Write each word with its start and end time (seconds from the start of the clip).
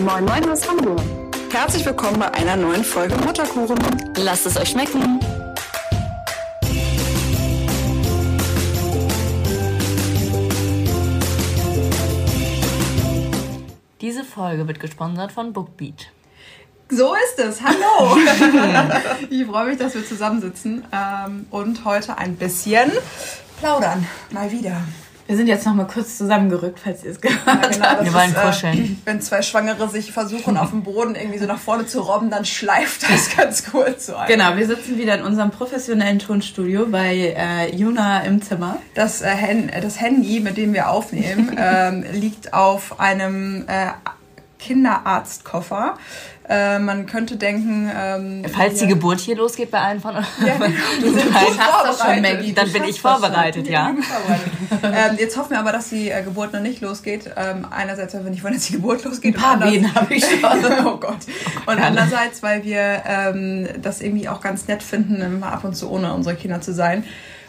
Moin 0.00 0.24
Moin 0.24 0.48
aus 0.48 0.68
Hamburg. 0.68 1.00
Herzlich 1.50 1.84
willkommen 1.84 2.20
bei 2.20 2.32
einer 2.32 2.54
neuen 2.54 2.84
Folge 2.84 3.16
Mutterkuchen. 3.16 3.76
Lasst 4.16 4.46
es 4.46 4.56
euch 4.56 4.68
schmecken. 4.68 5.18
Diese 14.00 14.22
Folge 14.22 14.68
wird 14.68 14.78
gesponsert 14.78 15.32
von 15.32 15.52
Bookbeat. 15.52 16.12
So 16.88 17.14
ist 17.14 17.38
es. 17.40 17.60
Hallo. 17.60 18.16
ich 19.30 19.46
freue 19.46 19.66
mich, 19.66 19.78
dass 19.78 19.96
wir 19.96 20.06
zusammensitzen 20.06 20.84
ähm, 20.92 21.46
und 21.50 21.84
heute 21.84 22.16
ein 22.18 22.36
bisschen 22.36 22.92
plaudern. 23.58 24.06
Mal 24.30 24.52
wieder. 24.52 24.80
Wir 25.28 25.36
sind 25.36 25.46
jetzt 25.46 25.66
noch 25.66 25.74
mal 25.74 25.86
kurz 25.86 26.16
zusammengerückt, 26.16 26.80
falls 26.82 27.04
ihr 27.04 27.10
es 27.10 27.20
gehört 27.20 27.44
habt. 27.44 27.76
Ja, 27.76 27.96
genau, 27.96 28.04
wir 28.04 28.14
wollen 28.14 28.34
kuscheln. 28.34 28.78
Äh, 28.78 28.96
wenn 29.04 29.20
zwei 29.20 29.42
Schwangere 29.42 29.86
sich 29.90 30.10
versuchen, 30.10 30.56
auf 30.56 30.70
dem 30.70 30.84
Boden 30.84 31.16
irgendwie 31.16 31.38
so 31.38 31.44
nach 31.44 31.58
vorne 31.58 31.84
zu 31.84 32.00
robben, 32.00 32.30
dann 32.30 32.46
schleift 32.46 33.02
das 33.02 33.28
ganz 33.36 33.70
kurz 33.70 34.06
so 34.06 34.16
ein. 34.16 34.26
Genau, 34.26 34.56
wir 34.56 34.66
sitzen 34.66 34.96
wieder 34.96 35.16
in 35.16 35.22
unserem 35.22 35.50
professionellen 35.50 36.18
Tonstudio 36.18 36.86
bei 36.86 37.34
äh, 37.36 37.76
Juna 37.76 38.20
im 38.20 38.40
Zimmer. 38.40 38.78
Das, 38.94 39.20
äh, 39.20 39.36
das 39.82 40.00
Handy, 40.00 40.40
mit 40.40 40.56
dem 40.56 40.72
wir 40.72 40.90
aufnehmen, 40.90 41.54
ähm, 41.58 42.06
liegt 42.10 42.54
auf 42.54 42.98
einem 42.98 43.66
äh, 43.68 43.90
Kinderarztkoffer. 44.58 45.98
Äh, 46.48 46.78
man 46.78 47.04
könnte 47.04 47.36
denken, 47.36 47.90
ähm, 47.94 48.42
falls 48.50 48.78
die 48.78 48.86
Geburt 48.86 49.20
hier 49.20 49.36
losgeht 49.36 49.70
bei 49.70 49.80
allen 49.80 50.00
von 50.00 50.16
euch, 50.16 50.24
ja, 50.46 50.54
genau. 50.56 50.70
du 51.02 51.12
das 51.12 51.98
schon, 52.00 52.22
Maggie. 52.22 52.54
Dann 52.54 52.72
bin 52.72 52.84
ich 52.84 53.00
vorbereitet, 53.00 53.68
ja. 53.68 53.94
ähm, 54.82 55.16
jetzt 55.18 55.36
hoffen 55.36 55.50
wir 55.50 55.58
aber, 55.58 55.72
dass 55.72 55.90
die 55.90 56.10
äh, 56.10 56.22
Geburt 56.22 56.54
noch 56.54 56.60
nicht 56.60 56.80
losgeht. 56.80 57.30
Ähm, 57.36 57.66
einerseits, 57.70 58.14
weil 58.14 58.24
wir 58.24 58.30
nicht 58.30 58.42
wollen, 58.42 58.54
dass 58.54 58.64
die 58.64 58.74
Geburt 58.74 59.04
losgeht. 59.04 59.36
Ein 59.36 59.40
paar 59.40 59.60
Wehen 59.62 59.94
habe 59.94 60.14
ich 60.14 60.24
schon. 60.24 60.40
oh 60.86 60.96
Gott. 60.96 61.18
Und 61.66 61.78
andererseits, 61.82 62.42
weil 62.42 62.64
wir 62.64 63.02
ähm, 63.06 63.68
das 63.82 64.00
irgendwie 64.00 64.30
auch 64.30 64.40
ganz 64.40 64.68
nett 64.68 64.82
finden, 64.82 65.42
ab 65.42 65.64
und 65.64 65.76
zu 65.76 65.90
ohne 65.90 66.14
unsere 66.14 66.34
Kinder 66.34 66.62
zu 66.62 66.72
sein. 66.72 67.04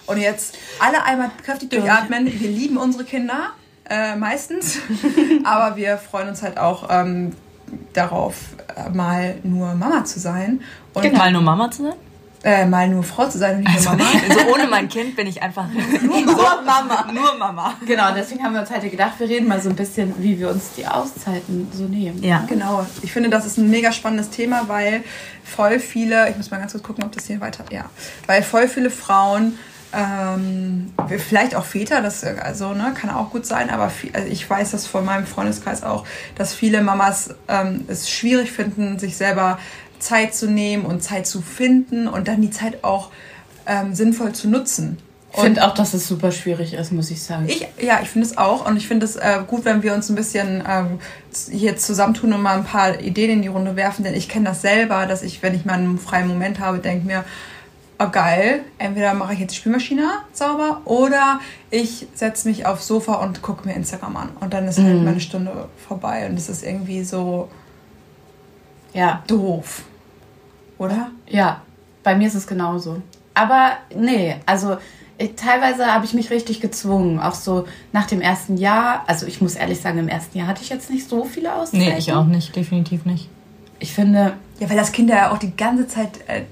Und 0.07 0.17
jetzt 0.17 0.57
alle 0.79 1.03
einmal 1.05 1.31
kräftig 1.45 1.69
durchatmen. 1.69 2.25
Wir 2.25 2.49
lieben 2.49 2.75
unsere 2.75 3.05
Kinder. 3.05 3.51
Äh, 3.89 4.17
meistens. 4.17 4.79
Aber 5.45 5.77
wir 5.77 5.97
freuen 5.97 6.27
uns 6.27 6.43
halt 6.43 6.57
auch 6.57 6.89
ähm, 6.91 7.31
darauf, 7.93 8.35
äh, 8.75 8.89
mal 8.89 9.35
nur 9.43 9.73
Mama 9.75 10.03
zu 10.05 10.19
sein. 10.19 10.61
Und 10.93 11.03
genau. 11.03 11.17
Mal 11.17 11.31
nur 11.31 11.41
Mama 11.41 11.71
zu 11.71 11.83
sein? 11.83 11.93
Äh, 12.41 12.65
mal 12.65 12.87
nur 12.87 13.03
Frau 13.03 13.27
zu 13.27 13.37
sein 13.37 13.57
und 13.57 13.63
nicht 13.63 13.75
also, 13.75 13.89
nur 13.89 13.97
Mama. 13.97 14.11
Also 14.29 14.53
ohne 14.53 14.67
mein 14.67 14.87
Kind 14.87 15.15
bin 15.17 15.27
ich 15.27 15.41
einfach 15.41 15.65
nur 16.01 16.61
Mama. 16.63 17.11
Nur 17.11 17.37
Mama. 17.37 17.73
Genau, 17.85 18.13
deswegen 18.15 18.43
haben 18.43 18.53
wir 18.53 18.61
uns 18.61 18.71
heute 18.71 18.89
gedacht, 18.89 19.19
wir 19.19 19.27
reden 19.27 19.47
mal 19.47 19.61
so 19.61 19.69
ein 19.69 19.75
bisschen, 19.75 20.13
wie 20.19 20.39
wir 20.39 20.49
uns 20.49 20.71
die 20.77 20.87
Auszeiten 20.87 21.67
so 21.73 21.83
nehmen. 21.83 22.23
Ja. 22.23 22.45
Genau. 22.47 22.85
Ich 23.01 23.11
finde, 23.11 23.29
das 23.29 23.45
ist 23.45 23.57
ein 23.57 23.69
mega 23.69 23.91
spannendes 23.91 24.29
Thema, 24.29 24.67
weil 24.67 25.03
voll 25.43 25.79
viele, 25.79 26.29
ich 26.29 26.37
muss 26.37 26.49
mal 26.49 26.59
ganz 26.59 26.71
kurz 26.71 26.83
gucken, 26.83 27.03
ob 27.03 27.11
das 27.11 27.25
hier 27.25 27.41
weiter, 27.41 27.65
ja, 27.71 27.89
weil 28.25 28.41
voll 28.41 28.69
viele 28.69 28.89
Frauen 28.89 29.57
ähm, 29.91 30.93
vielleicht 31.17 31.55
auch 31.55 31.65
Väter, 31.65 32.01
das 32.01 32.23
also, 32.23 32.73
ne, 32.73 32.93
kann 32.93 33.09
auch 33.09 33.31
gut 33.31 33.45
sein, 33.45 33.69
aber 33.69 33.89
viel, 33.89 34.11
also 34.13 34.27
ich 34.27 34.47
weiß 34.47 34.71
das 34.71 34.85
von 34.85 35.03
meinem 35.03 35.25
Freundeskreis 35.25 35.83
auch, 35.83 36.05
dass 36.35 36.53
viele 36.53 36.81
Mamas 36.81 37.35
ähm, 37.47 37.85
es 37.87 38.09
schwierig 38.09 38.51
finden, 38.51 38.99
sich 38.99 39.17
selber 39.17 39.57
Zeit 39.97 40.35
zu 40.35 40.47
nehmen 40.47 40.85
und 40.85 41.01
Zeit 41.01 41.27
zu 41.27 41.41
finden 41.41 42.07
und 42.07 42.27
dann 42.27 42.41
die 42.41 42.51
Zeit 42.51 42.83
auch 42.83 43.09
ähm, 43.65 43.95
sinnvoll 43.95 44.33
zu 44.33 44.47
nutzen. 44.47 44.97
Ich 45.31 45.41
finde 45.41 45.65
auch, 45.65 45.75
dass 45.75 45.93
es 45.93 46.07
super 46.07 46.31
schwierig 46.31 46.73
ist, 46.73 46.91
muss 46.91 47.11
ich 47.11 47.21
sagen. 47.21 47.45
Ich, 47.47 47.67
ja, 47.79 47.99
ich 48.01 48.09
finde 48.09 48.27
es 48.27 48.37
auch. 48.37 48.67
Und 48.67 48.77
ich 48.77 48.87
finde 48.87 49.05
es 49.05 49.15
äh, 49.15 49.39
gut, 49.45 49.63
wenn 49.63 49.83
wir 49.83 49.93
uns 49.93 50.09
ein 50.09 50.15
bisschen 50.15 50.63
ähm, 50.67 50.99
hier 51.51 51.77
zusammentun 51.77 52.33
und 52.33 52.41
mal 52.41 52.57
ein 52.57 52.63
paar 52.63 52.99
Ideen 52.99 53.29
in 53.29 53.41
die 53.43 53.47
Runde 53.47 53.75
werfen. 53.75 54.03
Denn 54.03 54.15
ich 54.15 54.27
kenne 54.27 54.45
das 54.45 54.61
selber, 54.61 55.05
dass 55.05 55.21
ich, 55.21 55.43
wenn 55.43 55.53
ich 55.53 55.65
mal 55.65 55.75
einen 55.75 55.99
freien 55.99 56.27
Moment 56.27 56.59
habe, 56.59 56.79
denke 56.79 57.05
mir, 57.05 57.23
oh 57.99 58.09
geil, 58.09 58.63
entweder 58.77 59.13
mache 59.13 59.33
ich 59.33 59.39
jetzt 59.39 59.51
die 59.51 59.57
Spülmaschine 59.57 60.07
sauber 60.31 60.81
oder 60.85 61.39
ich 61.69 62.07
setze 62.13 62.47
mich 62.47 62.65
aufs 62.65 62.87
Sofa 62.87 63.15
und 63.15 63.41
gucke 63.41 63.67
mir 63.67 63.75
Instagram 63.75 64.15
an. 64.15 64.29
Und 64.39 64.53
dann 64.53 64.67
ist 64.67 64.79
halt 64.79 64.95
mhm. 64.95 65.05
meine 65.05 65.19
Stunde 65.19 65.67
vorbei 65.87 66.27
und 66.27 66.37
es 66.37 66.49
ist 66.49 66.63
irgendwie 66.63 67.03
so 67.03 67.49
ja. 68.93 69.21
doof. 69.27 69.83
Oder? 70.77 71.11
Ja, 71.27 71.61
bei 72.03 72.15
mir 72.15 72.27
ist 72.27 72.35
es 72.35 72.47
genauso. 72.47 73.01
Aber 73.33 73.73
nee, 73.93 74.37
also 74.45 74.77
ich, 75.17 75.35
teilweise 75.35 75.85
habe 75.87 76.05
ich 76.05 76.13
mich 76.13 76.31
richtig 76.31 76.61
gezwungen. 76.61 77.19
Auch 77.19 77.35
so 77.35 77.67
nach 77.91 78.07
dem 78.07 78.21
ersten 78.21 78.55
Jahr. 78.55 79.03
Also 79.07 79.27
ich 79.27 79.41
muss 79.41 79.55
ehrlich 79.55 79.81
sagen, 79.81 79.99
im 79.99 80.07
ersten 80.07 80.37
Jahr 80.37 80.47
hatte 80.47 80.63
ich 80.63 80.69
jetzt 80.69 80.89
nicht 80.89 81.07
so 81.07 81.25
viele 81.25 81.53
Auszeiten. 81.53 81.85
Nee, 81.85 81.97
ich 81.97 82.13
auch 82.13 82.25
nicht, 82.25 82.55
definitiv 82.55 83.03
nicht. 83.03 83.29
Ich 83.79 83.93
finde, 83.93 84.33
ja, 84.59 84.69
weil 84.69 84.77
das 84.77 84.91
Kind 84.91 85.09
ja 85.09 85.31
auch 85.31 85.37
die 85.37 85.55
ganze 85.55 85.87
Zeit, 85.87 86.19
äh, 86.27 86.43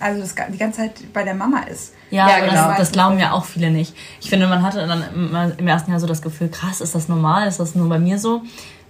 also 0.00 0.20
das, 0.20 0.34
die 0.52 0.58
ganze 0.58 0.80
Zeit 0.80 1.12
bei 1.12 1.22
der 1.22 1.34
Mama 1.34 1.60
ist. 1.60 1.94
Ja, 2.10 2.28
ja 2.28 2.40
genau. 2.40 2.68
Das, 2.68 2.78
das, 2.78 2.92
glauben 2.92 3.18
ja 3.18 3.32
auch 3.32 3.44
viele 3.44 3.70
nicht. 3.70 3.94
Ich 4.20 4.28
finde, 4.28 4.46
man 4.46 4.62
hatte 4.62 4.86
dann 4.86 5.54
im 5.56 5.66
ersten 5.66 5.90
Jahr 5.90 6.00
so 6.00 6.06
das 6.06 6.22
Gefühl, 6.22 6.48
krass, 6.48 6.80
ist 6.80 6.94
das 6.94 7.08
normal? 7.08 7.48
Ist 7.48 7.60
das 7.60 7.74
nur 7.74 7.88
bei 7.88 7.98
mir 7.98 8.18
so? 8.18 8.42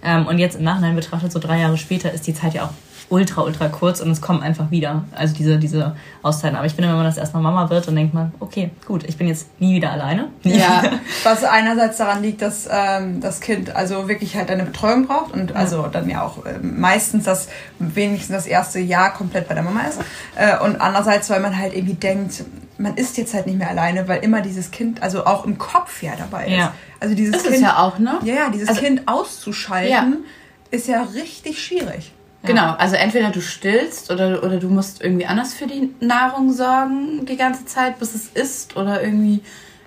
Ähm, 0.03 0.27
und 0.27 0.39
jetzt 0.39 0.57
im 0.57 0.63
Nachhinein 0.63 0.95
betrachtet, 0.95 1.31
so 1.31 1.39
drei 1.39 1.59
Jahre 1.59 1.77
später, 1.77 2.11
ist 2.11 2.27
die 2.27 2.33
Zeit 2.33 2.53
ja 2.55 2.65
auch 2.65 2.73
ultra, 3.09 3.41
ultra 3.41 3.67
kurz 3.69 3.99
und 3.99 4.09
es 4.11 4.21
kommt 4.21 4.43
einfach 4.43 4.71
wieder. 4.71 5.05
Also 5.15 5.35
diese, 5.35 5.57
diese 5.57 5.95
Auszeiten. 6.21 6.55
Aber 6.55 6.65
ich 6.65 6.73
finde, 6.73 6.89
wenn 6.89 6.95
man 6.95 7.05
das 7.05 7.17
erstmal 7.17 7.43
Mama 7.43 7.69
wird, 7.69 7.87
dann 7.87 7.95
denkt 7.95 8.13
man, 8.13 8.33
okay, 8.39 8.71
gut, 8.85 9.03
ich 9.03 9.17
bin 9.17 9.27
jetzt 9.27 9.47
nie 9.59 9.75
wieder 9.75 9.91
alleine. 9.91 10.29
Ja, 10.43 10.83
was 11.23 11.43
einerseits 11.43 11.97
daran 11.97 12.21
liegt, 12.21 12.41
dass 12.41 12.67
ähm, 12.71 13.21
das 13.21 13.39
Kind 13.41 13.75
also 13.75 14.07
wirklich 14.07 14.35
halt 14.35 14.49
eine 14.49 14.63
Betreuung 14.63 15.07
braucht 15.07 15.33
und 15.33 15.51
ja. 15.51 15.55
also 15.55 15.87
dann 15.87 16.09
ja 16.09 16.23
auch 16.23 16.45
äh, 16.45 16.59
meistens 16.61 17.25
das, 17.25 17.49
wenigstens 17.79 18.35
das 18.35 18.45
erste 18.47 18.79
Jahr 18.79 19.13
komplett 19.13 19.47
bei 19.47 19.53
der 19.53 19.63
Mama 19.63 19.81
ist. 19.81 19.99
Äh, 20.35 20.63
und 20.63 20.79
andererseits, 20.81 21.29
weil 21.29 21.41
man 21.41 21.57
halt 21.57 21.75
irgendwie 21.75 21.95
denkt, 21.95 22.43
man 22.77 22.95
ist 22.95 23.17
jetzt 23.17 23.33
halt 23.33 23.45
nicht 23.45 23.57
mehr 23.57 23.69
alleine, 23.69 24.07
weil 24.07 24.23
immer 24.23 24.41
dieses 24.41 24.71
Kind, 24.71 25.03
also 25.03 25.25
auch 25.25 25.45
im 25.45 25.57
Kopf 25.57 26.01
ja 26.01 26.13
dabei 26.17 26.47
ist. 26.47 26.53
Ja. 26.53 26.73
Also 26.99 27.15
dieses 27.15 27.33
das 27.33 27.43
Kind, 27.43 27.55
ist 27.55 27.61
ja 27.61 27.77
auch, 27.77 27.99
ne? 27.99 28.19
Ja, 28.23 28.33
ja, 28.33 28.49
dieses 28.49 28.69
also, 28.69 28.81
Kind 28.81 29.07
auszuschalten 29.07 29.89
ja. 29.91 30.17
ist 30.71 30.87
ja 30.87 31.03
richtig 31.03 31.63
schwierig. 31.63 32.12
Genau, 32.45 32.73
also 32.73 32.95
entweder 32.95 33.29
du 33.29 33.41
stillst 33.41 34.11
oder, 34.11 34.43
oder 34.43 34.59
du 34.59 34.67
musst 34.67 35.01
irgendwie 35.01 35.25
anders 35.25 35.53
für 35.53 35.65
die 35.65 35.93
Nahrung 36.01 36.51
sorgen 36.51 37.25
die 37.25 37.37
ganze 37.37 37.65
Zeit, 37.65 37.99
bis 37.99 38.13
es 38.15 38.27
isst 38.27 38.75
oder 38.75 39.01
irgendwie, 39.01 39.41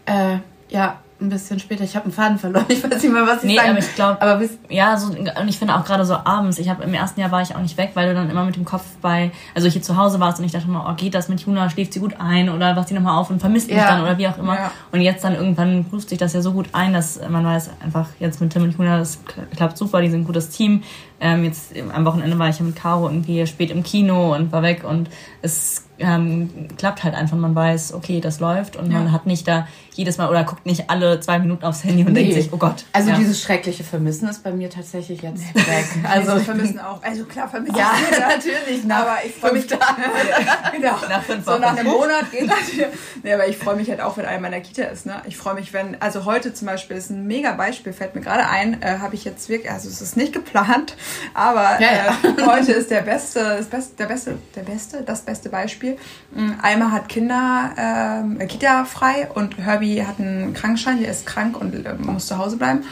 äh, 0.06 0.38
ja, 0.70 1.00
ein 1.20 1.28
bisschen 1.30 1.58
später. 1.58 1.82
Ich 1.82 1.96
habe 1.96 2.04
einen 2.04 2.12
Faden 2.12 2.38
verloren. 2.38 2.66
Ich 2.76 2.82
weiß 2.82 3.02
nicht 3.02 3.12
mehr, 3.12 3.26
was 3.26 3.42
ich 3.42 3.50
nee, 3.50 3.56
sagen. 3.56 3.70
aber 3.70 3.78
ich 3.78 3.94
glaube, 3.94 4.20
aber 4.20 4.36
bis, 4.36 4.58
ja, 4.68 4.96
so, 4.98 5.12
und 5.12 5.48
ich 5.48 5.58
finde 5.58 5.74
auch 5.74 5.84
gerade 5.84 6.04
so 6.04 6.14
abends. 6.14 6.58
Ich 6.58 6.68
habe 6.68 6.84
im 6.84 6.92
ersten 6.92 7.20
Jahr 7.20 7.30
war 7.30 7.40
ich 7.40 7.54
auch 7.54 7.60
nicht 7.60 7.78
weg, 7.78 7.92
weil 7.94 8.08
du 8.08 8.14
dann 8.14 8.28
immer 8.28 8.44
mit 8.44 8.56
dem 8.56 8.64
Kopf 8.64 8.84
bei, 9.00 9.30
also 9.54 9.66
ich 9.66 9.72
hier 9.72 9.82
zu 9.82 9.96
Hause 9.96 10.20
warst 10.20 10.38
und 10.38 10.44
ich 10.44 10.52
dachte 10.52 10.66
immer, 10.68 10.86
oh, 10.88 10.94
geht 10.94 11.14
das 11.14 11.28
mit 11.28 11.40
Juna? 11.40 11.70
Schläft 11.70 11.94
sie 11.94 12.00
gut 12.00 12.16
ein 12.18 12.50
oder 12.50 12.76
wacht 12.76 12.88
sie 12.88 12.94
nochmal 12.94 13.18
auf 13.18 13.30
und 13.30 13.40
vermisst 13.40 13.68
mich 13.68 13.76
ja. 13.76 13.88
dann 13.88 14.02
oder 14.02 14.18
wie 14.18 14.28
auch 14.28 14.36
immer. 14.38 14.54
Ja. 14.54 14.70
Und 14.92 15.00
jetzt 15.00 15.24
dann 15.24 15.34
irgendwann 15.34 15.86
ruft 15.90 16.10
sich 16.10 16.18
das 16.18 16.34
ja 16.34 16.42
so 16.42 16.52
gut 16.52 16.68
ein, 16.72 16.92
dass 16.92 17.20
man 17.28 17.44
weiß 17.44 17.70
einfach 17.82 18.08
jetzt 18.18 18.40
mit 18.40 18.52
Tim 18.52 18.64
und 18.64 18.76
Juna, 18.76 18.98
das 18.98 19.20
klappt 19.56 19.78
super, 19.78 20.02
die 20.02 20.10
sind 20.10 20.20
ein 20.20 20.26
gutes 20.26 20.50
Team. 20.50 20.82
Ähm, 21.18 21.44
jetzt 21.44 21.72
am 21.94 22.04
Wochenende 22.04 22.38
war 22.38 22.50
ich 22.50 22.58
ja 22.58 22.64
mit 22.64 22.76
Caro 22.76 23.08
irgendwie 23.08 23.46
spät 23.46 23.70
im 23.70 23.82
Kino 23.82 24.34
und 24.34 24.52
war 24.52 24.62
weg 24.62 24.84
und 24.84 25.08
es 25.40 25.85
ähm, 25.98 26.68
klappt 26.76 27.04
halt 27.04 27.14
einfach. 27.14 27.36
Man 27.36 27.54
weiß, 27.54 27.94
okay, 27.94 28.20
das 28.20 28.40
läuft 28.40 28.76
und 28.76 28.90
ja. 28.90 28.98
man 28.98 29.12
hat 29.12 29.26
nicht 29.26 29.46
da 29.46 29.66
jedes 29.94 30.18
Mal 30.18 30.28
oder 30.28 30.44
guckt 30.44 30.66
nicht 30.66 30.90
alle 30.90 31.20
zwei 31.20 31.38
Minuten 31.38 31.64
aufs 31.64 31.84
Handy 31.84 32.04
und 32.04 32.12
nee. 32.12 32.24
denkt 32.24 32.34
sich, 32.34 32.52
oh 32.52 32.58
Gott. 32.58 32.84
Also 32.92 33.10
ja. 33.10 33.16
dieses 33.16 33.42
schreckliche 33.42 33.82
Vermissen 33.82 34.28
ist 34.28 34.42
bei 34.42 34.52
mir 34.52 34.68
tatsächlich 34.68 35.22
jetzt 35.22 35.42
nee. 35.54 35.60
weg. 35.60 35.86
Also 36.06 36.38
vermissen 36.38 36.78
auch. 36.78 37.02
Also 37.02 37.24
klar 37.24 37.48
vermissen. 37.48 37.76
Ja, 37.76 37.92
natürlich. 38.28 38.84
Nach 38.84 39.00
aber 39.00 39.16
ich 39.24 39.32
freue 39.32 39.52
mich. 39.52 39.66
genau. 40.72 40.96
Nach 41.08 41.22
fünf 41.22 41.44
So 41.44 41.58
nach 41.58 41.76
einem 41.76 41.86
Monat 41.86 42.30
geht 42.30 42.48
das 42.48 42.68
hier. 42.70 42.88
Nee, 43.22 43.32
aber 43.32 43.48
ich 43.48 43.56
freue 43.56 43.76
mich 43.76 43.88
halt 43.88 44.00
auch, 44.00 44.16
wenn 44.16 44.24
einer 44.24 44.40
meiner 44.40 44.60
Kita 44.60 44.84
ist. 44.84 45.06
Ne? 45.06 45.14
Ich 45.26 45.36
freue 45.36 45.54
mich, 45.54 45.72
wenn, 45.72 46.00
also 46.00 46.24
heute 46.24 46.52
zum 46.54 46.66
Beispiel 46.66 46.96
ist 46.96 47.10
ein 47.10 47.26
mega 47.26 47.52
Beispiel, 47.52 47.92
fällt 47.92 48.14
mir 48.14 48.20
gerade 48.20 48.46
ein, 48.48 48.82
äh, 48.82 48.98
habe 48.98 49.14
ich 49.14 49.24
jetzt 49.24 49.48
wirklich, 49.48 49.70
also 49.70 49.88
es 49.88 50.00
ist 50.00 50.16
nicht 50.16 50.32
geplant, 50.32 50.96
aber 51.34 51.80
ja, 51.80 51.88
äh, 51.88 52.46
heute 52.46 52.72
ist 52.72 52.90
der 52.90 53.02
beste, 53.02 53.40
das 53.40 53.66
beste, 53.66 53.96
der 53.96 54.06
beste, 54.06 54.38
der 54.54 54.62
beste, 54.62 55.02
das 55.02 55.22
beste 55.22 55.48
Beispiel. 55.48 55.85
Mm, 56.34 56.52
Alma 56.60 56.90
hat 56.90 57.08
Kinder, 57.08 58.34
äh, 58.40 58.46
Kita 58.46 58.84
frei 58.84 59.28
und 59.32 59.58
Herbie 59.58 60.04
hat 60.04 60.18
einen 60.18 60.54
Krankschein, 60.54 61.00
der 61.00 61.10
ist 61.10 61.26
krank 61.26 61.60
und 61.60 61.86
äh, 61.86 61.94
muss 61.94 62.26
zu 62.26 62.38
Hause 62.38 62.56
bleiben. 62.56 62.84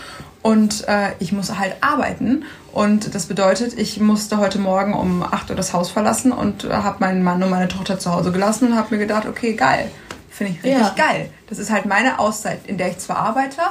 Und 0.42 0.86
äh, 0.88 1.12
ich 1.20 1.32
muss 1.32 1.56
halt 1.58 1.76
arbeiten. 1.80 2.44
Und 2.70 3.14
das 3.14 3.26
bedeutet, 3.26 3.78
ich 3.78 3.98
musste 3.98 4.36
heute 4.36 4.58
Morgen 4.58 4.92
um 4.92 5.22
8 5.22 5.50
Uhr 5.50 5.56
das 5.56 5.72
Haus 5.72 5.90
verlassen 5.90 6.32
und 6.32 6.64
äh, 6.64 6.70
habe 6.70 6.96
meinen 7.00 7.22
Mann 7.22 7.42
und 7.42 7.50
meine 7.50 7.68
Tochter 7.68 7.98
zu 7.98 8.12
Hause 8.12 8.30
gelassen 8.30 8.72
und 8.72 8.76
habe 8.76 8.94
mir 8.94 9.00
gedacht, 9.00 9.26
okay, 9.26 9.54
geil. 9.54 9.90
Finde 10.28 10.52
ich 10.52 10.64
richtig 10.64 10.80
ja. 10.80 10.94
geil. 10.96 11.30
Das 11.48 11.58
ist 11.58 11.70
halt 11.70 11.86
meine 11.86 12.18
Auszeit, 12.18 12.66
in 12.66 12.76
der 12.76 12.90
ich 12.90 12.98
zwar 12.98 13.18
arbeite, 13.18 13.62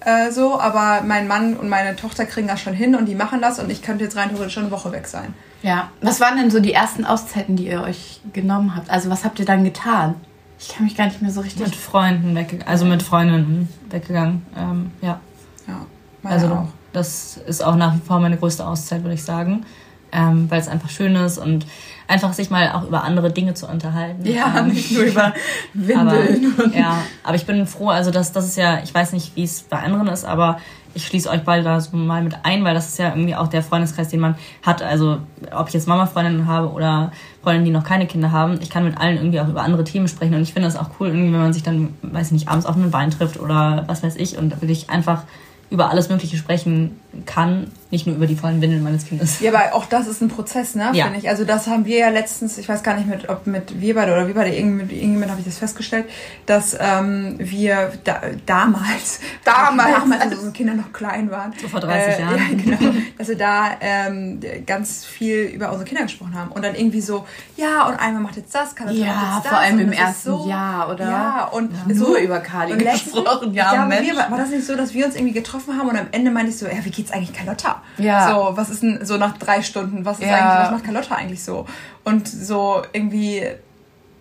äh, 0.00 0.30
so, 0.30 0.58
aber 0.58 1.02
mein 1.06 1.28
Mann 1.28 1.56
und 1.56 1.68
meine 1.68 1.96
Tochter 1.96 2.26
kriegen 2.26 2.48
das 2.48 2.60
schon 2.60 2.74
hin 2.74 2.94
und 2.94 3.06
die 3.06 3.14
machen 3.14 3.40
das 3.40 3.58
und 3.58 3.70
ich 3.70 3.82
könnte 3.82 4.04
jetzt 4.04 4.16
rein 4.16 4.30
theoretisch 4.30 4.54
schon 4.54 4.64
eine 4.64 4.72
Woche 4.72 4.92
weg 4.92 5.06
sein. 5.06 5.34
Ja. 5.62 5.90
Was 6.00 6.20
waren 6.20 6.38
denn 6.38 6.50
so 6.50 6.60
die 6.60 6.72
ersten 6.72 7.04
Auszeiten, 7.04 7.56
die 7.56 7.66
ihr 7.66 7.82
euch 7.82 8.20
genommen 8.32 8.74
habt? 8.74 8.88
Also 8.90 9.10
was 9.10 9.24
habt 9.24 9.38
ihr 9.38 9.44
dann 9.44 9.64
getan? 9.64 10.14
Ich 10.58 10.68
kann 10.68 10.84
mich 10.84 10.96
gar 10.96 11.06
nicht 11.06 11.22
mehr 11.22 11.30
so 11.30 11.40
richtig. 11.40 11.66
Mit 11.66 11.76
Freunden 11.76 12.34
weggegangen, 12.34 12.68
also 12.68 12.84
mit 12.84 13.02
Freundinnen 13.02 13.68
weggegangen. 13.88 14.44
Ähm, 14.56 14.90
ja. 15.00 15.20
Ja, 15.66 15.86
meine 16.22 16.34
also 16.34 16.48
auch. 16.48 16.68
Das 16.92 17.38
ist 17.46 17.62
auch 17.62 17.76
nach 17.76 17.94
wie 17.94 18.00
vor 18.00 18.20
meine 18.20 18.36
größte 18.36 18.66
Auszeit, 18.66 19.02
würde 19.02 19.14
ich 19.14 19.24
sagen. 19.24 19.64
Ähm, 20.12 20.50
weil 20.50 20.60
es 20.60 20.66
einfach 20.66 20.90
schön 20.90 21.14
ist 21.14 21.38
und 21.38 21.66
einfach 22.10 22.32
sich 22.32 22.50
mal 22.50 22.72
auch 22.72 22.82
über 22.82 23.04
andere 23.04 23.30
Dinge 23.30 23.54
zu 23.54 23.66
unterhalten. 23.66 24.26
Ja, 24.26 24.58
ähm, 24.58 24.68
nicht 24.68 24.90
nur 24.92 25.04
über 25.04 25.32
Windeln. 25.74 26.54
Aber, 26.58 26.76
ja, 26.76 26.98
aber 27.22 27.36
ich 27.36 27.46
bin 27.46 27.66
froh, 27.66 27.88
also 27.88 28.10
das, 28.10 28.32
das 28.32 28.46
ist 28.46 28.56
ja, 28.56 28.80
ich 28.82 28.92
weiß 28.92 29.12
nicht, 29.12 29.36
wie 29.36 29.44
es 29.44 29.62
bei 29.62 29.78
anderen 29.78 30.08
ist, 30.08 30.24
aber 30.24 30.58
ich 30.92 31.06
schließe 31.06 31.30
euch 31.30 31.42
beide 31.42 31.62
da 31.62 31.80
so 31.80 31.96
mal 31.96 32.22
mit 32.22 32.34
ein, 32.42 32.64
weil 32.64 32.74
das 32.74 32.88
ist 32.88 32.98
ja 32.98 33.10
irgendwie 33.10 33.36
auch 33.36 33.46
der 33.46 33.62
Freundeskreis, 33.62 34.08
den 34.08 34.18
man 34.18 34.34
hat. 34.62 34.82
Also 34.82 35.18
ob 35.52 35.68
ich 35.68 35.74
jetzt 35.74 35.86
Mama-Freundinnen 35.86 36.46
habe 36.46 36.70
oder 36.72 37.12
Freundinnen, 37.42 37.66
die 37.66 37.70
noch 37.70 37.84
keine 37.84 38.06
Kinder 38.06 38.32
haben, 38.32 38.58
ich 38.60 38.70
kann 38.70 38.84
mit 38.84 38.98
allen 38.98 39.16
irgendwie 39.16 39.40
auch 39.40 39.48
über 39.48 39.62
andere 39.62 39.84
Themen 39.84 40.08
sprechen 40.08 40.34
und 40.34 40.42
ich 40.42 40.52
finde 40.52 40.68
das 40.68 40.76
auch 40.76 40.90
cool, 40.98 41.08
irgendwie, 41.08 41.32
wenn 41.32 41.40
man 41.40 41.52
sich 41.52 41.62
dann, 41.62 41.94
weiß 42.02 42.26
ich 42.26 42.32
nicht, 42.32 42.48
abends 42.48 42.66
auf 42.66 42.74
einen 42.74 42.92
Wein 42.92 43.12
trifft 43.12 43.38
oder 43.38 43.84
was 43.86 44.02
weiß 44.02 44.16
ich 44.16 44.36
und 44.36 44.60
wirklich 44.60 44.90
einfach 44.90 45.22
über 45.70 45.90
alles 45.90 46.08
Mögliche 46.08 46.36
sprechen 46.36 47.00
kann, 47.26 47.70
nicht 47.90 48.06
nur 48.06 48.14
über 48.16 48.26
die 48.26 48.36
vollen 48.36 48.60
Windeln 48.60 48.82
meines 48.84 49.04
Kindes. 49.04 49.40
Ja, 49.40 49.52
aber 49.52 49.74
auch 49.74 49.84
das 49.86 50.06
ist 50.06 50.20
ein 50.20 50.28
Prozess, 50.28 50.76
ne? 50.76 50.90
Ja. 50.92 51.06
Finde 51.06 51.18
ich. 51.18 51.28
Also 51.28 51.44
das 51.44 51.66
haben 51.66 51.84
wir 51.84 51.98
ja 51.98 52.08
letztens, 52.08 52.56
ich 52.56 52.68
weiß 52.68 52.84
gar 52.84 52.94
nicht 52.94 53.08
mit, 53.08 53.28
ob 53.28 53.48
mit 53.48 53.80
wir 53.80 53.96
beide 53.96 54.12
oder 54.12 54.28
wir 54.28 54.34
beide, 54.34 54.54
irgendjemand, 54.54 54.92
irgendjemand 54.92 55.30
habe 55.32 55.40
ich 55.40 55.46
das 55.46 55.58
festgestellt, 55.58 56.06
dass 56.46 56.76
ähm, 56.78 57.34
wir 57.38 57.92
da, 58.04 58.20
damals, 58.46 59.20
damals, 59.44 59.98
damals, 59.98 60.22
als 60.22 60.34
unsere 60.34 60.52
Kinder 60.52 60.74
noch 60.74 60.92
klein 60.92 61.30
waren, 61.32 61.52
so 61.60 61.66
vor 61.66 61.80
30 61.80 62.14
äh, 62.14 62.20
Jahren, 62.20 62.38
ja, 62.64 62.76
genau, 62.76 62.94
dass 63.18 63.28
wir 63.28 63.38
da 63.38 63.70
ähm, 63.80 64.40
ganz 64.66 65.04
viel 65.04 65.46
über 65.46 65.70
unsere 65.70 65.84
Kinder 65.84 66.04
gesprochen 66.04 66.34
haben 66.34 66.52
und 66.52 66.64
dann 66.64 66.76
irgendwie 66.76 67.00
so, 67.00 67.26
ja 67.56 67.88
und 67.88 67.96
einmal 67.96 68.22
macht 68.22 68.36
jetzt 68.36 68.54
das, 68.54 68.76
Carla 68.76 68.92
ja, 68.92 69.06
macht 69.06 69.34
jetzt 69.34 69.44
das. 69.46 69.52
vor 69.52 69.58
allem 69.58 69.78
im 69.80 69.92
ersten 69.92 70.30
so, 70.30 70.48
Jahr, 70.48 70.90
oder? 70.90 71.10
Ja 71.10 71.44
und 71.46 71.72
ja, 71.72 71.94
so, 71.94 72.08
nur 72.08 72.18
über 72.18 72.38
Kali 72.38 72.76
gesprochen, 72.76 73.52
ja, 73.52 73.74
ja 73.74 73.86
Mensch. 73.86 74.06
Wir, 74.06 74.16
war 74.16 74.38
das 74.38 74.50
nicht 74.50 74.64
so, 74.64 74.76
dass 74.76 74.94
wir 74.94 75.06
uns 75.06 75.16
irgendwie 75.16 75.34
getroffen 75.34 75.76
haben 75.76 75.88
und 75.88 75.96
am 75.96 76.06
Ende 76.12 76.30
meinte 76.30 76.52
ich 76.52 76.58
so, 76.58 76.66
ja, 76.66 76.84
wie 76.84 76.99
geht's 77.00 77.12
eigentlich 77.12 77.32
Carlotta? 77.32 77.82
Ja. 77.96 78.30
So, 78.30 78.56
was 78.56 78.68
ist 78.68 78.82
denn 78.82 79.04
so 79.04 79.16
nach 79.16 79.38
drei 79.38 79.62
Stunden, 79.62 80.04
was 80.04 80.18
ist 80.18 80.26
ja. 80.26 80.34
eigentlich, 80.34 80.64
was 80.64 80.70
macht 80.72 80.84
Carlotta 80.84 81.14
eigentlich 81.14 81.42
so? 81.42 81.66
Und 82.04 82.28
so 82.28 82.82
irgendwie 82.92 83.46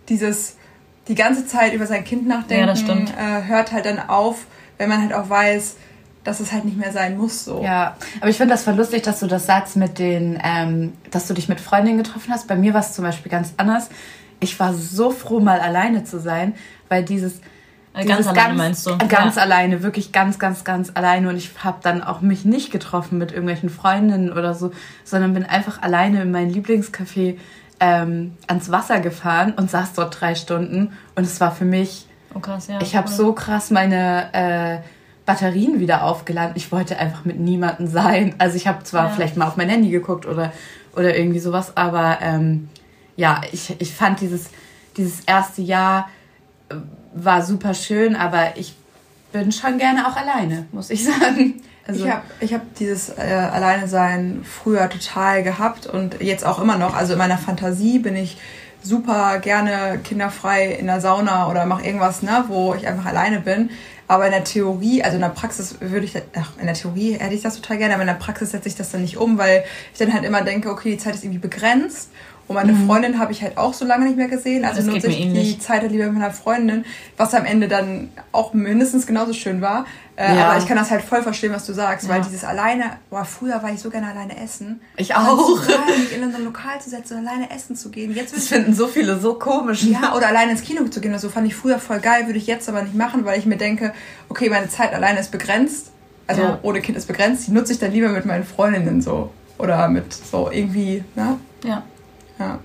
dieses, 0.08 0.56
die 1.08 1.16
ganze 1.16 1.46
Zeit 1.46 1.74
über 1.74 1.86
sein 1.86 2.06
Kind 2.06 2.26
nachdenken, 2.28 3.08
ja, 3.18 3.40
äh, 3.40 3.44
hört 3.44 3.74
halt 3.74 3.86
dann 3.86 4.00
auf, 4.00 4.46
wenn 4.78 4.88
man 4.88 5.02
halt 5.02 5.14
auch 5.14 5.30
weiß, 5.30 5.76
dass 6.24 6.40
es 6.40 6.52
halt 6.52 6.66
nicht 6.66 6.78
mehr 6.78 6.92
sein 6.94 7.18
muss. 7.18 7.44
So. 7.44 7.62
Ja, 7.64 7.98
aber 8.22 8.30
ich 8.30 8.38
finde 8.38 8.54
das 8.54 8.64
voll 8.64 8.76
lustig, 8.76 9.04
dass 9.04 9.20
du 9.20 9.28
das 9.28 9.46
sagst 9.46 9.76
mit 9.76 10.00
den, 10.00 10.40
ähm, 10.44 10.94
dass 11.12 11.28
du 11.28 11.34
dich 11.34 11.50
mit 11.50 11.60
Freundinnen 11.60 11.98
getroffen 11.98 12.31
hast. 12.31 12.48
Bei 12.48 12.56
mir 12.56 12.74
war 12.74 12.81
es 12.81 12.94
zum 12.94 13.04
Beispiel 13.04 13.31
ganz 13.31 13.54
anders. 13.58 13.90
Ich 14.40 14.58
war 14.60 14.74
so 14.74 15.12
froh, 15.12 15.42
mal 15.42 15.60
alleine 15.60 16.06
zu 16.06 16.20
sein, 16.20 16.56
weil 16.88 17.04
dieses, 17.04 17.42
ganz 17.94 18.27
alleine 18.27 18.47
ganz, 18.47 18.57
meinst 18.57 18.86
du? 18.86 18.97
Ganz 19.07 19.36
ja. 19.36 19.41
alleine, 19.41 19.83
wirklich 19.83 20.12
ganz, 20.12 20.39
ganz, 20.39 20.63
ganz 20.63 20.91
alleine. 20.94 21.30
Und 21.30 21.38
ich 21.38 21.51
habe 21.63 21.80
dann 21.81 22.03
auch 22.03 22.21
mich 22.21 22.45
nicht 22.45 22.71
getroffen 22.71 23.18
mit 23.18 23.31
irgendwelchen 23.31 23.69
Freundinnen 23.69 24.31
oder 24.31 24.53
so, 24.53 24.71
sondern 25.03 25.33
bin 25.33 25.45
einfach 25.45 25.81
alleine 25.81 26.21
in 26.21 26.31
mein 26.31 26.51
Lieblingscafé 26.51 27.38
ähm, 27.80 28.33
ans 28.47 28.71
Wasser 28.71 29.00
gefahren 29.00 29.53
und 29.53 29.71
saß 29.71 29.94
dort 29.94 30.19
drei 30.19 30.36
Stunden. 30.36 30.94
Und 31.15 31.24
es 31.24 31.39
war 31.41 31.51
für 31.51 31.65
mich, 31.65 32.06
oh 32.36 32.39
krass, 32.39 32.68
ja, 32.68 32.80
ich 32.81 32.95
habe 32.95 33.07
so 33.07 33.33
krass 33.33 33.71
meine 33.71 34.33
äh, 34.33 34.77
Batterien 35.25 35.80
wieder 35.80 36.03
aufgeladen. 36.03 36.53
Ich 36.56 36.71
wollte 36.71 36.97
einfach 36.97 37.25
mit 37.25 37.39
niemandem 37.39 37.88
sein. 37.88 38.35
Also 38.38 38.56
ich 38.56 38.68
habe 38.68 38.83
zwar 38.83 39.06
ja. 39.06 39.09
vielleicht 39.12 39.38
mal 39.38 39.47
auf 39.47 39.57
mein 39.57 39.69
Handy 39.69 39.89
geguckt 39.89 40.25
oder, 40.25 40.51
oder 40.95 41.15
irgendwie 41.15 41.39
sowas, 41.39 41.77
aber 41.77 42.19
ähm, 42.21 42.69
ja, 43.15 43.42
ich, 43.51 43.75
ich 43.80 43.94
fand 43.94 44.21
dieses, 44.21 44.50
dieses 44.97 45.21
erste 45.21 45.62
Jahr 45.62 46.09
war 47.13 47.44
super 47.44 47.74
schön, 47.74 48.16
aber 48.16 48.57
ich 48.57 48.75
bin 49.31 49.51
schon 49.51 49.77
gerne 49.77 50.07
auch 50.07 50.16
alleine, 50.16 50.68
muss 50.71 50.89
ich 50.89 51.04
sagen. 51.19 51.62
Also 51.88 52.06
ich 52.06 52.12
habe 52.12 52.24
ich 52.39 52.54
hab 52.54 52.75
dieses 52.75 53.10
äh, 53.10 53.21
Alleine-Sein 53.21 54.44
früher 54.44 54.89
total 54.89 55.44
gehabt 55.44 55.88
und 55.88 56.21
jetzt 56.21 56.45
auch 56.45 56.60
immer 56.60 56.77
noch. 56.77 56.95
Also 56.95 57.13
in 57.13 57.19
meiner 57.19 57.38
Fantasie 57.38 57.98
bin 58.00 58.16
ich 58.16 58.38
super 58.83 59.39
gerne 59.39 60.00
kinderfrei 60.04 60.68
in 60.68 60.86
der 60.86 61.01
Sauna 61.01 61.50
oder 61.50 61.66
mache 61.66 61.83
irgendwas, 61.86 62.21
ne, 62.21 62.45
wo 62.48 62.75
ich 62.75 62.88
einfach 62.88 63.06
alleine 63.06 63.39
bin. 63.39 63.71
Aber 64.07 64.25
in 64.25 64.31
der 64.31 64.44
Theorie, 64.44 65.04
also 65.04 65.16
in 65.16 65.21
der 65.21 65.30
Praxis 65.30 65.77
würde 65.81 66.06
ich, 66.06 66.13
ach, 66.36 66.51
in 66.60 66.66
der 66.66 66.75
Theorie 66.75 67.13
hätte 67.13 67.36
ich 67.36 67.42
das 67.42 67.56
total 67.56 67.77
gerne, 67.77 67.94
aber 67.94 68.04
in 68.04 68.07
der 68.07 68.16
Praxis 68.16 68.51
setze 68.51 68.68
ich 68.68 68.75
das 68.75 68.92
dann 68.92 69.01
nicht 69.01 69.18
um, 69.18 69.38
weil 69.38 69.63
ich 69.92 70.00
dann 70.00 70.13
halt 70.13 70.24
immer 70.24 70.42
denke, 70.42 70.69
okay, 70.71 70.92
die 70.92 70.98
Zeit 70.98 71.16
ist 71.16 71.24
irgendwie 71.24 71.39
begrenzt 71.39 72.10
und 72.50 72.56
meine 72.56 72.72
mhm. 72.72 72.88
Freundin 72.88 73.19
habe 73.19 73.31
ich 73.31 73.44
halt 73.44 73.60
auch 73.60 73.75
so 73.75 73.86
lange 73.86 74.06
nicht 74.06 74.18
mehr 74.18 74.28
gesehen. 74.28 74.66
Also 74.66 74.81
nutze 74.81 75.06
ich 75.06 75.31
die 75.34 75.60
Zeit 75.60 75.81
halt 75.81 75.92
lieber 75.92 76.06
mit 76.06 76.16
meiner 76.16 76.31
Freundin, 76.31 76.84
was 77.16 77.36
am 77.36 77.46
Ende 77.46 77.68
dann 77.68 78.10
auch 78.31 78.54
mindestens 78.54 79.06
genauso 79.06 79.34
schön 79.34 79.62
war. 79.62 79.86
Äh, 80.16 80.36
ja. 80.36 80.50
Aber 80.50 80.57
ich 80.57 80.66
kann 80.66 80.75
das 80.75 80.90
halt 80.90 81.04
voll 81.04 81.22
verstehen, 81.22 81.54
was 81.54 81.68
du 81.68 81.74
sagst, 81.74 82.07
ja. 82.07 82.13
weil 82.16 82.22
dieses 82.22 82.44
alleine, 82.44 82.86
boah, 83.12 83.24
früher 83.24 83.62
war 83.62 83.72
ich 83.72 83.80
so 83.80 83.92
gerne 83.92 84.07
alleine 84.07 84.42
essen. 84.44 84.81
Ich 84.98 85.13
auch. 85.13 85.38
So 85.38 85.57
mich 85.57 86.12
in 86.12 86.24
ein 86.24 86.44
Lokal 86.44 86.81
zu 86.81 86.90
setzen 86.90 87.19
und 87.19 87.28
alleine 87.28 87.51
essen 87.51 87.75
zu 87.75 87.92
gehen. 87.92 88.16
Jetzt 88.16 88.36
das 88.36 88.48
finden 88.48 88.74
so 88.74 88.88
viele 88.88 89.19
so 89.19 89.36
komisch. 89.36 89.84
Ja, 89.84 90.16
oder 90.16 90.30
alleine 90.30 90.54
ins 90.54 90.63
Kino 90.63 90.84
zu 90.88 91.02
gehen 91.02 91.12
oder 91.12 91.19
so 91.19 91.30
fand 91.30 91.45
ich 91.45 91.54
früher 91.54 91.78
voll 91.78 92.00
geil, 92.00 92.25
würde 92.25 92.40
ich 92.40 92.48
jetzt 92.48 92.68
aber 92.68 92.81
nicht 92.81 92.95
machen, 92.95 93.25
weil 93.25 93.38
ich 93.38 93.45
mir 93.45 93.57
denke, 93.57 93.94
okay, 94.28 94.50
meine 94.50 94.69
Zeit 94.69 94.92
alleine 94.95 95.19
ist 95.19 95.31
begrenzt. 95.31 95.92
Also 96.25 96.42
ja. 96.42 96.60
ohne 96.63 96.81
Kind 96.81 96.98
ist 96.98 97.06
begrenzt. 97.06 97.45
Die 97.45 97.52
nutze 97.52 97.74
ich 97.74 97.80
dann 97.80 97.92
lieber 97.92 98.10
mit 98.10 98.25
meinen 98.25 98.44
Freundinnen 98.44 99.04
so. 99.04 99.30
Oder 99.60 99.88
mit 99.88 100.12
so 100.13 100.50
irgendwie, 100.52 101.04
ne? 101.16 101.38
Ja. 101.63 101.84
Ja. 102.39 102.59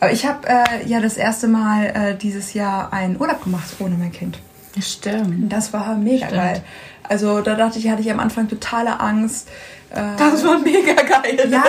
Aber 0.00 0.12
ich 0.12 0.26
habe 0.26 0.46
äh, 0.46 0.86
ja 0.86 1.00
das 1.00 1.16
erste 1.16 1.48
Mal 1.48 1.86
äh, 1.86 2.16
dieses 2.16 2.54
Jahr 2.54 2.92
einen 2.92 3.18
Urlaub 3.18 3.42
gemacht 3.42 3.76
ohne 3.78 3.96
mein 3.96 4.12
Kind. 4.12 4.38
Stimmt. 4.78 5.50
Das 5.50 5.72
war 5.72 5.96
mega 5.96 6.26
Stimmt. 6.26 6.42
geil. 6.42 6.62
Also 7.08 7.40
da 7.40 7.54
dachte 7.54 7.78
ich, 7.78 7.88
hatte 7.88 8.02
ich 8.02 8.10
am 8.10 8.20
Anfang 8.20 8.48
totale 8.48 9.00
Angst. 9.00 9.48
Äh, 9.90 10.00
das 10.18 10.44
war 10.44 10.58
mega 10.58 10.94
geil. 10.94 11.48
Ja, 11.50 11.64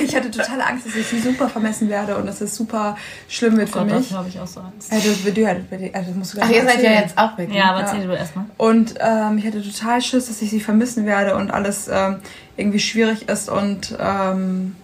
ich, 0.00 0.08
ich, 0.08 0.16
hatte 0.16 0.30
totale 0.30 0.66
Angst, 0.66 0.86
dass 0.86 0.96
ich 0.96 1.06
sie 1.06 1.20
super 1.20 1.48
vermessen 1.48 1.88
werde 1.88 2.16
und 2.16 2.26
dass 2.26 2.40
es 2.40 2.54
super 2.54 2.96
schlimm 3.28 3.56
wird 3.56 3.68
oh 3.70 3.72
für 3.72 3.86
Gott, 3.86 3.98
mich. 3.98 4.08
Das 4.08 4.18
habe 4.18 4.28
ich 4.28 4.38
auch 4.38 4.46
so 4.46 4.60
Angst. 4.60 4.92
Also, 4.92 5.08
also 5.92 6.12
musst 6.12 6.34
du 6.34 6.38
Ach, 6.40 6.50
ihr 6.50 6.64
seid 6.64 6.82
ja 6.82 6.90
jetzt 6.92 7.16
auch 7.16 7.38
weg. 7.38 7.50
Ja, 7.52 7.70
aber 7.70 7.80
ja. 7.80 7.86
erzähl 7.86 8.06
du 8.06 8.12
erstmal. 8.12 8.44
Und 8.58 8.94
ähm, 8.98 9.38
ich 9.38 9.46
hatte 9.46 9.62
total 9.62 10.02
Schiss, 10.02 10.26
dass 10.26 10.42
ich 10.42 10.50
sie 10.50 10.60
vermissen 10.60 11.06
werde 11.06 11.36
und 11.36 11.50
alles 11.50 11.88
ähm, 11.90 12.16
irgendwie 12.56 12.80
schwierig 12.80 13.28
ist 13.28 13.48
und 13.48 13.96
ähm, 13.98 14.74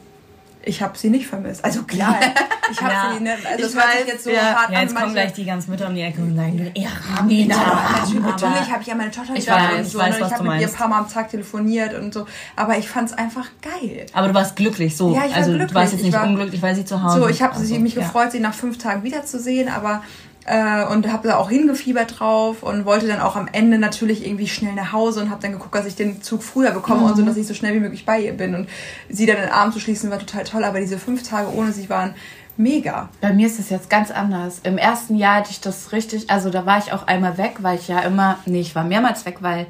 ich 0.69 0.83
habe 0.83 0.97
sie 0.99 1.09
nicht 1.09 1.27
vermisst. 1.27 1.65
Also 1.65 1.83
klar, 1.83 2.17
ich 2.71 2.81
habe 2.81 2.93
ja. 2.93 3.15
sie, 3.17 3.25
ne, 3.25 3.33
also 3.33 3.47
ich 3.57 3.63
das 3.63 3.77
weiß, 3.77 4.07
jetzt 4.07 4.25
so 4.25 4.31
ja. 4.31 4.55
hart 4.55 4.71
ja, 4.71 4.83
jetzt 4.83 4.95
kommen 4.95 5.13
gleich 5.13 5.33
die 5.33 5.45
ganzen 5.45 5.71
Mütter 5.71 5.89
um 5.89 5.95
die 5.95 6.03
Ecke 6.03 6.21
und 6.21 6.37
sagen, 6.37 6.71
ja, 6.75 6.91
nee, 7.27 7.47
Natürlich, 7.47 8.23
natürlich 8.23 8.71
habe 8.71 8.83
ich 8.83 8.87
ja 8.87 8.95
meine 8.95 9.11
Tochter 9.11 9.35
ich 9.35 9.49
weiß, 9.49 9.79
und 9.79 9.85
so, 9.87 9.99
ich, 9.99 10.05
weiß, 10.05 10.21
ne? 10.21 10.27
ich 10.27 10.33
habe 10.33 10.45
mit 10.45 10.61
ihr 10.61 10.69
ein 10.69 10.75
paar 10.75 10.89
Mal 10.89 10.99
am 10.99 11.09
Tag 11.09 11.31
telefoniert 11.31 11.95
und 11.95 12.13
so, 12.13 12.27
aber 12.55 12.77
ich 12.77 12.89
fand 12.89 13.11
es 13.11 13.17
einfach 13.17 13.47
geil. 13.63 14.07
Aber 14.13 14.29
du 14.29 14.35
warst 14.35 14.57
glücklich, 14.57 14.97
so. 14.97 15.15
Ja, 15.15 15.25
ich 15.25 15.31
war 15.31 15.37
also 15.39 15.51
glücklich. 15.51 15.71
du 15.71 15.75
warst 15.75 15.93
jetzt 15.95 16.03
nicht 16.03 16.15
war, 16.15 16.27
unglücklich, 16.27 16.61
weil 16.61 16.75
sie 16.75 16.85
zu 16.85 17.03
Hause 17.03 17.21
So, 17.21 17.29
ich 17.29 17.43
habe 17.43 17.55
also, 17.55 17.75
mich 17.77 17.95
gefreut, 17.95 18.33
sie 18.33 18.41
nach 18.41 18.55
fünf 18.55 18.79
Tagen 18.79 19.03
wiederzusehen, 19.03 19.69
aber 19.69 20.03
äh, 20.49 20.85
und 20.87 21.13
habe 21.13 21.29
da 21.29 21.37
auch 21.37 21.51
hingefiebert 21.51 22.19
drauf 22.19 22.63
und 22.63 22.85
wollte 22.85 23.07
dann 23.07 23.21
auch 23.21 23.37
am 23.37 23.49
Ende 23.53 23.79
natürlich 23.79 24.27
irgendwie 24.27 24.49
schnell 24.49 24.75
nach 24.75 24.93
Hause 24.93 25.21
und 25.21 25.31
habe 25.31 25.43
dann 25.43 25.53
geguckt, 25.53 25.75
dass 25.75 25.87
ich 25.87 25.97
den 25.97 26.23
Zug 26.23 26.43
früher 26.43 26.71
bekomme 26.71 27.03
mhm. 27.03 27.07
und 27.07 27.17
so, 27.17 27.23
dass 27.23 27.37
ich 27.37 27.47
so 27.47 27.55
schnell 27.55 27.75
wie 27.75 27.81
möglich 27.81 28.07
bei 28.07 28.21
ihr 28.21 28.33
bin. 28.33 28.55
Und 28.55 28.69
sie 29.09 29.27
dann 29.27 29.37
in 29.37 29.43
den 29.43 29.53
Arm 29.53 29.73
zu 29.73 29.81
schließen 29.81 30.11
war 30.11 30.19
total 30.19 30.45
toll, 30.45 30.65
aber 30.65 30.81
diese 30.81 30.99
fünf 30.99 31.23
Tage 31.23 31.53
ohne 31.55 31.73
sie 31.73 31.91
waren 31.91 32.15
mega. 32.57 33.09
Bei 33.21 33.33
mir 33.33 33.47
ist 33.47 33.59
es 33.59 33.71
jetzt 33.71 33.91
ganz 33.91 34.11
anders. 34.11 34.61
Im 34.63 34.79
ersten 34.79 35.17
Jahr 35.17 35.37
hatte 35.37 35.51
ich 35.51 35.61
das 35.61 35.93
richtig, 35.93 36.31
also 36.31 36.51
da 36.51 36.67
war 36.67 36.79
ich 36.79 36.93
auch 36.93 37.07
einmal 37.07 37.39
weg, 37.39 37.57
weil 37.61 37.79
ich 37.79 37.89
ja 37.89 38.01
immer, 38.01 38.39
nee, 38.47 38.61
ich 38.61 38.75
war 38.75 38.85
mehrmals 38.85 39.27
weg, 39.27 39.37
weil, 39.41 39.67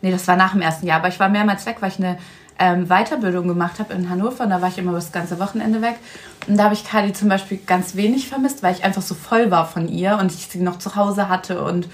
nee, 0.00 0.10
das 0.10 0.26
war 0.26 0.36
nach 0.36 0.52
dem 0.52 0.62
ersten 0.62 0.86
Jahr, 0.86 0.98
aber 0.98 1.08
ich 1.08 1.20
war 1.20 1.28
mehrmals 1.28 1.66
weg, 1.66 1.76
weil 1.80 1.90
ich 1.90 1.98
eine 1.98 2.18
ähm, 2.62 2.86
Weiterbildung 2.86 3.48
gemacht 3.48 3.80
habe 3.80 3.92
in 3.92 4.08
Hannover 4.08 4.44
und 4.44 4.50
da 4.50 4.62
war 4.62 4.68
ich 4.68 4.78
immer 4.78 4.92
das 4.92 5.10
ganze 5.10 5.40
Wochenende 5.40 5.82
weg. 5.82 5.96
Und 6.46 6.56
da 6.56 6.64
habe 6.64 6.74
ich 6.74 6.84
Kali 6.84 7.12
zum 7.12 7.28
Beispiel 7.28 7.58
ganz 7.66 7.96
wenig 7.96 8.28
vermisst, 8.28 8.62
weil 8.62 8.72
ich 8.72 8.84
einfach 8.84 9.02
so 9.02 9.16
voll 9.16 9.50
war 9.50 9.66
von 9.66 9.88
ihr 9.88 10.16
und 10.20 10.32
ich 10.32 10.46
sie 10.46 10.60
noch 10.60 10.78
zu 10.78 10.94
Hause 10.94 11.28
hatte 11.28 11.60
und 11.60 11.88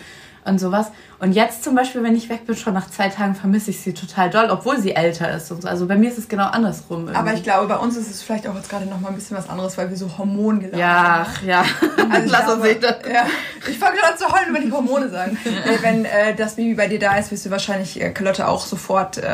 und 0.48 0.58
sowas. 0.58 0.90
Und 1.20 1.32
jetzt 1.32 1.64
zum 1.64 1.74
Beispiel, 1.74 2.02
wenn 2.02 2.14
ich 2.14 2.28
weg 2.28 2.46
bin, 2.46 2.56
schon 2.56 2.74
nach 2.74 2.88
zwei 2.90 3.08
Tagen 3.08 3.34
vermisse 3.34 3.70
ich 3.70 3.80
sie 3.80 3.92
total 3.92 4.30
doll, 4.30 4.48
obwohl 4.50 4.78
sie 4.78 4.94
älter 4.94 5.30
ist 5.32 5.50
und 5.50 5.62
so. 5.62 5.68
Also 5.68 5.86
bei 5.86 5.96
mir 5.96 6.10
ist 6.10 6.18
es 6.18 6.28
genau 6.28 6.46
andersrum. 6.46 7.00
Irgendwie. 7.00 7.16
Aber 7.16 7.34
ich 7.34 7.42
glaube, 7.42 7.66
bei 7.66 7.76
uns 7.76 7.96
ist 7.96 8.10
es 8.10 8.22
vielleicht 8.22 8.46
auch 8.46 8.54
jetzt 8.54 8.70
gerade 8.70 8.86
noch 8.86 9.00
mal 9.00 9.08
ein 9.08 9.16
bisschen 9.16 9.36
was 9.36 9.48
anderes, 9.48 9.76
weil 9.76 9.90
wir 9.90 9.96
so 9.96 10.16
hormongeladen 10.16 10.78
ja, 10.78 11.26
sind. 11.38 11.48
Ja, 11.48 11.62
ja. 11.62 12.08
Also 12.10 12.28
Lass 12.30 12.52
uns 12.52 12.62
sehen. 12.62 12.78
Ja. 12.82 13.26
Ich 13.68 13.78
fange 13.78 13.96
gerade 13.96 14.12
an 14.12 14.18
zu 14.18 14.26
heulen, 14.32 14.54
wenn 14.54 14.66
ich 14.66 14.72
Hormone 14.72 15.08
sagen. 15.10 15.36
wenn 15.82 16.04
äh, 16.04 16.34
das 16.36 16.54
Baby 16.54 16.74
bei 16.74 16.86
dir 16.86 16.98
da 16.98 17.16
ist, 17.16 17.32
wirst 17.32 17.46
du 17.46 17.50
wahrscheinlich 17.50 18.00
äh, 18.00 18.10
Carlotte 18.10 18.46
auch 18.46 18.64
sofort, 18.64 19.18
äh, 19.18 19.26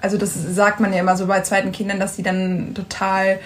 also 0.00 0.16
das 0.16 0.34
sagt 0.34 0.80
man 0.80 0.92
ja 0.92 1.00
immer 1.00 1.16
so 1.16 1.26
bei 1.26 1.40
zweiten 1.40 1.72
Kindern, 1.72 1.98
dass 1.98 2.16
die 2.16 2.22
dann 2.22 2.74
total 2.74 3.40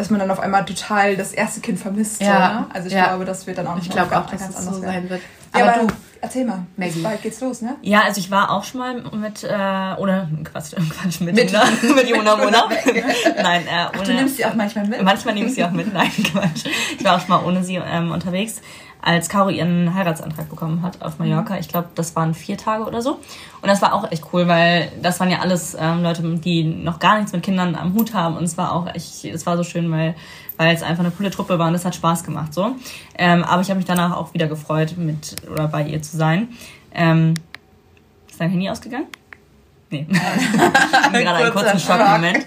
dass 0.00 0.08
man 0.08 0.18
dann 0.18 0.30
auf 0.30 0.40
einmal 0.40 0.64
total 0.64 1.14
das 1.14 1.32
erste 1.32 1.60
Kind 1.60 1.78
vermisst. 1.78 2.22
Ja. 2.22 2.26
So, 2.26 2.32
ne? 2.32 2.66
Also 2.72 2.88
ich 2.88 2.94
ja. 2.94 3.08
glaube, 3.08 3.26
das 3.26 3.46
wird 3.46 3.58
dann 3.58 3.66
auch 3.66 3.74
nicht 3.74 3.88
Ich 3.88 3.92
glaube 3.92 4.16
auch, 4.16 4.30
dass 4.30 4.48
es 4.48 4.64
so 4.64 4.80
sein 4.80 5.10
wird. 5.10 5.20
Aber, 5.52 5.74
aber 5.74 5.86
du, 5.88 5.94
Erzähl 6.22 6.46
mal, 6.46 6.66
Maggie. 6.76 7.02
bald 7.02 7.22
geht's 7.22 7.40
los, 7.40 7.60
ne? 7.60 7.76
Ja, 7.82 8.02
also 8.02 8.18
ich 8.18 8.30
war 8.30 8.50
auch 8.50 8.64
schon 8.64 8.80
mal 8.80 8.94
mit, 8.94 9.44
äh, 9.44 10.00
oder 10.00 10.28
Quatsch, 10.44 10.72
Quatsch 10.90 11.20
mit, 11.20 11.34
mit, 11.34 11.50
Juna, 11.50 11.64
mit 11.94 12.08
Juna 12.08 12.36
Mona. 12.36 12.68
nein, 13.42 13.66
äh, 13.66 13.88
ohne, 13.88 13.90
Ach, 13.92 14.02
du 14.02 14.14
nimmst 14.14 14.36
sie 14.38 14.46
auch 14.46 14.54
manchmal 14.54 14.86
mit? 14.86 15.02
Manchmal 15.02 15.34
nehme 15.34 15.48
ich 15.48 15.54
sie 15.54 15.64
auch 15.64 15.70
mit, 15.70 15.90
nein, 15.92 16.10
Quatsch. 16.32 16.64
Ich 16.98 17.04
war 17.04 17.16
auch 17.16 17.20
schon 17.20 17.30
mal 17.30 17.44
ohne 17.44 17.62
sie 17.62 17.76
ähm, 17.76 18.10
unterwegs 18.10 18.62
als 19.02 19.28
Caro 19.28 19.48
ihren 19.48 19.94
Heiratsantrag 19.94 20.48
bekommen 20.48 20.82
hat 20.82 21.02
auf 21.02 21.18
Mallorca. 21.18 21.58
Ich 21.58 21.68
glaube, 21.68 21.88
das 21.94 22.14
waren 22.16 22.34
vier 22.34 22.56
Tage 22.56 22.84
oder 22.84 23.02
so. 23.02 23.20
Und 23.62 23.68
das 23.68 23.80
war 23.82 23.94
auch 23.94 24.10
echt 24.10 24.24
cool, 24.32 24.48
weil 24.48 24.92
das 25.02 25.20
waren 25.20 25.30
ja 25.30 25.38
alles 25.40 25.76
ähm, 25.78 26.02
Leute, 26.02 26.22
die 26.22 26.64
noch 26.64 26.98
gar 26.98 27.16
nichts 27.16 27.32
mit 27.32 27.42
Kindern 27.42 27.74
am 27.74 27.94
Hut 27.94 28.14
haben. 28.14 28.36
Und 28.36 28.44
es 28.44 28.58
war 28.58 28.72
auch 28.72 28.86
echt, 28.94 29.24
es 29.24 29.46
war 29.46 29.56
so 29.56 29.64
schön, 29.64 29.90
weil, 29.90 30.14
weil 30.56 30.74
es 30.74 30.82
einfach 30.82 31.04
eine 31.04 31.12
coole 31.12 31.30
Truppe 31.30 31.58
war 31.58 31.68
und 31.68 31.74
es 31.74 31.84
hat 31.84 31.94
Spaß 31.94 32.24
gemacht 32.24 32.52
so. 32.52 32.74
Ähm, 33.16 33.44
aber 33.44 33.62
ich 33.62 33.70
habe 33.70 33.78
mich 33.78 33.86
danach 33.86 34.16
auch 34.16 34.34
wieder 34.34 34.46
gefreut, 34.46 34.94
mit 34.96 35.36
oder 35.50 35.68
bei 35.68 35.84
ihr 35.84 36.02
zu 36.02 36.16
sein. 36.16 36.48
Ähm, 36.94 37.34
ist 38.28 38.40
dein 38.40 38.50
Handy 38.50 38.68
ausgegangen? 38.68 39.06
Nee. 39.90 40.06
gerade 41.12 41.36
einen 41.36 41.52
kurzen 41.52 41.78
Schockmoment. 41.80 42.44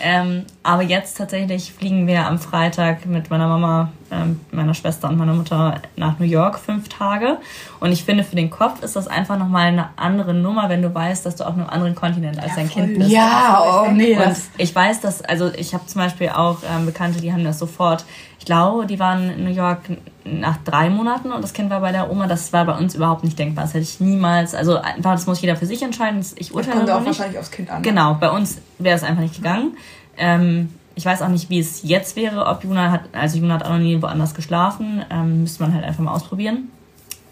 Ähm, 0.00 0.44
aber 0.62 0.82
jetzt 0.82 1.16
tatsächlich 1.16 1.72
fliegen 1.72 2.06
wir 2.06 2.26
am 2.26 2.38
Freitag 2.38 3.04
mit 3.06 3.28
meiner 3.30 3.48
Mama, 3.48 3.92
ähm, 4.10 4.40
meiner 4.50 4.72
Schwester 4.72 5.08
und 5.08 5.18
meiner 5.18 5.34
Mutter 5.34 5.80
nach 5.96 6.18
New 6.18 6.24
York 6.24 6.58
fünf 6.58 6.88
Tage. 6.88 7.38
Und 7.80 7.92
ich 7.92 8.04
finde, 8.04 8.24
für 8.24 8.36
den 8.36 8.50
Kopf 8.50 8.82
ist 8.82 8.96
das 8.96 9.08
einfach 9.08 9.38
nochmal 9.38 9.66
eine 9.66 9.90
andere 9.96 10.32
Nummer, 10.32 10.68
wenn 10.68 10.80
du 10.80 10.94
weißt, 10.94 11.26
dass 11.26 11.36
du 11.36 11.44
auf 11.44 11.54
einem 11.54 11.68
anderen 11.68 11.94
Kontinent 11.94 12.38
als 12.38 12.50
ja, 12.50 12.56
dein 12.56 12.70
Kind 12.70 12.98
bist. 12.98 13.10
Ja, 13.10 13.84
oh 13.84 13.90
nee. 13.90 14.16
Und 14.16 14.36
ich 14.56 14.74
weiß, 14.74 15.00
dass, 15.00 15.22
also 15.22 15.52
ich 15.52 15.74
habe 15.74 15.86
zum 15.86 16.00
Beispiel 16.00 16.30
auch 16.30 16.58
ähm, 16.62 16.86
Bekannte, 16.86 17.20
die 17.20 17.32
haben 17.32 17.44
das 17.44 17.58
sofort 17.58 18.04
glaube, 18.46 18.86
die 18.86 18.98
waren 18.98 19.30
in 19.30 19.44
New 19.44 19.50
York 19.50 19.80
nach 20.26 20.58
drei 20.58 20.90
Monaten 20.90 21.32
und 21.32 21.42
das 21.42 21.52
Kind 21.52 21.70
war 21.70 21.80
bei 21.80 21.92
der 21.92 22.10
Oma. 22.10 22.26
Das 22.26 22.52
war 22.52 22.64
bei 22.64 22.76
uns 22.76 22.94
überhaupt 22.94 23.24
nicht 23.24 23.38
denkbar. 23.38 23.64
Das 23.64 23.74
hätte 23.74 23.84
ich 23.84 24.00
niemals, 24.00 24.54
also 24.54 24.76
einfach, 24.76 25.12
das 25.12 25.26
muss 25.26 25.40
jeder 25.40 25.56
für 25.56 25.66
sich 25.66 25.82
entscheiden. 25.82 26.24
Ich 26.36 26.54
urteile 26.54 26.80
das 26.80 26.86
kommt 26.86 26.90
auch 26.90 27.00
nicht. 27.00 27.06
wahrscheinlich 27.06 27.38
aufs 27.38 27.50
Kind 27.50 27.70
an. 27.70 27.82
Ne? 27.82 27.88
Genau, 27.88 28.14
bei 28.14 28.30
uns 28.30 28.58
wäre 28.78 28.96
es 28.96 29.02
einfach 29.02 29.22
nicht 29.22 29.36
gegangen. 29.36 29.76
Ähm, 30.16 30.70
ich 30.94 31.04
weiß 31.04 31.22
auch 31.22 31.28
nicht, 31.28 31.50
wie 31.50 31.58
es 31.58 31.82
jetzt 31.82 32.16
wäre, 32.16 32.46
ob 32.46 32.64
Juna 32.64 32.90
hat, 32.90 33.02
also 33.12 33.38
Juna 33.38 33.54
hat 33.54 33.64
auch 33.64 33.70
noch 33.70 33.78
nie 33.78 34.00
woanders 34.00 34.34
geschlafen. 34.34 35.04
Ähm, 35.10 35.42
müsste 35.42 35.62
man 35.62 35.74
halt 35.74 35.84
einfach 35.84 36.02
mal 36.02 36.12
ausprobieren. 36.12 36.70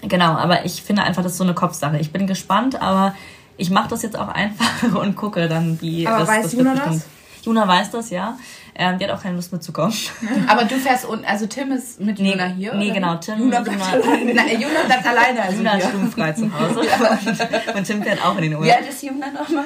Genau, 0.03 0.33
aber 0.33 0.65
ich 0.67 0.83
finde 0.83 1.03
einfach, 1.03 1.23
das 1.23 1.33
ist 1.33 1.39
so 1.39 1.45
eine 1.45 1.55
Kopfsache. 1.55 1.99
Ich 1.99 2.13
bin 2.13 2.27
gespannt, 2.27 2.81
aber 2.81 3.15
ich 3.57 3.71
mache 3.71 3.89
das 3.89 4.03
jetzt 4.03 4.19
auch 4.19 4.29
einfach 4.29 4.95
und 5.01 5.17
gucke 5.17 5.49
dann, 5.49 5.81
wie 5.81 6.07
aber 6.07 6.21
das, 6.21 6.29
weiß 6.29 6.43
das 6.43 6.53
Juna 6.53 6.75
das? 6.75 7.07
Juna 7.45 7.69
weiß 7.69 7.91
das, 7.91 8.11
ja. 8.11 8.39
Ähm, 8.75 8.99
die 8.99 9.05
hat 9.05 9.13
auch 9.13 9.23
keine 9.23 9.37
Lust 9.37 9.53
mitzukommen. 9.53 9.95
Aber 10.49 10.65
du 10.65 10.77
fährst 10.77 11.05
unten, 11.05 11.25
also 11.25 11.47
Tim 11.47 11.71
ist 11.73 12.01
mit 12.01 12.19
nee, 12.19 12.33
Juna 12.33 12.47
hier? 12.47 12.75
Nee, 12.75 12.87
oder? 12.87 12.95
genau. 12.95 13.17
Tim, 13.17 13.39
Juna 13.39 13.61
bleibt 13.61 13.79
Juna, 13.79 13.93
alleine. 13.93 14.35
Nein, 14.35 14.61
Juna 14.61 14.83
bleibt 14.87 15.07
alleine. 15.07 15.43
Also 15.43 15.57
Juna 15.59 15.77
ist 15.77 15.89
stummfrei 15.89 16.33
zu 16.33 16.53
Hause. 16.59 16.81
Ja. 16.87 17.11
Und, 17.11 17.75
und, 17.77 17.85
Tim 17.85 18.03
fährt 18.03 18.25
auch 18.25 18.37
in 18.37 18.43
den 18.43 18.55
Urlaub. 18.55 18.67
Wie 18.67 18.73
alt 18.73 18.89
ist 18.89 19.03
Juna 19.03 19.27
nochmal? 19.31 19.65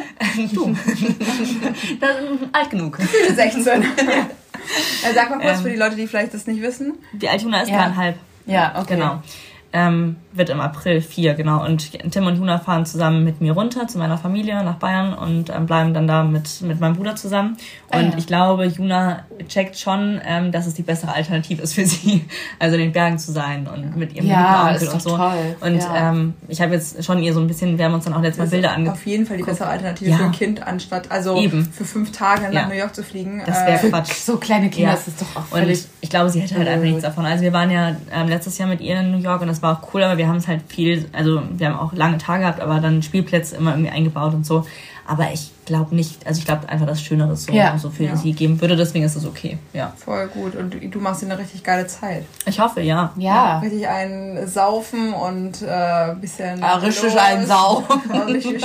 du. 0.53 0.77
das 2.01 2.11
ist 2.11 2.27
alt 2.53 2.71
genug. 2.71 2.99
16. 3.35 3.65
ja. 3.65 3.83
Sag 5.15 5.31
mal 5.31 5.39
kurz 5.39 5.59
ähm, 5.59 5.63
für 5.63 5.71
die 5.71 5.77
Leute, 5.77 5.97
die 5.97 6.07
vielleicht 6.07 6.35
das 6.35 6.47
nicht 6.47 6.61
wissen. 6.61 6.95
Wie 7.13 7.29
alt 7.29 7.41
Juna 7.41 7.63
ist? 7.63 7.71
Ja. 7.71 7.79
Dreieinhalb. 7.79 8.17
Ja, 8.47 8.75
okay. 8.79 8.95
Genau. 8.95 9.23
Ähm, 9.73 10.17
wird 10.33 10.49
im 10.49 10.61
April 10.61 11.03
vier, 11.03 11.35
genau. 11.35 11.65
Und 11.65 11.93
Tim 12.11 12.27
und 12.27 12.37
Juna 12.37 12.59
fahren 12.59 12.87
zusammen 12.87 13.25
mit 13.25 13.41
mir 13.43 13.53
runter 13.53 13.87
zu 13.87 13.99
meiner 13.99 14.17
Familie 14.17 14.63
nach 14.63 14.77
Bayern 14.77 15.13
und 15.13 15.51
ähm, 15.51 15.67
bleiben 15.67 15.93
dann 15.93 16.07
da 16.07 16.23
mit, 16.23 16.63
mit 16.63 16.81
meinem 16.81 16.95
Bruder 16.95 17.17
zusammen. 17.17 17.57
Und 17.89 17.99
ah, 17.99 18.01
ja. 18.01 18.13
ich 18.17 18.27
glaube, 18.27 18.65
Juna 18.65 19.25
checkt 19.49 19.79
schon, 19.79 20.21
ähm, 20.25 20.53
dass 20.53 20.67
es 20.67 20.75
die 20.75 20.83
bessere 20.83 21.13
Alternative 21.13 21.61
ist 21.61 21.75
für 21.75 21.85
sie, 21.87 22.25
also 22.59 22.77
in 22.77 22.83
den 22.83 22.93
Bergen 22.93 23.19
zu 23.19 23.33
sein 23.33 23.67
und 23.67 23.97
mit 23.97 24.15
ihrem 24.15 24.27
ja, 24.27 24.71
Onkel 24.71 24.89
und 24.89 25.03
so. 25.03 25.17
Toll. 25.17 25.57
Und 25.61 25.79
ja. 25.79 26.11
ähm, 26.11 26.35
ich 26.47 26.63
habe 26.63 26.73
jetzt 26.75 27.05
schon 27.05 27.23
ihr 27.23 27.35
so 27.35 27.41
ein 27.41 27.47
bisschen, 27.47 27.77
wir 27.77 27.85
haben 27.85 27.95
uns 27.95 28.05
dann 28.05 28.15
auch 28.15 28.23
letztes 28.23 28.45
Mal 28.45 28.51
Bilder 28.51 28.73
angeguckt. 28.73 29.01
Auf 29.01 29.07
jeden 29.07 29.27
Fall 29.27 29.37
die 29.37 29.43
bessere 29.43 29.69
Alternative 29.69 30.11
ja. 30.11 30.17
für 30.17 30.25
ein 30.25 30.33
Kind, 30.33 30.67
anstatt 30.67 31.11
also 31.11 31.37
Eben. 31.37 31.65
für 31.65 31.85
fünf 31.85 32.13
Tage 32.13 32.51
nach 32.51 32.69
New 32.69 32.75
York 32.75 32.95
zu 32.95 33.03
fliegen. 33.03 33.43
Das 33.45 33.67
wäre 33.67 33.87
äh, 33.87 33.91
Quatsch. 33.91 34.13
So 34.13 34.37
kleine 34.39 34.71
Kinder, 34.71 34.93
das 34.93 35.09
ist 35.09 35.21
doch 35.21 35.37
auch 35.37 35.47
völlig... 35.47 35.81
Und 35.81 35.89
ich 36.01 36.11
glaube, 36.11 36.31
sie 36.31 36.41
hätte 36.41 36.57
halt 36.57 36.69
einfach 36.69 36.85
nichts 36.85 37.03
davon. 37.03 37.27
Also 37.27 37.43
wir 37.43 37.53
waren 37.53 37.71
ja 37.71 37.97
ähm, 38.13 38.29
letztes 38.29 38.57
Jahr 38.59 38.69
mit 38.69 38.81
ihr 38.81 39.01
in 39.01 39.11
New 39.11 39.19
York 39.19 39.41
und 39.43 39.49
das 39.49 39.58
war 39.63 39.79
auch 39.79 39.95
cool, 39.95 40.03
aber 40.03 40.19
wir 40.19 40.29
haben 40.29 40.37
es 40.37 40.49
halt 40.49 40.63
viel, 40.69 41.09
also 41.13 41.43
wir 41.51 41.69
haben 41.69 41.79
auch 41.79 41.93
lange 41.93 42.19
Tage 42.19 42.43
gehabt, 42.43 42.61
aber 42.61 42.81
dann 42.81 43.03
Spielplätze 43.03 43.57
immer 43.57 43.73
irgendwie 43.73 43.91
eingebaut 43.91 44.35
und 44.35 44.47
so. 44.47 44.67
Aber 45.09 45.33
ich 45.33 45.51
glaube 45.65 45.95
nicht, 45.95 46.27
also 46.27 46.39
ich 46.39 46.45
glaube 46.45 46.69
einfach, 46.69 46.87
dass 46.87 47.01
Schöneres 47.01 47.45
so, 47.45 47.53
ja. 47.55 47.79
so 47.79 47.89
viel 47.89 48.09
ja. 48.09 48.17
sie 48.17 48.35
geben 48.35 48.61
würde, 48.61 48.77
deswegen 48.77 49.07
ist 49.07 49.17
es 49.17 49.25
okay. 49.25 49.57
Ja. 49.73 49.95
Voll 49.97 50.29
gut. 50.29 50.55
Und 50.55 50.77
du 50.79 51.01
machst 51.01 51.23
dir 51.23 51.27
eine 51.27 51.39
richtig 51.39 51.65
geile 51.65 51.87
Zeit. 51.87 52.27
Ich 52.45 52.61
hoffe, 52.61 52.83
ja. 52.83 53.11
Ja. 53.17 53.35
ja 53.35 53.59
richtig 53.61 53.89
ein 53.89 54.47
Saufen 54.47 55.15
und 55.15 55.63
äh, 55.63 56.15
bisschen. 56.21 56.63
Ah, 56.63 56.77
richtig 56.77 57.19
ein 57.19 57.47
Saufen. 57.47 58.03
richtig, 58.27 58.63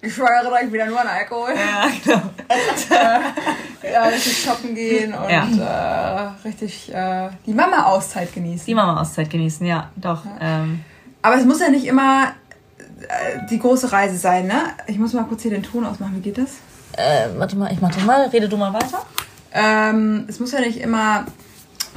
ich 0.00 0.14
schwöre 0.14 0.46
direkt 0.46 0.72
wieder 0.72 0.86
nur 0.86 0.98
an 0.98 1.08
Alkohol. 1.08 1.50
Ja, 1.50 1.88
genau. 2.02 2.22
ja, 3.92 4.04
richtig 4.04 4.44
shoppen 4.44 4.74
gehen 4.74 5.12
und 5.12 5.60
äh, 5.60 6.48
richtig 6.48 6.90
äh, 6.90 7.28
die 7.44 7.52
Mama-Auszeit 7.52 8.32
genießen. 8.32 8.64
Die 8.64 8.74
Mama-Auszeit 8.74 9.28
genießen, 9.28 9.66
ja, 9.66 9.90
doch. 9.96 10.22
Ähm. 10.40 10.82
Aber 11.20 11.36
es 11.36 11.44
muss 11.44 11.60
ja 11.60 11.68
nicht 11.68 11.84
immer 11.84 12.28
äh, 12.28 12.45
die 13.50 13.58
große 13.58 13.92
Reise 13.92 14.16
sein, 14.16 14.46
ne? 14.46 14.62
Ich 14.86 14.98
muss 14.98 15.12
mal 15.12 15.24
kurz 15.24 15.42
hier 15.42 15.50
den 15.50 15.62
Ton 15.62 15.84
ausmachen. 15.84 16.16
Wie 16.16 16.20
geht 16.20 16.38
das? 16.38 16.50
Äh, 16.92 17.28
warte 17.36 17.56
mal, 17.56 17.72
ich 17.72 17.80
mach 17.80 17.94
das 17.94 18.04
mal. 18.04 18.26
Rede 18.28 18.48
du 18.48 18.56
mal 18.56 18.72
weiter. 18.72 19.04
Ähm, 19.52 20.24
es 20.28 20.40
muss 20.40 20.52
ja 20.52 20.60
nicht 20.60 20.80
immer 20.80 21.26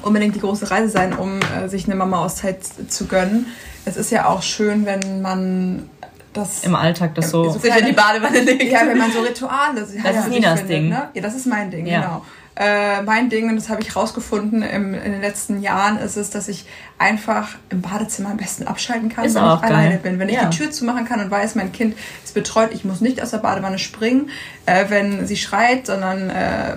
unbedingt 0.01 0.35
die 0.35 0.39
große 0.39 0.71
Reise 0.71 0.89
sein, 0.89 1.13
um 1.13 1.39
äh, 1.41 1.67
sich 1.67 1.85
eine 1.85 1.95
Mama-Auszeit 1.95 2.59
zu 2.87 3.05
gönnen. 3.05 3.47
Es 3.85 3.97
ist 3.97 4.11
ja 4.11 4.27
auch 4.27 4.41
schön, 4.41 4.85
wenn 4.85 5.21
man 5.21 5.89
das 6.33 6.63
im 6.63 6.75
Alltag 6.75 7.15
das 7.15 7.31
so, 7.31 7.49
so 7.49 7.59
sich 7.59 7.75
in 7.75 7.85
die 7.87 7.91
Badewanne 7.93 8.41
legt. 8.41 8.71
Ja, 8.71 8.81
wenn 8.85 8.97
man 8.97 9.11
so 9.11 9.21
Rituale. 9.21 9.81
Das 9.81 9.93
ja, 9.93 10.09
ist 10.09 10.29
Ninas 10.29 10.65
Ding. 10.65 10.89
Ne? 10.89 11.09
Ja, 11.13 11.21
das 11.21 11.35
ist 11.35 11.47
mein 11.47 11.71
Ding, 11.71 11.85
ja. 11.85 12.01
genau. 12.01 12.25
Äh, 12.59 13.03
mein 13.03 13.29
Ding, 13.29 13.47
und 13.47 13.55
das 13.55 13.69
habe 13.69 13.81
ich 13.81 13.95
rausgefunden 13.95 14.63
im, 14.63 14.93
in 14.93 15.13
den 15.13 15.21
letzten 15.21 15.61
Jahren, 15.61 15.97
ist 15.97 16.17
es, 16.17 16.29
dass 16.29 16.49
ich 16.49 16.65
einfach 16.97 17.51
im 17.69 17.79
Badezimmer 17.79 18.31
am 18.31 18.37
besten 18.37 18.67
abschalten 18.67 19.07
kann, 19.07 19.23
ist 19.23 19.35
wenn 19.35 19.45
ich 19.45 19.61
geil. 19.61 19.71
alleine 19.71 19.97
bin. 19.97 20.19
Wenn 20.19 20.27
ja. 20.27 20.43
ich 20.43 20.49
die 20.49 20.57
Tür 20.57 20.69
zumachen 20.69 21.05
kann 21.05 21.21
und 21.21 21.31
weiß, 21.31 21.55
mein 21.55 21.71
Kind 21.71 21.95
ist 22.21 22.33
betreut, 22.33 22.71
ich 22.73 22.83
muss 22.83 22.99
nicht 22.99 23.23
aus 23.23 23.31
der 23.31 23.37
Badewanne 23.37 23.79
springen, 23.79 24.29
äh, 24.65 24.85
wenn 24.89 25.25
sie 25.25 25.37
schreit, 25.37 25.87
sondern 25.87 26.29
äh, 26.29 26.75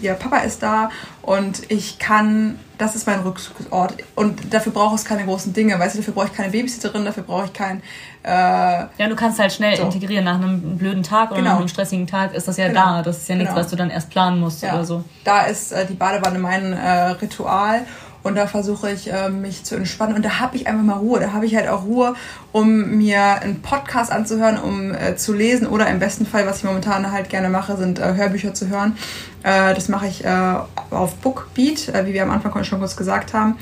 ihr 0.00 0.14
Papa 0.14 0.38
ist 0.38 0.62
da 0.62 0.90
und 1.20 1.70
ich 1.70 1.98
kann, 1.98 2.58
das 2.78 2.96
ist 2.96 3.06
mein 3.06 3.20
Rückzugsort. 3.20 3.96
Und 4.14 4.54
dafür 4.54 4.72
brauche 4.72 4.96
ich 4.96 5.04
keine 5.04 5.26
großen 5.26 5.52
Dinge, 5.52 5.78
weißt 5.78 5.94
du, 5.94 5.98
dafür 5.98 6.14
brauche 6.14 6.28
ich 6.28 6.32
keine 6.32 6.52
Babysitterin, 6.52 7.04
dafür 7.04 7.24
brauche 7.24 7.44
ich 7.44 7.52
kein 7.52 7.82
äh, 8.28 8.30
ja, 8.30 9.08
du 9.08 9.16
kannst 9.16 9.38
halt 9.38 9.52
schnell 9.52 9.76
so. 9.76 9.84
integrieren. 9.84 10.24
Nach 10.24 10.34
einem 10.34 10.76
blöden 10.76 11.02
Tag 11.02 11.30
oder 11.30 11.40
genau. 11.40 11.52
nach 11.52 11.58
einem 11.60 11.68
stressigen 11.68 12.06
Tag 12.06 12.34
ist 12.34 12.46
das 12.46 12.58
ja 12.58 12.68
genau. 12.68 12.96
da. 12.96 13.02
Das 13.02 13.18
ist 13.18 13.28
ja 13.28 13.36
nichts, 13.36 13.54
genau. 13.54 13.64
was 13.64 13.70
du 13.70 13.76
dann 13.76 13.88
erst 13.88 14.10
planen 14.10 14.38
musst 14.38 14.62
ja. 14.62 14.74
oder 14.74 14.84
so. 14.84 15.04
Da 15.24 15.42
ist 15.42 15.72
äh, 15.72 15.86
die 15.86 15.94
Badewanne 15.94 16.38
mein 16.38 16.74
äh, 16.74 16.90
Ritual 17.22 17.86
und 18.22 18.34
da 18.34 18.46
versuche 18.46 18.90
ich 18.90 19.10
äh, 19.10 19.30
mich 19.30 19.64
zu 19.64 19.76
entspannen 19.76 20.14
und 20.14 20.24
da 20.24 20.40
habe 20.40 20.56
ich 20.56 20.66
einfach 20.66 20.84
mal 20.84 20.98
Ruhe. 20.98 21.20
Da 21.20 21.32
habe 21.32 21.46
ich 21.46 21.56
halt 21.56 21.68
auch 21.68 21.84
Ruhe, 21.84 22.14
um 22.52 22.98
mir 22.98 23.40
einen 23.40 23.62
Podcast 23.62 24.12
anzuhören, 24.12 24.58
um 24.58 24.92
äh, 24.92 25.16
zu 25.16 25.32
lesen 25.32 25.66
oder 25.66 25.86
im 25.88 25.98
besten 25.98 26.26
Fall, 26.26 26.46
was 26.46 26.58
ich 26.58 26.64
momentan 26.64 27.10
halt 27.10 27.30
gerne 27.30 27.48
mache, 27.48 27.78
sind 27.78 27.98
äh, 27.98 28.14
Hörbücher 28.14 28.52
zu 28.52 28.68
hören. 28.68 28.96
Das 29.40 29.88
mache 29.88 30.08
ich 30.08 30.26
auf 30.26 31.14
Bookbeat, 31.22 31.92
wie 32.04 32.12
wir 32.12 32.24
am 32.24 32.30
Anfang 32.32 32.64
schon 32.64 32.80
kurz 32.80 32.96
gesagt 32.96 33.32
haben. 33.32 33.56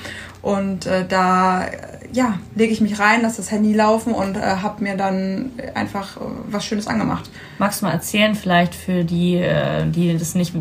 Und 0.46 0.86
da 1.08 1.66
ja, 2.12 2.38
lege 2.54 2.72
ich 2.72 2.80
mich 2.80 2.98
rein, 2.98 3.22
lasse 3.22 3.36
das 3.36 3.50
Handy 3.50 3.74
laufen 3.74 4.12
und 4.12 4.36
äh, 4.36 4.40
habe 4.40 4.82
mir 4.82 4.96
dann 4.96 5.52
einfach 5.74 6.16
äh, 6.16 6.20
was 6.48 6.64
Schönes 6.64 6.86
angemacht. 6.86 7.28
Magst 7.58 7.80
du 7.80 7.86
mal 7.86 7.92
erzählen, 7.92 8.34
vielleicht 8.34 8.74
für 8.74 9.04
die, 9.04 9.36
äh, 9.36 9.86
die 9.86 10.16
das 10.16 10.34
nicht 10.34 10.54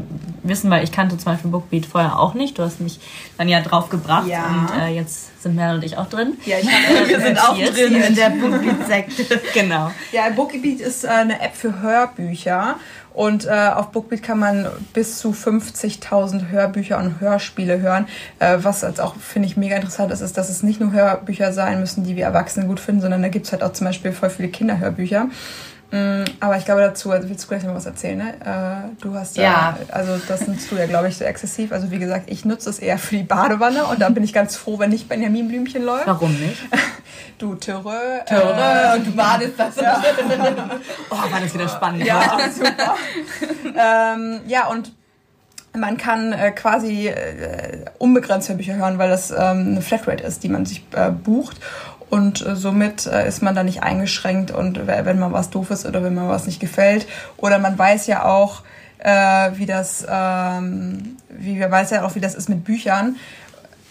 wissen, 0.44 0.70
weil 0.70 0.84
ich 0.84 0.92
kannte 0.92 1.18
zum 1.18 1.32
Beispiel 1.32 1.52
Bookbeat 1.52 1.86
vorher 1.86 2.20
auch 2.20 2.34
nicht. 2.34 2.58
Du 2.58 2.64
hast 2.64 2.82
mich 2.82 3.00
dann 3.38 3.48
ja 3.48 3.62
drauf 3.62 3.90
gebracht 3.90 4.28
ja. 4.28 4.46
und 4.46 4.82
äh, 4.82 4.88
jetzt 4.90 5.30
sind 5.46 5.56
Merle 5.56 5.76
und 5.76 5.84
ich 5.84 5.98
auch 5.98 6.10
drin. 6.10 6.38
Ja, 6.46 6.58
ich 6.60 6.68
hab, 6.68 7.08
wir 7.08 7.20
sind 7.22 7.40
auch 7.40 7.56
drin 7.56 7.96
in 7.96 8.16
der 8.16 8.30
Bookbeat-Sekte. 8.32 9.42
genau. 9.54 9.92
Ja, 10.12 10.30
Bookbeat 10.36 10.82
ist 10.82 11.04
äh, 11.04 11.10
eine 11.10 11.40
App 11.40 11.56
für 11.56 11.82
Hörbücher 11.82 12.76
und 13.14 13.46
äh, 13.46 13.50
auf 13.50 13.92
Bookbeat 13.92 14.24
kann 14.24 14.40
man 14.40 14.68
bis 14.94 15.20
zu 15.20 15.32
50.000 15.32 16.50
Hörbücher 16.50 16.98
und 16.98 17.22
Hörspiele 17.22 17.80
hören. 17.80 18.08
Äh, 18.40 18.58
was 18.62 18.82
jetzt 18.82 19.00
auch, 19.00 19.16
finde 19.16 19.48
ich, 19.48 19.56
mega 19.56 19.76
interessant 19.76 20.12
ist, 20.12 20.22
ist, 20.22 20.36
dass 20.38 20.50
es 20.50 20.64
nicht 20.64 20.80
nur 20.80 20.92
Hörbücher 20.92 21.54
sein 21.54 21.80
müssen, 21.80 22.04
die 22.04 22.16
wir 22.16 22.26
Erwachsene 22.26 22.66
gut 22.66 22.80
finden, 22.80 23.02
sondern 23.02 23.22
da 23.22 23.30
gibt 23.30 23.46
es 23.46 23.52
halt 23.52 23.64
auch 23.64 23.74
zum 23.74 23.86
Beispiel 23.86 24.12
voll 24.12 24.32
viele 24.32 24.50
Kinderhörbücher. 24.50 25.30
Mm, 25.92 26.24
aber 26.40 26.58
ich 26.58 26.66
glaube 26.66 26.82
dazu, 26.82 27.12
also 27.12 27.30
willst 27.30 27.44
du 27.44 27.48
gleich 27.48 27.64
noch 27.64 27.76
was 27.76 27.86
erzählen, 27.86 28.18
ne? 28.18 28.34
Äh, 28.42 29.02
du 29.02 29.14
hast 29.14 29.38
ja, 29.38 29.78
also 29.92 30.20
das 30.28 30.48
nutzt 30.48 30.72
du 30.72 30.76
ja, 30.76 30.88
glaube 30.88 31.08
ich, 31.10 31.18
so 31.18 31.24
exzessiv. 31.24 31.72
Also 31.72 31.92
wie 31.92 32.00
gesagt, 32.00 32.30
ich 32.30 32.44
nutze 32.44 32.70
es 32.70 32.80
eher 32.80 32.98
für 32.98 33.18
die 33.18 33.24
Badewanne 33.24 33.86
und 33.86 34.02
da 34.02 34.10
bin 34.10 34.24
ich 34.24 34.34
ganz 34.34 34.56
froh, 34.56 34.80
wenn 34.80 34.90
nicht 34.90 35.08
Benjamin 35.08 35.48
Blümchen 35.48 35.84
läuft. 35.84 36.08
Warum 36.08 36.32
nicht? 36.40 36.62
Du 37.38 37.56
Töre. 37.56 38.24
Töre 38.26 38.94
äh, 38.94 38.98
und 38.98 39.08
du 39.08 39.12
badest 39.12 39.54
das. 39.58 39.76
Ja. 39.76 40.02
oh, 41.10 41.16
war 41.16 41.42
das 41.42 41.54
wieder 41.54 41.68
spannend. 41.68 42.06
Ja, 42.06 42.38
super. 42.50 42.96
ähm, 43.78 44.40
ja, 44.48 44.68
und 44.68 44.94
man 45.76 45.98
kann 45.98 46.32
äh, 46.32 46.52
quasi 46.52 47.08
äh, 47.08 47.86
unbegrenzt 47.98 48.48
Hörbücher 48.48 48.76
hören, 48.76 48.98
weil 48.98 49.10
das 49.10 49.32
ähm, 49.32 49.38
eine 49.38 49.82
Flatrate 49.82 50.24
ist, 50.24 50.44
die 50.44 50.50
man 50.50 50.66
sich 50.66 50.86
äh, 50.94 51.12
bucht. 51.12 51.58
Und 52.16 52.46
äh, 52.46 52.56
somit 52.56 53.06
äh, 53.08 53.28
ist 53.28 53.44
man 53.44 53.56
da 53.56 53.64
nicht 53.64 53.84
eingeschränkt 53.84 54.50
und 54.50 54.88
wenn 54.88 55.20
man 55.20 55.34
was 55.34 55.50
doof 55.50 55.70
ist 55.70 55.86
oder 55.86 56.02
wenn 56.02 56.16
man 56.16 56.30
was 56.30 56.48
nicht 56.48 56.62
gefällt. 56.62 57.08
Oder 57.36 57.60
man 57.60 57.78
weiß 57.78 58.08
ja 58.08 58.24
auch, 58.24 58.62
äh, 59.00 59.52
wie 59.56 59.66
das, 59.66 60.06
ähm, 60.10 61.18
wie 61.30 61.60
wir 61.60 61.70
weiß 61.70 61.92
ja 61.92 62.06
auch, 62.06 62.16
wie 62.16 62.22
das 62.22 62.34
ist 62.34 62.48
mit 62.48 62.64
Büchern. 62.64 63.18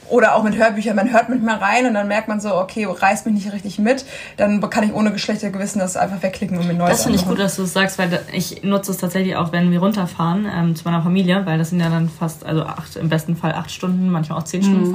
Oder 0.08 0.34
auch 0.34 0.42
mit 0.42 0.56
Hörbüchern, 0.56 0.96
man 0.96 1.12
hört 1.12 1.30
manchmal 1.30 1.56
rein 1.56 1.86
und 1.86 1.94
dann 1.94 2.08
merkt 2.08 2.28
man 2.28 2.38
so, 2.38 2.54
okay, 2.54 2.86
reißt 2.86 3.24
mich 3.24 3.34
nicht 3.36 3.52
richtig 3.52 3.78
mit, 3.78 4.04
dann 4.36 4.60
kann 4.68 4.84
ich 4.84 4.92
ohne 4.92 5.12
Geschlechtergewissen 5.12 5.80
das 5.80 5.96
einfach 5.96 6.22
wegklicken 6.22 6.58
und 6.58 6.66
mir 6.66 6.74
neues 6.74 6.90
Das 6.90 7.02
finde 7.04 7.18
ich 7.18 7.26
gut, 7.26 7.38
dass 7.38 7.56
du 7.56 7.62
es 7.62 7.72
sagst, 7.72 7.98
weil 7.98 8.20
ich 8.32 8.62
nutze 8.62 8.90
es 8.90 8.98
tatsächlich 8.98 9.36
auch, 9.36 9.52
wenn 9.52 9.70
wir 9.70 9.80
runterfahren 9.80 10.46
ähm, 10.54 10.76
zu 10.76 10.84
meiner 10.84 11.02
Familie, 11.02 11.46
weil 11.46 11.56
das 11.56 11.70
sind 11.70 11.80
ja 11.80 11.88
dann 11.88 12.10
fast, 12.10 12.44
also 12.44 12.64
acht, 12.64 12.96
im 12.96 13.08
besten 13.08 13.34
Fall 13.34 13.54
acht 13.54 13.70
Stunden, 13.70 14.10
manchmal 14.10 14.38
auch 14.38 14.44
zehn 14.44 14.60
mhm. 14.60 14.64
Stunden 14.64 14.90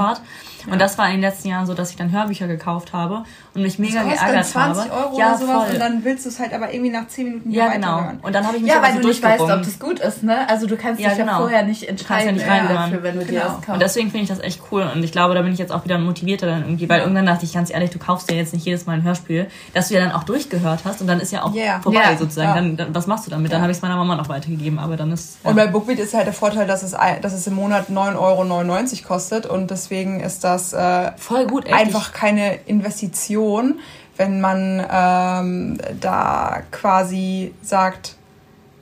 Und 0.68 0.80
das 0.80 0.98
war 0.98 1.08
in 1.08 1.14
den 1.14 1.22
letzten 1.22 1.50
Jahren 1.50 1.66
so, 1.66 1.74
dass 1.74 1.92
ich 1.92 1.96
dann 1.96 2.12
Hörbücher 2.12 2.48
gekauft 2.48 2.94
habe 2.94 3.24
und 3.54 3.62
mich 3.62 3.80
mega 3.80 4.04
das 4.04 4.20
geärgert 4.20 4.46
20 4.46 4.84
habe. 4.84 4.94
Euro 4.94 5.20
ja, 5.20 5.30
oder 5.30 5.38
sowas 5.38 5.64
voll. 5.64 5.74
und 5.74 5.80
dann 5.80 6.04
willst 6.04 6.26
du 6.26 6.30
es 6.30 6.40
halt 6.40 6.54
aber 6.54 6.74
irgendwie 6.74 6.92
nach 6.92 7.08
10 7.08 7.26
Minuten 7.26 7.52
ja, 7.52 7.68
genau. 7.70 8.12
Und 8.22 8.34
dann 8.34 8.46
habe 8.46 8.58
ich 8.58 8.64
mich 8.64 8.72
Ja, 8.72 8.82
weil 8.82 9.00
du 9.00 9.08
nicht 9.08 9.24
weißt, 9.24 9.42
ob 9.42 9.64
das 9.64 9.80
gut 9.80 10.00
ist, 10.00 10.24
ne? 10.24 10.48
Also 10.50 10.68
du 10.68 10.78
kannst 10.78 11.02
ja, 11.02 11.10
dich 11.10 11.18
genau. 11.18 11.32
ja 11.34 11.38
vorher 11.38 11.64
nicht 11.64 11.88
entscheiden 11.88 12.38
ja 12.38 12.58
nicht 12.60 12.70
dafür, 12.70 13.04
wenn 13.04 13.20
du 13.20 13.26
genau. 13.26 13.32
dir 13.32 13.40
das 13.40 13.54
kaufst. 13.54 13.70
Und 13.70 13.82
deswegen 13.82 14.12
finde 14.12 14.24
ich 14.24 14.30
das 14.30 14.40
echt 14.40 14.62
cool 14.72 14.90
und 14.94 15.04
ich 15.04 15.12
glaube, 15.12 15.34
da 15.34 15.42
bin 15.42 15.54
ich 15.54 15.60
jetzt 15.60 15.72
auch 15.72 15.86
wieder 15.86 15.98
motivierter 15.98 16.48
dann 16.48 16.64
irgendwie, 16.64 16.90
weil 16.90 17.02
irgendwann 17.02 17.26
dachte 17.26 17.46
ich 17.46 17.54
ganz 17.54 17.70
ehrlich, 17.70 17.90
du 17.90 18.00
kaufst 18.00 18.30
dir 18.30 18.36
jetzt 18.36 18.54
nicht 18.54 18.66
jedes 18.66 18.86
Mal 18.86 18.94
ein 18.94 19.04
Hörspiel, 19.04 19.48
dass 19.74 19.90
du 19.90 19.96
ja 19.96 20.02
dann 20.02 20.12
auch 20.12 20.24
durchgehört 20.24 20.82
hast 20.86 21.02
und 21.02 21.08
dann 21.08 21.20
ist 21.20 21.32
ja 21.32 21.44
auch 21.44 21.54
yeah. 21.54 21.80
vorbei 21.82 22.00
yeah. 22.00 22.18
sozusagen. 22.18 22.56
Dann, 22.56 22.78
dann, 22.78 22.96
was 22.96 23.08
machst 23.08 23.26
du 23.26 23.32
damit? 23.32 23.52
Dann 23.52 23.62
habe 23.62 23.72
ich 23.72 23.78
es 23.78 23.82
meiner 23.82 23.96
Mama 23.98 24.16
noch 24.16 24.30
weitergegeben, 24.30 24.80
aber 24.80 24.98
dann 24.98 25.12
ist... 25.12 25.38
Und 25.44 25.56
bei 25.56 25.68
Bookbeat 25.68 26.00
ist 26.00 26.14
halt 26.14 26.28
der 26.28 26.34
Vorteil, 26.34 26.68
dass 26.68 26.84
es, 26.84 26.96
dass 27.22 27.34
es 27.34 27.48
im 27.48 27.56
Monat 27.56 27.90
9,99 27.90 28.18
Euro 28.18 29.08
kostet 29.08 29.46
und 29.46 29.72
deswegen 29.72 30.20
ist 30.20 30.44
das... 30.44 30.59
Äh, 30.74 31.12
Voll 31.18 31.48
gut, 31.48 31.66
echt. 31.66 31.76
Einfach 31.76 32.14
keine 32.14 32.56
Investition, 32.66 33.80
wenn 34.18 34.42
man 34.42 34.86
ähm, 34.92 35.78
da 36.00 36.62
quasi 36.72 37.54
sagt, 37.62 38.16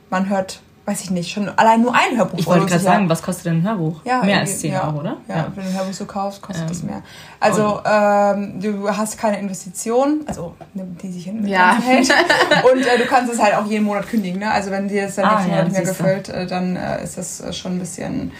man 0.09 0.29
hört, 0.29 0.61
weiß 0.85 1.01
ich 1.03 1.11
nicht, 1.11 1.31
schon 1.31 1.49
allein 1.49 1.81
nur 1.81 1.93
ein 1.93 2.17
Hörbuch. 2.17 2.39
Ich 2.39 2.47
wollte 2.47 2.65
gerade 2.65 2.81
sagen, 2.81 3.09
was 3.09 3.21
kostet 3.21 3.45
denn 3.45 3.57
ein 3.57 3.63
Hörbuch? 3.63 4.01
Ja, 4.03 4.23
mehr 4.23 4.39
als 4.39 4.59
10 4.59 4.73
ja, 4.73 4.87
Euro, 4.87 5.01
oder? 5.01 5.17
Ja, 5.27 5.35
ja, 5.35 5.51
wenn 5.53 5.63
du 5.63 5.69
ein 5.69 5.77
Hörbuch 5.77 5.93
so 5.93 6.05
kaufst, 6.05 6.41
kostet 6.41 6.63
ähm, 6.63 6.69
das 6.69 6.81
mehr. 6.81 7.03
Also 7.39 7.81
ähm, 7.85 8.59
du 8.59 8.89
hast 8.89 9.19
keine 9.19 9.39
Investition, 9.39 10.21
also 10.25 10.55
die 10.73 11.11
sich 11.11 11.27
in 11.27 11.45
ja. 11.45 11.77
hält. 11.79 12.09
und 12.73 12.85
äh, 12.85 12.97
du 12.97 13.05
kannst 13.05 13.31
es 13.31 13.39
halt 13.39 13.55
auch 13.55 13.65
jeden 13.67 13.85
Monat 13.85 14.07
kündigen. 14.07 14.39
Ne? 14.39 14.49
Also 14.49 14.71
wenn 14.71 14.87
dir 14.87 15.05
das 15.05 15.15
dann 15.15 15.25
ah, 15.25 15.35
nächsten 15.35 15.51
ja, 15.51 15.57
Monat 15.57 15.71
nicht 15.71 15.83
mehr 15.83 15.93
gefällt, 15.93 16.29
äh, 16.29 16.47
dann 16.47 16.75
äh, 16.75 17.03
ist 17.03 17.17
das 17.17 17.41
äh, 17.41 17.53
schon 17.53 17.73
ein 17.73 17.79
bisschen 17.79 18.31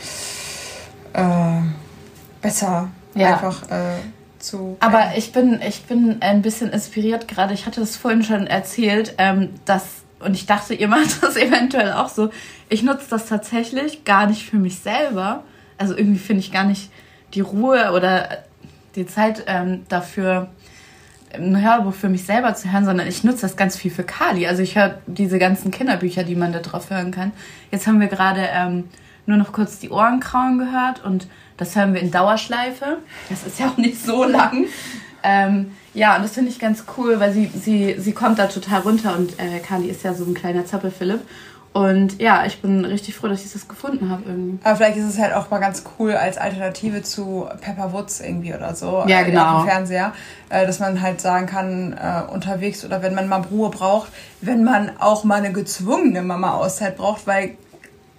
äh, 1.13 1.61
besser 2.41 2.87
ja. 3.19 3.33
einfach 3.33 3.63
äh, 3.69 3.99
zu. 4.39 4.77
Aber 4.79 5.11
ich 5.15 5.31
bin, 5.31 5.59
ich 5.67 5.83
bin 5.83 6.17
ein 6.21 6.41
bisschen 6.41 6.71
inspiriert 6.71 7.27
gerade. 7.27 7.53
Ich 7.53 7.65
hatte 7.65 7.81
es 7.81 7.95
vorhin 7.95 8.23
schon 8.23 8.47
erzählt, 8.47 9.15
ähm, 9.17 9.49
dass, 9.65 10.03
und 10.19 10.35
ich 10.35 10.45
dachte, 10.45 10.73
ihr 10.73 10.87
macht 10.87 11.21
das 11.21 11.35
eventuell 11.35 11.93
auch 11.93 12.09
so. 12.09 12.29
Ich 12.69 12.83
nutze 12.83 13.05
das 13.09 13.27
tatsächlich 13.27 14.03
gar 14.05 14.27
nicht 14.27 14.49
für 14.49 14.57
mich 14.57 14.79
selber. 14.79 15.43
Also 15.77 15.95
irgendwie 15.95 16.19
finde 16.19 16.41
ich 16.41 16.51
gar 16.51 16.65
nicht 16.65 16.91
die 17.33 17.41
Ruhe 17.41 17.91
oder 17.93 18.29
die 18.95 19.05
Zeit 19.05 19.43
ähm, 19.47 19.85
dafür, 19.89 20.49
ein 21.33 21.61
Hörbuch 21.61 21.93
für 21.93 22.09
mich 22.09 22.23
selber 22.23 22.55
zu 22.55 22.71
hören, 22.71 22.85
sondern 22.85 23.07
ich 23.07 23.23
nutze 23.23 23.41
das 23.41 23.57
ganz 23.57 23.75
viel 23.75 23.91
für 23.91 24.03
Kali. 24.03 24.47
Also 24.47 24.63
ich 24.63 24.75
höre 24.75 24.97
diese 25.07 25.39
ganzen 25.39 25.71
Kinderbücher, 25.71 26.23
die 26.23 26.35
man 26.35 26.53
da 26.53 26.59
drauf 26.59 26.89
hören 26.89 27.11
kann. 27.11 27.31
Jetzt 27.69 27.85
haben 27.85 27.99
wir 27.99 28.07
gerade 28.07 28.47
ähm, 28.51 28.85
nur 29.25 29.37
noch 29.37 29.51
kurz 29.51 29.79
die 29.79 29.89
Ohren 29.89 30.19
krauen 30.19 30.57
gehört 30.57 31.03
und 31.03 31.27
das 31.57 31.75
hören 31.75 31.93
wir 31.93 32.01
in 32.01 32.11
Dauerschleife. 32.11 32.99
Das 33.29 33.43
ist 33.43 33.59
ja 33.59 33.67
auch 33.67 33.77
nicht 33.77 34.03
so 34.03 34.23
lang. 34.23 34.65
Ähm, 35.23 35.71
ja, 35.93 36.15
und 36.15 36.23
das 36.23 36.33
finde 36.33 36.51
ich 36.51 36.59
ganz 36.59 36.85
cool, 36.97 37.19
weil 37.19 37.33
sie, 37.33 37.47
sie, 37.47 37.95
sie 37.97 38.11
kommt 38.13 38.39
da 38.39 38.45
total 38.45 38.81
runter 38.81 39.17
und 39.17 39.39
äh, 39.39 39.59
Kali 39.59 39.87
ist 39.87 40.03
ja 40.03 40.13
so 40.13 40.23
ein 40.25 40.33
kleiner 40.33 40.65
Zappel-Philipp. 40.65 41.21
Und 41.73 42.19
ja, 42.19 42.45
ich 42.45 42.61
bin 42.61 42.85
richtig 42.85 43.15
froh, 43.15 43.27
dass 43.27 43.45
ich 43.45 43.51
das 43.51 43.67
gefunden 43.67 44.09
habe 44.09 44.23
irgendwie. 44.25 44.57
Aber 44.63 44.75
vielleicht 44.77 44.97
ist 44.97 45.05
es 45.05 45.19
halt 45.19 45.33
auch 45.33 45.51
mal 45.51 45.59
ganz 45.59 45.83
cool 45.99 46.13
als 46.13 46.37
Alternative 46.37 47.03
zu 47.03 47.47
Pepper 47.61 47.93
Woods 47.93 48.19
irgendwie 48.19 48.53
oder 48.53 48.73
so. 48.73 49.03
Ja, 49.05 49.21
genau. 49.21 49.57
Auf 49.57 49.63
dem 49.63 49.69
Fernseher. 49.69 50.13
Äh, 50.49 50.65
dass 50.65 50.79
man 50.79 51.01
halt 51.01 51.21
sagen 51.21 51.45
kann, 51.45 51.93
äh, 51.93 52.31
unterwegs 52.31 52.83
oder 52.83 53.03
wenn 53.03 53.13
man 53.13 53.27
mal 53.27 53.41
Ruhe 53.41 53.69
braucht, 53.69 54.11
wenn 54.41 54.63
man 54.63 54.91
auch 54.99 55.23
mal 55.23 55.35
eine 55.35 55.51
gezwungene 55.51 56.23
Mama-Auszeit 56.23 56.97
braucht, 56.97 57.27
weil 57.27 57.57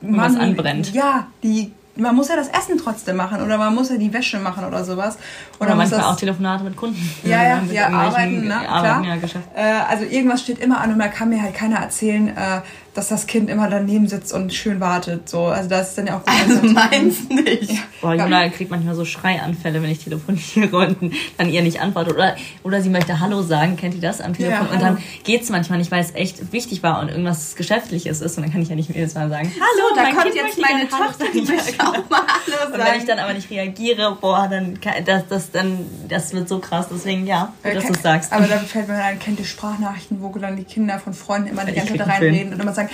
man... 0.01 0.35
Was 0.35 0.41
anbrennt. 0.41 0.93
Ja, 0.93 1.27
die 1.43 1.73
man 1.99 2.15
muss 2.15 2.29
ja 2.29 2.37
das 2.37 2.49
Essen 2.49 2.79
trotzdem 2.83 3.17
machen 3.17 3.43
oder 3.43 3.59
man 3.59 3.75
muss 3.75 3.91
ja 3.91 3.97
die 3.97 4.13
Wäsche 4.13 4.39
machen 4.39 4.65
oder 4.65 4.85
sowas. 4.85 5.19
Oder, 5.59 5.71
oder 5.71 5.75
manchmal 5.77 6.03
auch 6.03 6.17
Telefonate 6.17 6.65
mit 6.65 6.77
Kunden. 6.77 7.11
Ja, 7.25 7.43
ja, 7.43 7.63
ja, 7.71 7.89
arbeiten, 7.89 8.47
ne? 8.47 8.69
Arbeiten, 8.69 9.03
klar. 9.03 9.43
Ja, 9.57 9.63
äh, 9.63 9.81
also 9.89 10.05
irgendwas 10.05 10.43
steht 10.43 10.59
immer 10.59 10.81
an 10.81 10.93
und 10.93 10.99
da 10.99 11.09
kann 11.09 11.29
mir 11.29 11.43
halt 11.43 11.55
keiner 11.55 11.79
erzählen, 11.79 12.29
äh, 12.29 12.61
dass 12.99 13.09
das 13.09 13.29
Kind 13.29 13.49
immer 13.49 13.71
daneben 13.71 14.09
sitzt 14.09 14.33
und 14.33 14.53
schön 14.53 14.81
wartet. 14.81 15.29
So. 15.29 15.45
Also 15.45 15.69
das 15.69 15.91
ist 15.91 15.99
dann 15.99 16.09
ja 16.09 16.17
auch 16.17 16.25
gut. 16.25 16.35
Also 16.35 16.63
meins 16.73 17.29
nicht. 17.29 17.71
Ja. 17.71 17.79
Boah, 18.01 18.15
Juna 18.15 18.49
kriegt 18.49 18.73
manchmal 18.73 18.97
so 18.97 19.05
Schreianfälle, 19.05 19.81
wenn 19.81 19.91
ich 19.91 20.03
telefoniere 20.03 20.77
und 20.77 21.15
dann 21.37 21.49
ihr 21.49 21.63
nicht 21.63 21.81
antwortet. 21.81 22.15
Oder, 22.15 22.35
oder 22.65 22.83
sie 22.83 22.91
möchte 22.91 23.21
Hallo 23.21 23.43
sagen, 23.43 23.77
kennt 23.77 23.95
ihr 23.95 24.01
das 24.01 24.21
am 24.21 24.35
Telefon? 24.35 24.67
Ja, 24.67 24.73
und 24.73 24.83
dann 24.83 24.99
geht 25.23 25.43
es 25.43 25.49
manchmal 25.49 25.79
nicht, 25.79 25.93
weil 25.93 26.01
es 26.01 26.13
echt 26.17 26.53
wichtig 26.53 26.83
war 26.83 27.01
und 27.01 27.09
irgendwas 27.09 27.55
Geschäftliches 27.55 28.21
ist. 28.21 28.37
Und 28.37 28.43
dann 28.43 28.53
kann 28.53 28.63
ich 28.63 28.69
ja 28.69 28.75
nicht 28.75 28.93
jedes 28.93 29.15
Mal 29.15 29.29
sagen, 29.29 29.53
Hallo, 29.55 29.89
so, 29.91 29.95
da 29.95 30.11
kommt 30.11 30.23
kind 30.23 30.35
jetzt 30.35 30.61
meine 30.61 30.89
Tochter, 30.89 31.27
die 31.33 31.43
möchte 31.43 31.81
auch 31.81 32.11
mal 32.11 32.23
Hallo 32.23 32.57
sagen. 32.59 32.73
Und 32.73 32.85
wenn 32.85 32.99
ich 32.99 33.07
dann 33.07 33.21
aber 33.21 33.33
nicht 33.33 33.49
reagiere, 33.49 34.19
boah, 34.21 34.49
dann 34.51 34.77
das, 35.07 35.23
das, 35.29 35.51
dann, 35.53 35.87
das 36.09 36.33
wird 36.33 36.49
so 36.49 36.59
krass. 36.59 36.87
Deswegen, 36.91 37.29
ja, 37.29 37.53
gut, 37.63 37.77
dass 37.77 37.87
du 37.87 37.93
es 37.93 38.03
sagst. 38.03 38.33
Aber 38.33 38.49
da 38.49 38.59
fällt 38.59 38.89
mir 38.89 38.97
dann, 38.99 39.21
kennt 39.21 39.39
ihr 39.39 39.45
Sprachnachrichten, 39.45 40.21
wo 40.21 40.37
dann 40.37 40.57
die 40.57 40.65
Kinder 40.65 40.99
von 40.99 41.15
Freunden 41.15 41.47
immer 41.47 41.65
die 41.65 41.75
ganze 41.75 41.97
Zeit 41.97 42.09
reinreden 42.09 42.53
und 42.53 42.61
immer 42.61 42.73
sagen, 42.73 42.88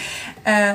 äh, 0.44 0.74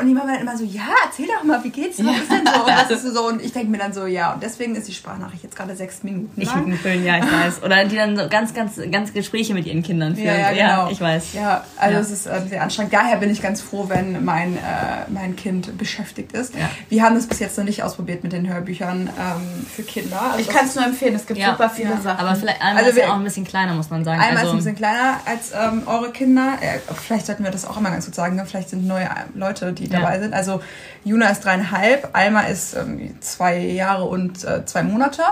und 0.00 0.06
die 0.06 0.14
Mama 0.14 0.32
dann 0.32 0.42
immer 0.42 0.56
so, 0.56 0.64
ja, 0.64 0.82
erzähl 1.04 1.26
doch 1.26 1.42
mal, 1.42 1.62
wie 1.64 1.70
geht's? 1.70 1.98
Was 2.04 2.18
ist 2.18 2.30
denn 2.30 2.46
so? 2.46 2.60
Und, 2.60 2.68
was 2.68 2.90
ist 2.90 3.14
so? 3.14 3.26
und 3.26 3.42
ich 3.42 3.52
denke 3.52 3.70
mir 3.70 3.78
dann 3.78 3.92
so, 3.92 4.06
ja, 4.06 4.32
und 4.32 4.42
deswegen 4.42 4.76
ist 4.76 4.86
die 4.86 4.92
Sprachnachricht 4.92 5.42
jetzt 5.42 5.56
gerade 5.56 5.74
sechs 5.74 6.02
Minuten. 6.02 6.40
Ich 6.40 6.54
würde 6.54 6.72
füllen, 6.76 7.04
ja, 7.04 7.18
ich 7.18 7.24
weiß. 7.24 7.62
Oder 7.64 7.84
die 7.84 7.96
dann 7.96 8.16
so 8.16 8.28
ganz, 8.28 8.54
ganz, 8.54 8.80
ganz 8.90 9.12
Gespräche 9.12 9.54
mit 9.54 9.66
ihren 9.66 9.82
Kindern 9.82 10.14
führen. 10.14 10.26
Ja, 10.26 10.36
ja, 10.36 10.50
genau. 10.50 10.86
ja 10.86 10.90
ich 10.90 11.00
weiß. 11.00 11.34
Ja, 11.34 11.64
also 11.76 11.94
ja. 11.94 12.00
es 12.00 12.10
ist 12.10 12.26
äh, 12.26 12.40
sehr 12.48 12.62
anstrengend. 12.62 12.92
Daher 12.92 13.16
bin 13.16 13.30
ich 13.30 13.42
ganz 13.42 13.60
froh, 13.60 13.86
wenn 13.88 14.24
mein, 14.24 14.56
äh, 14.56 14.60
mein 15.08 15.36
Kind 15.36 15.76
beschäftigt 15.76 16.32
ist. 16.32 16.54
Ja. 16.54 16.70
Wir 16.88 17.02
haben 17.02 17.16
das 17.16 17.26
bis 17.26 17.40
jetzt 17.40 17.58
noch 17.58 17.64
nicht 17.64 17.82
ausprobiert 17.82 18.22
mit 18.22 18.32
den 18.32 18.48
Hörbüchern 18.48 19.10
ähm, 19.18 19.66
für 19.66 19.82
Kinder. 19.82 20.20
Also 20.32 20.40
ich 20.40 20.48
kann 20.48 20.66
es 20.66 20.74
nur 20.74 20.84
empfehlen, 20.84 21.14
es 21.14 21.26
gibt 21.26 21.42
super 21.42 21.70
viele 21.70 22.00
Sachen. 22.00 22.20
Aber 22.20 22.36
vielleicht 22.36 22.62
einmal 22.62 22.84
also 22.84 22.96
ist 22.96 23.04
ja 23.04 23.10
auch 23.10 23.16
ein 23.16 23.24
bisschen 23.24 23.44
kleiner, 23.44 23.74
muss 23.74 23.90
man 23.90 24.04
sagen. 24.04 24.20
Einmal 24.20 24.38
also, 24.38 24.48
ist 24.48 24.52
ein 24.52 24.56
bisschen 24.58 24.76
kleiner 24.76 25.20
als 25.24 25.52
ähm, 25.52 25.82
eure 25.86 26.12
Kinder. 26.12 26.58
vielleicht 26.94 27.26
sollten 27.26 27.44
wir 27.44 27.50
das 27.50 27.64
auch 27.64 27.76
immer 27.76 27.90
ganz 27.90 28.06
gut 28.06 28.14
sagen. 28.14 28.36
Ne? 28.36 28.46
Vielleicht 28.60 28.70
sind 28.70 28.86
neue 28.86 29.08
Leute, 29.34 29.72
die 29.72 29.88
dabei 29.88 30.20
sind. 30.20 30.34
Also 30.34 30.60
Juna 31.02 31.28
ist 31.28 31.46
dreieinhalb, 31.46 32.10
Alma 32.12 32.42
ist 32.42 32.76
ähm, 32.76 33.14
zwei 33.20 33.56
Jahre 33.56 34.04
und 34.04 34.44
äh, 34.44 34.66
zwei 34.66 34.82
Monate. 34.82 35.22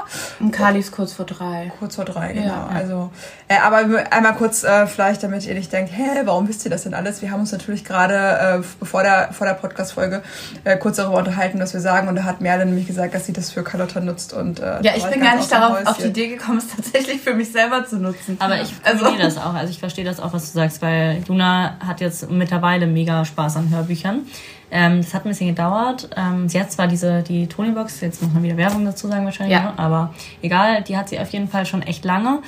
Und 0.40 0.50
Kali 0.50 0.78
ist 0.78 0.92
kurz 0.92 1.12
vor 1.12 1.26
drei. 1.26 1.70
Kurz 1.78 1.96
vor 1.96 2.06
drei, 2.06 2.32
genau. 2.32 2.46
Ja. 2.46 2.70
Also, 2.74 3.10
äh, 3.48 3.58
aber 3.58 3.84
einmal 4.10 4.34
kurz 4.34 4.64
äh, 4.64 4.86
vielleicht, 4.86 5.22
damit 5.22 5.44
ihr 5.44 5.52
nicht 5.52 5.70
denkt, 5.70 5.92
hä, 5.94 6.22
warum 6.24 6.48
wisst 6.48 6.64
ihr 6.64 6.70
das 6.70 6.84
denn 6.84 6.94
alles? 6.94 7.20
Wir 7.20 7.30
haben 7.30 7.40
uns 7.40 7.52
natürlich 7.52 7.84
gerade 7.84 8.60
äh, 8.62 8.66
bevor 8.80 9.02
der, 9.02 9.30
vor 9.34 9.46
der 9.46 9.54
Podcast-Folge 9.54 10.22
äh, 10.64 10.78
kurz 10.78 10.96
darüber 10.96 11.18
unterhalten, 11.18 11.60
was 11.60 11.74
wir 11.74 11.80
sagen. 11.80 12.08
Und 12.08 12.16
da 12.16 12.24
hat 12.24 12.40
Merle 12.40 12.64
nämlich 12.64 12.86
gesagt, 12.86 13.12
dass 13.12 13.26
sie 13.26 13.34
das 13.34 13.52
für 13.52 13.62
Carlotta 13.62 14.00
nutzt. 14.00 14.32
Und, 14.32 14.60
äh, 14.60 14.80
ja, 14.80 14.92
ich 14.96 15.04
bin 15.04 15.20
gar 15.20 15.36
nicht 15.36 15.52
darauf 15.52 15.86
auf 15.86 15.98
die 15.98 16.06
Idee 16.06 16.28
gekommen, 16.28 16.58
es 16.58 16.74
tatsächlich 16.74 17.20
für 17.20 17.34
mich 17.34 17.52
selber 17.52 17.84
zu 17.84 17.96
nutzen. 17.96 18.38
Aber 18.38 18.58
ich 18.58 18.72
also. 18.84 19.04
verstehe 19.04 19.22
das 19.22 19.36
auch. 19.36 19.52
Also 19.52 19.70
ich 19.70 19.80
verstehe 19.80 20.06
das 20.06 20.18
auch, 20.18 20.32
was 20.32 20.50
du 20.50 20.58
sagst, 20.58 20.80
weil 20.80 21.22
Juna 21.28 21.76
hat 21.86 22.00
jetzt 22.00 22.30
mittlerweile 22.30 22.86
mega 22.86 23.17
Spaß 23.24 23.56
an 23.56 23.70
Hörbüchern. 23.70 24.26
Ähm, 24.70 25.00
das 25.00 25.14
hat 25.14 25.24
ein 25.24 25.30
bisschen 25.30 25.48
gedauert. 25.48 26.10
Ähm, 26.16 26.48
sie 26.48 26.60
hat 26.60 26.70
zwar 26.70 26.88
diese, 26.88 27.22
die 27.22 27.46
Tonybox, 27.46 28.00
jetzt 28.02 28.22
muss 28.22 28.32
man 28.32 28.42
wieder 28.42 28.56
Werbung 28.56 28.84
dazu 28.84 29.08
sagen 29.08 29.24
wahrscheinlich, 29.24 29.56
ja. 29.56 29.64
ne? 29.64 29.78
aber 29.78 30.14
egal, 30.42 30.82
die 30.82 30.96
hat 30.96 31.08
sie 31.08 31.18
auf 31.18 31.30
jeden 31.30 31.48
Fall 31.48 31.64
schon 31.64 31.82
echt 31.82 32.04
lange. 32.04 32.40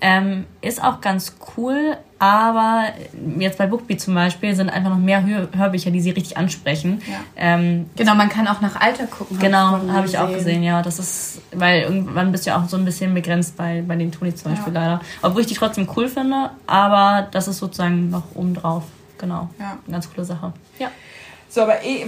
Ähm, 0.00 0.46
ist 0.60 0.82
auch 0.82 1.00
ganz 1.00 1.36
cool, 1.56 1.96
aber 2.18 2.86
jetzt 3.38 3.58
bei 3.58 3.68
Bookbeat 3.68 4.00
zum 4.00 4.14
Beispiel 4.14 4.56
sind 4.56 4.70
einfach 4.70 4.90
noch 4.90 4.98
mehr 4.98 5.24
Hör 5.24 5.48
Hörbücher, 5.56 5.92
die 5.92 6.00
sie 6.00 6.10
richtig 6.10 6.36
ansprechen. 6.36 7.00
Ja. 7.06 7.18
Ähm, 7.36 7.88
genau, 7.94 8.16
man 8.16 8.28
kann 8.28 8.48
auch 8.48 8.60
nach 8.60 8.80
Alter 8.80 9.06
gucken. 9.06 9.38
Genau, 9.38 9.78
habe 9.92 10.06
ich 10.06 10.18
auch 10.18 10.32
gesehen, 10.32 10.64
ja. 10.64 10.82
Das 10.82 10.98
ist, 10.98 11.42
weil 11.52 11.82
irgendwann 11.82 12.32
bist 12.32 12.46
du 12.46 12.50
ja 12.50 12.60
auch 12.60 12.68
so 12.68 12.76
ein 12.76 12.84
bisschen 12.84 13.14
begrenzt 13.14 13.56
bei, 13.56 13.84
bei 13.86 13.94
den 13.94 14.10
Tony 14.10 14.34
zum 14.34 14.52
Beispiel 14.52 14.74
ja. 14.74 14.80
leider. 14.80 15.00
Obwohl 15.22 15.42
ich 15.42 15.46
die 15.46 15.54
trotzdem 15.54 15.88
cool 15.96 16.08
finde, 16.08 16.50
aber 16.66 17.28
das 17.30 17.46
ist 17.46 17.58
sozusagen 17.58 18.10
noch 18.10 18.24
oben 18.34 18.54
drauf. 18.54 18.82
Genau. 19.18 19.50
Ja. 19.58 19.78
Eine 19.86 19.92
ganz 19.92 20.10
coole 20.12 20.24
Sache. 20.24 20.52
Ja. 20.78 20.90
So, 21.50 21.62
aber 21.62 21.82
eh, 21.82 22.04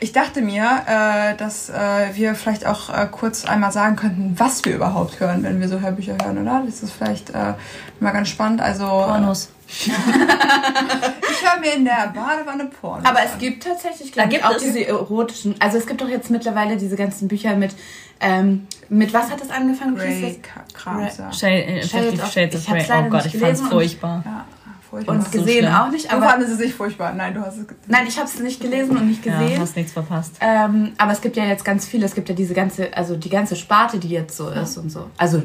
ich 0.00 0.12
dachte 0.12 0.42
mir, 0.42 0.82
äh, 0.86 1.36
dass 1.36 1.70
äh, 1.70 2.08
wir 2.12 2.34
vielleicht 2.34 2.66
auch 2.66 2.90
äh, 2.90 3.08
kurz 3.10 3.46
einmal 3.46 3.72
sagen 3.72 3.96
könnten, 3.96 4.34
was 4.36 4.62
wir 4.66 4.74
überhaupt 4.74 5.18
hören, 5.18 5.42
wenn 5.42 5.58
wir 5.58 5.68
so 5.68 5.80
Hörbücher 5.80 6.18
hören, 6.22 6.36
oder? 6.36 6.62
Das 6.66 6.82
ist 6.82 6.92
vielleicht 6.92 7.32
mal 7.32 8.10
ganz 8.10 8.28
spannend. 8.28 8.60
Also 8.60 8.84
Pornos. 8.84 9.48
ich 9.68 9.88
höre 9.88 11.60
mir 11.60 11.74
in 11.76 11.84
der 11.84 12.12
Badewanne 12.14 12.66
Pornos. 12.66 13.06
Aber 13.06 13.20
es 13.24 13.38
gibt 13.38 13.64
tatsächlich, 13.64 14.12
glaube 14.12 14.34
ich, 14.34 14.44
auch 14.44 14.56
es. 14.56 14.62
diese 14.62 14.86
erotischen. 14.86 15.54
Also 15.60 15.78
es 15.78 15.86
gibt 15.86 16.02
doch 16.02 16.08
jetzt 16.08 16.30
mittlerweile 16.30 16.76
diese 16.76 16.96
ganzen 16.96 17.28
Bücher 17.28 17.56
mit. 17.56 17.74
Ähm, 18.20 18.66
mit 18.88 19.14
was 19.14 19.30
hat 19.30 19.40
das 19.40 19.50
angefangen? 19.50 19.94
Grey 19.94 20.40
Krams, 20.74 21.18
ja. 21.18 21.32
Shades, 21.32 21.90
Shades 22.32 22.56
of 22.56 22.66
Grey. 22.66 22.84
Oh 22.90 23.08
Gott, 23.10 23.26
ich 23.26 23.38
fand's 23.38 23.60
furchtbar. 23.60 24.22
Ja 24.26 24.44
furchtbar. 24.88 25.16
Und 25.16 25.30
gesehen 25.32 25.66
so 25.66 25.78
auch 25.78 25.90
nicht. 25.90 26.10
Aber 26.10 26.22
du 26.22 26.28
fandest 26.28 26.52
es 26.52 26.58
nicht 26.58 26.74
furchtbar. 26.74 27.12
Nein, 27.14 27.34
du 27.34 27.40
hast 27.40 27.58
es 27.58 27.66
gesehen. 27.66 27.82
Nein, 27.86 28.06
ich 28.06 28.16
habe 28.18 28.28
es 28.28 28.38
nicht 28.40 28.60
gelesen 28.60 28.96
und 28.96 29.06
nicht 29.06 29.22
gesehen. 29.22 29.52
Ja, 29.52 29.60
hast 29.60 29.76
nichts 29.76 29.92
verpasst. 29.92 30.36
Ähm, 30.40 30.92
aber 30.98 31.12
es 31.12 31.20
gibt 31.20 31.36
ja 31.36 31.44
jetzt 31.44 31.64
ganz 31.64 31.86
viele. 31.86 32.06
Es 32.06 32.14
gibt 32.14 32.28
ja 32.28 32.34
diese 32.34 32.54
ganze, 32.54 32.96
also 32.96 33.16
die 33.16 33.28
ganze 33.28 33.56
Sparte, 33.56 33.98
die 33.98 34.08
jetzt 34.08 34.36
so 34.36 34.50
ist 34.50 34.76
und 34.78 34.90
so. 34.90 35.10
Also 35.16 35.42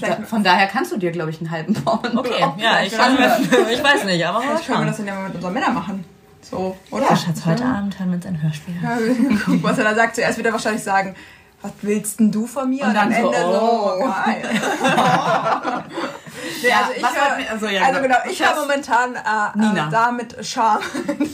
da, 0.00 0.22
von 0.22 0.42
daher 0.42 0.66
kannst 0.66 0.92
du 0.92 0.96
dir, 0.96 1.10
glaube 1.10 1.30
ich, 1.30 1.40
einen 1.40 1.50
halben 1.50 1.74
Porn. 1.74 2.16
Okay, 2.16 2.40
ja, 2.58 2.82
ich, 2.82 2.92
kann, 2.92 3.14
ich 3.72 3.82
weiß 3.82 4.04
nicht, 4.04 4.24
aber 4.24 4.40
Vielleicht 4.40 4.66
können 4.66 4.80
wir 4.80 4.86
das 4.86 4.96
dann 4.96 5.06
ja 5.06 5.14
mal 5.14 5.24
mit 5.24 5.34
unseren 5.34 5.52
Männern 5.52 5.74
machen. 5.74 6.04
So, 6.42 6.76
oder? 6.90 7.04
Ja, 7.04 7.16
Schatz, 7.16 7.44
heute 7.44 7.62
ja. 7.62 7.74
Abend 7.74 7.98
hören 7.98 8.10
wir 8.10 8.16
uns 8.16 8.26
ein 8.26 8.42
Hörspiel. 8.42 8.74
Ja, 8.82 8.98
guck, 9.44 9.62
was 9.62 9.78
er 9.78 9.84
da 9.84 9.94
sagt. 9.94 10.16
Zuerst 10.16 10.38
wird 10.38 10.46
er 10.46 10.52
wahrscheinlich 10.52 10.82
sagen, 10.82 11.14
was 11.60 11.72
willst 11.82 12.18
denn 12.18 12.32
du 12.32 12.46
von 12.46 12.70
mir? 12.70 12.82
Und, 12.82 12.88
und 12.88 12.94
dann 12.94 13.08
am 13.08 13.12
Ende 13.12 13.38
so, 13.38 13.46
oh, 13.46 13.90
so 13.98 14.06
geil. 14.06 14.42
nee, 16.62 16.72
also 16.72 16.92
ich 16.96 17.02
höre, 17.02 17.50
also, 17.50 17.66
ja, 17.66 17.82
also 17.82 18.00
genau, 18.00 18.16
ich 18.30 18.44
höre 18.44 18.60
momentan 18.60 19.14
äh, 19.14 19.78
äh, 19.78 19.90
damit 19.90 20.36
Charme. 20.44 20.82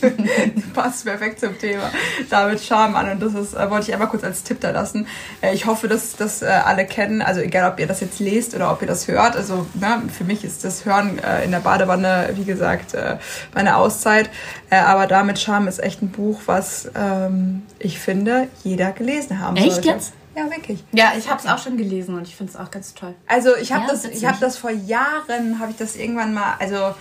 Passt 0.73 1.05
perfekt 1.05 1.39
zum 1.39 1.57
Thema. 1.57 1.91
Damit 2.29 2.61
Charme 2.61 2.95
an 2.95 3.11
und 3.11 3.21
das 3.21 3.33
ist, 3.33 3.53
äh, 3.53 3.69
wollte 3.69 3.87
ich 3.87 3.93
einmal 3.93 4.09
kurz 4.09 4.23
als 4.23 4.43
Tipp 4.43 4.61
da 4.61 4.71
lassen. 4.71 5.07
Äh, 5.41 5.53
ich 5.53 5.65
hoffe, 5.65 5.87
dass 5.87 6.15
das 6.15 6.41
äh, 6.41 6.45
alle 6.47 6.85
kennen. 6.85 7.21
Also 7.21 7.41
egal, 7.41 7.71
ob 7.71 7.79
ihr 7.79 7.87
das 7.87 7.99
jetzt 8.01 8.19
lest 8.19 8.55
oder 8.55 8.71
ob 8.71 8.81
ihr 8.81 8.87
das 8.87 9.07
hört. 9.07 9.35
Also 9.35 9.65
ne, 9.73 10.03
für 10.15 10.23
mich 10.23 10.43
ist 10.43 10.63
das 10.63 10.85
Hören 10.85 11.19
äh, 11.19 11.43
in 11.43 11.51
der 11.51 11.59
Badewanne, 11.59 12.29
wie 12.33 12.45
gesagt, 12.45 12.95
meine 13.53 13.77
Auszeit. 13.77 14.29
aber 14.69 15.07
damit 15.07 15.39
Charme 15.39 15.67
ist 15.67 15.79
echt 15.83 16.01
ein 16.01 16.09
Buch, 16.09 16.41
was 16.45 16.89
ähm, 16.95 17.63
ich 17.79 17.99
finde, 17.99 18.47
jeder 18.63 18.91
gelesen 18.91 19.39
haben 19.39 19.55
Echt 19.55 19.73
sollte. 19.73 19.89
jetzt? 19.89 20.13
Ja, 20.37 20.51
wirklich. 20.51 20.83
Ja, 20.91 21.13
ich 21.17 21.27
habe 21.29 21.39
es 21.39 21.47
auch 21.47 21.57
schon 21.57 21.77
gelesen 21.77 22.15
und 22.15 22.27
ich 22.27 22.35
finde 22.35 22.53
es 22.53 22.59
auch 22.59 22.69
ganz 22.69 22.93
toll. 22.93 23.15
Also 23.25 23.55
ich 23.55 23.71
habe 23.71 23.85
ja, 23.85 23.91
das, 23.91 24.05
ich 24.05 24.23
habe 24.23 24.37
das 24.39 24.55
vor 24.55 24.69
Jahren, 24.69 25.59
habe 25.59 25.71
ich 25.71 25.77
das 25.77 25.95
irgendwann 25.95 26.35
mal, 26.35 26.53
also 26.59 26.93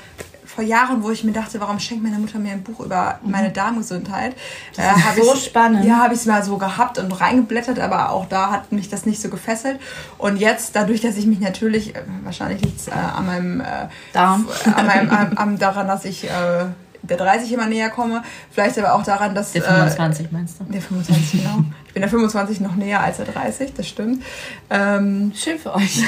vor 0.47 0.65
Jahren, 0.65 1.03
wo 1.03 1.11
ich 1.11 1.23
mir 1.23 1.33
dachte, 1.33 1.61
warum 1.61 1.79
schenkt 1.79 2.03
meine 2.03 2.19
Mutter 2.19 2.39
mir 2.39 2.53
ein 2.53 2.63
Buch 2.63 2.81
über 2.81 3.19
mhm. 3.23 3.31
meine 3.31 3.51
Darmgesundheit? 3.51 4.35
Das 4.75 4.87
äh, 4.87 5.21
ist 5.21 5.27
so 5.27 5.37
spannend. 5.37 5.85
Ja, 5.85 5.97
habe 5.99 6.15
ich 6.15 6.21
es 6.21 6.27
mal 6.27 6.43
so 6.43 6.57
gehabt 6.57 6.99
und 6.99 7.13
reingeblättert, 7.13 7.79
aber 7.79 8.11
auch 8.11 8.27
da 8.27 8.51
hat 8.51 8.73
mich 8.73 8.89
das 8.89 9.05
nicht 9.05 9.21
so 9.21 9.29
gefesselt. 9.29 9.81
Und 10.17 10.39
jetzt, 10.39 10.75
dadurch, 10.75 11.03
dass 11.03 11.19
ich 11.19 11.27
mich 11.27 11.41
natürlich, 11.41 11.95
äh, 11.95 12.03
wahrscheinlich 12.25 12.63
liegt 12.63 12.81
es 12.81 12.89
äh, 12.89 12.93
an 12.93 13.27
meinem 13.27 13.61
äh, 13.61 13.65
Darm, 14.15 14.49
an 14.75 14.87
meinem, 14.87 15.11
an, 15.11 15.37
an, 15.37 15.59
daran, 15.59 15.89
dass 15.89 16.07
ich 16.07 16.25
äh, 16.25 16.67
der 17.03 17.17
30 17.17 17.53
immer 17.53 17.67
näher 17.67 17.91
komme. 17.91 18.23
Vielleicht 18.51 18.79
aber 18.79 18.95
auch 18.95 19.03
daran, 19.03 19.35
dass. 19.35 19.53
Der 19.53 19.63
25 19.63 20.27
äh, 20.27 20.29
meinst 20.33 20.61
du? 20.61 20.65
Der 20.65 20.81
25, 20.81 21.43
genau. 21.43 21.65
Ich 21.87 21.93
bin 21.93 22.03
der 22.03 22.11
25 22.11 22.61
noch 22.61 22.77
näher 22.77 23.01
als 23.03 23.17
der 23.17 23.27
30, 23.27 23.73
das 23.75 23.89
stimmt. 23.89 24.23
Ähm, 24.69 25.33
Schön 25.35 25.59
für 25.59 25.75
euch. 25.75 25.97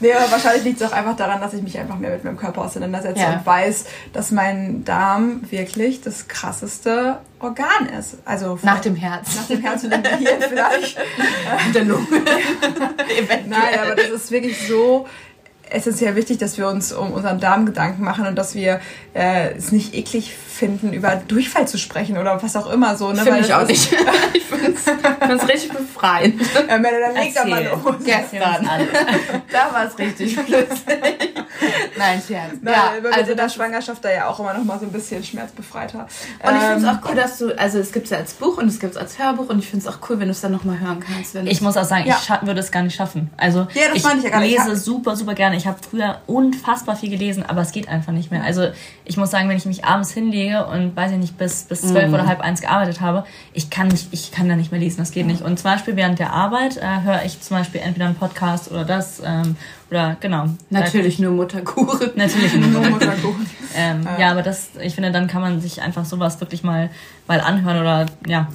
nee, 0.00 0.12
aber 0.12 0.30
wahrscheinlich 0.30 0.64
liegt 0.64 0.80
es 0.80 0.86
auch 0.86 0.96
einfach 0.96 1.16
daran, 1.16 1.40
dass 1.40 1.52
ich 1.52 1.62
mich 1.62 1.78
einfach 1.78 1.98
mehr 1.98 2.10
mit 2.10 2.22
meinem 2.22 2.36
Körper 2.36 2.62
auseinandersetze 2.62 3.20
ja. 3.20 3.32
und 3.32 3.46
weiß, 3.46 3.86
dass 4.12 4.30
mein 4.30 4.84
Darm 4.84 5.40
wirklich 5.50 6.00
das 6.00 6.28
krasseste 6.28 7.18
Organ 7.40 7.88
ist. 7.98 8.18
Also 8.24 8.58
nach 8.62 8.80
dem 8.80 8.96
Herz. 8.96 9.36
Nach 9.36 9.46
dem 9.46 9.60
Herz 9.60 9.84
und 9.84 9.92
dem 9.92 10.02
Gehirn 10.02 10.42
vielleicht. 10.48 10.96
und 11.66 11.74
der 11.74 11.84
Lunge. 11.84 12.06
Nein, 13.46 13.78
aber 13.82 13.94
das 13.96 14.08
ist 14.08 14.30
wirklich 14.30 14.66
so 14.66 15.06
essentiell 15.70 16.16
wichtig, 16.16 16.38
dass 16.38 16.58
wir 16.58 16.68
uns 16.68 16.92
um 16.92 17.12
unseren 17.12 17.40
Darm 17.40 17.66
Gedanken 17.66 18.04
machen 18.04 18.26
und 18.26 18.36
dass 18.36 18.54
wir 18.54 18.80
äh, 19.14 19.54
es 19.56 19.72
nicht 19.72 19.94
eklig 19.94 20.34
finden, 20.34 20.92
über 20.92 21.16
Durchfall 21.28 21.66
zu 21.66 21.78
sprechen 21.78 22.18
oder 22.18 22.42
was 22.42 22.56
auch 22.56 22.70
immer 22.70 22.96
so. 22.96 23.12
Ne? 23.12 23.22
Finde 23.22 23.40
ich 23.40 23.54
auch 23.54 23.66
nicht. 23.66 23.92
ich 24.34 24.44
finde 24.44 24.74
es 24.74 25.48
richtig 25.48 25.72
befreiend. 25.72 26.40
Ja, 26.54 26.78
dann 26.78 27.14
leg 27.14 27.34
da 27.34 27.44
mal 27.44 27.64
los. 27.64 27.94
Gestern. 28.04 28.68
da 29.52 29.72
war 29.72 29.86
es 29.86 29.98
richtig 29.98 30.36
flüssig. 30.36 31.33
Nein, 31.98 32.22
Scherz. 32.26 32.52
Nein, 32.60 32.74
ja, 32.74 32.92
weil 33.02 33.12
also 33.12 33.34
der 33.34 33.48
Schwangerschaft 33.48 34.04
da 34.04 34.12
ja 34.12 34.28
auch 34.28 34.38
immer 34.40 34.54
noch 34.54 34.64
mal 34.64 34.78
so 34.78 34.86
ein 34.86 34.92
bisschen 34.92 35.22
schmerzbefreiter. 35.22 36.00
Und 36.00 36.54
ich 36.54 36.62
finde 36.62 36.76
es 36.76 36.82
ähm, 36.82 36.88
auch 36.88 37.08
cool, 37.08 37.14
dass 37.14 37.38
du, 37.38 37.58
also 37.58 37.78
es 37.78 37.92
gibt 37.92 38.04
es 38.04 38.10
ja 38.10 38.18
als 38.18 38.34
Buch 38.34 38.58
und 38.58 38.68
es 38.68 38.78
gibt 38.78 38.92
es 38.94 38.98
als 38.98 39.18
Hörbuch 39.18 39.48
und 39.48 39.58
ich 39.58 39.68
finde 39.68 39.86
es 39.86 39.94
auch 39.94 39.98
cool, 40.08 40.18
wenn 40.18 40.28
du 40.28 40.32
es 40.32 40.40
dann 40.40 40.52
noch 40.52 40.64
mal 40.64 40.78
hören 40.78 41.00
kannst. 41.00 41.34
ich 41.34 41.60
muss 41.60 41.76
auch 41.76 41.84
sagen, 41.84 42.06
ja. 42.06 42.16
ich 42.20 42.46
würde 42.46 42.60
es 42.60 42.70
gar 42.70 42.82
nicht 42.82 42.94
schaffen. 42.94 43.30
Also 43.36 43.66
ja, 43.74 43.82
ich, 43.94 44.04
ich, 44.04 44.22
ja 44.24 44.38
lese 44.38 44.76
super, 44.76 45.16
super 45.16 45.34
gerne. 45.34 45.56
Ich 45.56 45.66
habe 45.66 45.78
früher 45.88 46.20
unfassbar 46.26 46.96
viel 46.96 47.10
gelesen, 47.10 47.44
aber 47.46 47.62
es 47.62 47.72
geht 47.72 47.88
einfach 47.88 48.12
nicht 48.12 48.30
mehr. 48.30 48.42
Also 48.42 48.68
ich 49.04 49.16
muss 49.16 49.30
sagen, 49.30 49.48
wenn 49.48 49.56
ich 49.56 49.66
mich 49.66 49.84
abends 49.84 50.12
hinlege 50.12 50.66
und 50.66 50.96
weiß 50.96 51.12
ich 51.12 51.18
nicht, 51.18 51.38
bis, 51.38 51.64
bis 51.64 51.82
zwölf 51.82 52.10
mm. 52.10 52.14
oder 52.14 52.26
halb 52.26 52.40
eins 52.40 52.60
gearbeitet 52.60 53.00
habe, 53.00 53.24
ich 53.52 53.70
kann 53.70 53.88
nicht, 53.88 54.08
ich 54.12 54.32
kann 54.32 54.48
da 54.48 54.56
nicht 54.56 54.72
mehr 54.72 54.80
lesen, 54.80 54.98
das 54.98 55.10
geht 55.10 55.26
nicht. 55.26 55.42
Und 55.42 55.58
zum 55.58 55.70
Beispiel 55.70 55.96
während 55.96 56.18
der 56.18 56.32
Arbeit 56.32 56.76
äh, 56.76 57.02
höre 57.02 57.22
ich 57.24 57.40
zum 57.40 57.56
Beispiel 57.56 57.80
entweder 57.80 58.06
einen 58.06 58.16
Podcast 58.16 58.70
oder 58.70 58.84
das 58.84 59.20
ähm, 59.24 59.56
oder 59.90 60.16
genau. 60.20 60.46
Natürlich 60.70 61.18
nur 61.18 61.32
Mutterkuchen. 61.32 62.10
Natürlich 62.16 62.54
nur 62.54 62.82
Mutterkuchen. 62.82 63.46
ähm, 63.76 64.02
ja. 64.04 64.18
ja, 64.18 64.30
aber 64.30 64.42
das, 64.42 64.70
ich 64.80 64.94
finde, 64.94 65.12
dann 65.12 65.26
kann 65.26 65.42
man 65.42 65.60
sich 65.60 65.82
einfach 65.82 66.04
sowas 66.04 66.40
wirklich 66.40 66.62
mal, 66.62 66.90
mal 67.26 67.40
anhören 67.40 67.80
oder 67.80 68.06
ja, 68.26 68.48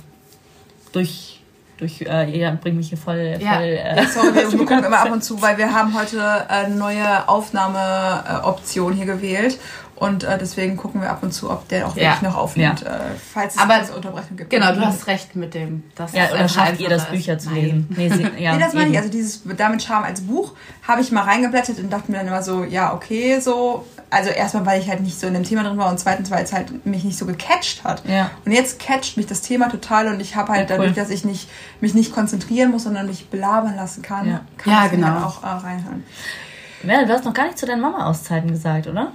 durch 0.91 1.38
durch, 1.79 2.01
äh, 2.01 2.29
ihr 2.29 2.51
bringt 2.61 2.77
mich 2.77 2.89
hier 2.89 2.97
voll. 2.97 3.35
voll 3.35 3.43
ja. 3.43 3.61
Äh, 3.61 3.97
ja, 3.97 4.07
sorry, 4.07 4.35
wir 4.35 4.57
gucken 4.57 4.83
immer 4.83 4.99
ab 4.99 5.11
und 5.11 5.23
zu, 5.23 5.41
weil 5.41 5.57
wir 5.57 5.73
haben 5.73 5.97
heute 5.97 6.49
eine 6.49 6.75
neue 6.75 7.27
Aufnahmeoption 7.27 8.93
hier 8.93 9.05
gewählt 9.05 9.59
und 9.99 10.23
äh, 10.23 10.37
deswegen 10.37 10.77
gucken 10.77 11.01
wir 11.01 11.09
ab 11.09 11.23
und 11.23 11.33
zu, 11.33 11.49
ob 11.49 11.67
der 11.67 11.85
auch 11.85 11.95
wirklich 11.95 12.21
noch 12.21 12.37
aufnimmt, 12.37 12.81
ja. 12.81 12.87
äh, 12.87 12.99
falls 13.33 13.55
es 13.55 13.61
eine 13.61 13.93
Unterbrechung 13.93 14.37
gibt. 14.37 14.49
Genau, 14.49 14.73
du 14.73 14.79
hast 14.79 15.07
recht 15.07 15.35
mit 15.35 15.53
dem. 15.53 15.83
Das 15.95 16.13
ja, 16.13 16.31
oder 16.31 16.47
schafft 16.47 16.79
ihr 16.79 16.89
das, 16.89 17.09
Bücher 17.09 17.37
zu 17.37 17.49
lesen? 17.51 17.87
Nee, 17.97 18.09
sie, 18.09 18.23
ja, 18.37 18.55
nee 18.55 18.63
das 18.63 18.73
meine 18.73 18.91
ich. 18.91 18.97
Also 18.97 19.09
dieses 19.09 19.41
Damit 19.57 19.83
Charme 19.83 20.05
als 20.05 20.21
Buch 20.21 20.53
habe 20.87 21.01
ich 21.01 21.11
mal 21.11 21.23
reingeblättert 21.23 21.79
und 21.79 21.91
dachte 21.91 22.11
mir 22.11 22.19
dann 22.19 22.27
immer 22.27 22.41
so, 22.41 22.63
ja, 22.63 22.93
okay, 22.93 23.39
so. 23.41 23.85
Also 24.11 24.31
erstmal, 24.31 24.65
weil 24.65 24.81
ich 24.81 24.89
halt 24.89 25.01
nicht 25.01 25.19
so 25.19 25.27
in 25.27 25.33
dem 25.33 25.43
Thema 25.43 25.63
drin 25.63 25.77
war 25.77 25.89
und 25.89 25.99
zweitens, 25.99 26.31
weil 26.31 26.43
es 26.43 26.51
halt 26.51 26.85
mich 26.85 27.03
nicht 27.03 27.17
so 27.17 27.25
gecatcht 27.25 27.83
hat. 27.83 28.03
Ja. 28.07 28.31
Und 28.43 28.51
jetzt 28.51 28.79
catcht 28.79 29.17
mich 29.17 29.27
das 29.27 29.41
Thema 29.41 29.69
total 29.69 30.07
und 30.07 30.19
ich 30.19 30.35
habe 30.35 30.51
halt 30.51 30.69
ja, 30.69 30.75
cool. 30.75 30.87
dadurch, 30.87 30.95
dass 30.95 31.09
ich 31.11 31.25
nicht, 31.25 31.49
mich 31.79 31.93
nicht 31.93 32.13
konzentrieren 32.13 32.71
muss, 32.71 32.83
sondern 32.83 33.05
mich 33.05 33.29
belabern 33.29 33.75
lassen 33.75 34.01
kann, 34.01 34.27
ja. 34.27 34.41
kann 34.57 34.73
ja, 34.73 34.85
ich 34.85 34.91
genau. 34.91 35.25
auch 35.25 35.43
äh, 35.43 35.47
reinhören. 35.47 36.03
Ja, 36.83 37.05
du 37.05 37.13
hast 37.13 37.25
noch 37.25 37.33
gar 37.33 37.45
nicht 37.45 37.57
zu 37.57 37.65
deinen 37.65 37.81
Mama-Auszeiten 37.81 38.49
gesagt, 38.49 38.87
oder? 38.87 39.11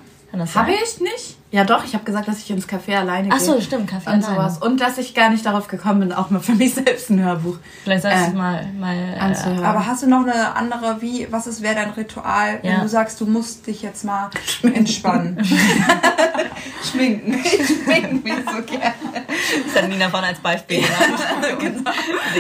Habe 0.55 0.73
ich 0.73 1.01
nicht? 1.01 1.37
Ja, 1.55 1.63
doch, 1.63 1.85
ich 1.85 1.95
habe 1.95 2.03
gesagt, 2.03 2.27
dass 2.27 2.41
ich 2.41 2.51
ins 2.51 2.69
Café 2.69 2.97
alleine 2.97 3.29
gehe. 3.29 3.37
Ach 3.37 3.41
so, 3.41 3.61
stimmt, 3.61 3.89
Café 3.89 4.13
und 4.13 4.25
alleine. 4.25 4.25
Sowas. 4.25 4.59
Und 4.59 4.81
dass 4.81 4.99
ich 4.99 5.15
gar 5.15 5.31
nicht 5.31 5.47
darauf 5.47 5.69
gekommen 5.69 6.01
bin, 6.01 6.13
auch 6.13 6.31
mal 6.31 6.41
für 6.41 6.57
mich 6.57 6.75
selbst 6.75 7.11
ein 7.11 7.23
Hörbuch. 7.23 7.59
Vielleicht 7.85 8.03
sagst 8.03 8.29
äh, 8.29 8.31
du 8.33 8.37
mal, 8.37 8.67
mal 8.73 8.97
äh, 8.97 9.19
anzuhören. 9.19 9.65
Aber 9.65 9.87
hast 9.87 10.03
du 10.03 10.09
noch 10.09 10.23
eine 10.23 10.57
andere, 10.57 11.01
wie, 11.01 11.29
was 11.31 11.47
ist, 11.47 11.63
wäre 11.63 11.77
dein 11.77 11.91
Ritual, 11.91 12.59
ja. 12.63 12.73
wenn 12.73 12.81
du 12.81 12.89
sagst, 12.89 13.21
du 13.21 13.27
musst 13.27 13.69
dich 13.69 13.83
jetzt 13.83 14.05
mal 14.05 14.31
entspannen? 14.63 15.39
Schminken. 16.91 17.35
Ich 17.35 17.67
schminke 17.67 18.15
mich 18.15 18.35
so 18.35 18.63
gerne. 18.63 18.95
Das 19.65 19.83
hat 19.83 19.89
Nina 19.89 20.09
vorne 20.09 20.29
als 20.29 20.41
Beispiel 20.41 20.83
genau. 21.61 21.91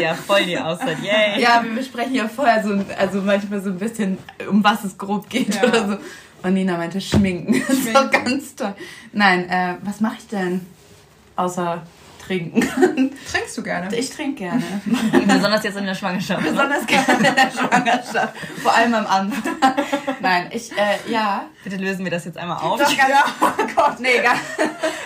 Ja, 0.01 0.15
voll 0.15 0.45
die 0.45 0.59
Auszeit, 0.59 0.99
yay. 1.03 1.41
Ja, 1.41 1.63
wir 1.63 1.73
besprechen 1.73 2.15
ja 2.15 2.29
vorher 2.29 2.63
so, 2.63 2.71
also 2.99 3.21
manchmal 3.21 3.63
so 3.63 3.71
ein 3.71 3.79
bisschen, 3.79 4.19
um 4.49 4.63
was 4.65 4.85
es 4.85 4.99
grob 4.99 5.29
geht 5.29 5.55
ja. 5.55 5.65
oder 5.69 5.89
so. 5.89 5.99
Und 6.45 6.55
Nina 6.55 6.77
meinte 6.77 7.01
schminken. 7.01 7.55
Das 7.67 7.79
ist 7.79 7.95
doch 7.95 8.11
ganz 8.11 8.55
toll. 8.55 8.75
Nein, 9.13 9.49
äh, 9.49 9.77
was 9.83 10.01
mache 10.01 10.17
ich 10.19 10.29
denn? 10.29 10.61
Außer 11.37 11.83
trinken. 12.27 12.61
Trinkst 13.31 13.57
du 13.57 13.63
gerne? 13.63 13.95
Ich 13.95 14.11
trinke 14.11 14.45
gerne. 14.45 14.63
Besonders 15.27 15.63
jetzt 15.63 15.77
in 15.77 15.87
der 15.87 15.95
Schwangerschaft. 15.95 16.43
Besonders 16.43 16.87
gerne 16.87 17.29
in 17.29 17.35
der 17.35 17.51
Schwangerschaft. 17.51 18.35
Vor 18.63 18.75
allem 18.75 18.95
am 18.95 19.07
Anfang. 19.07 19.57
Nein, 20.21 20.49
ich, 20.53 20.73
äh, 20.73 21.11
ja. 21.11 21.47
Bitte 21.63 21.77
lösen 21.77 22.05
wir 22.05 22.11
das 22.11 22.25
jetzt 22.25 22.39
einmal 22.39 22.59
auf. 22.59 22.79
Das, 22.79 22.95
ja, 22.97 23.25
oh 23.41 23.47
Gott. 23.75 24.01
Nee, 24.01 24.21
gar, 24.23 24.37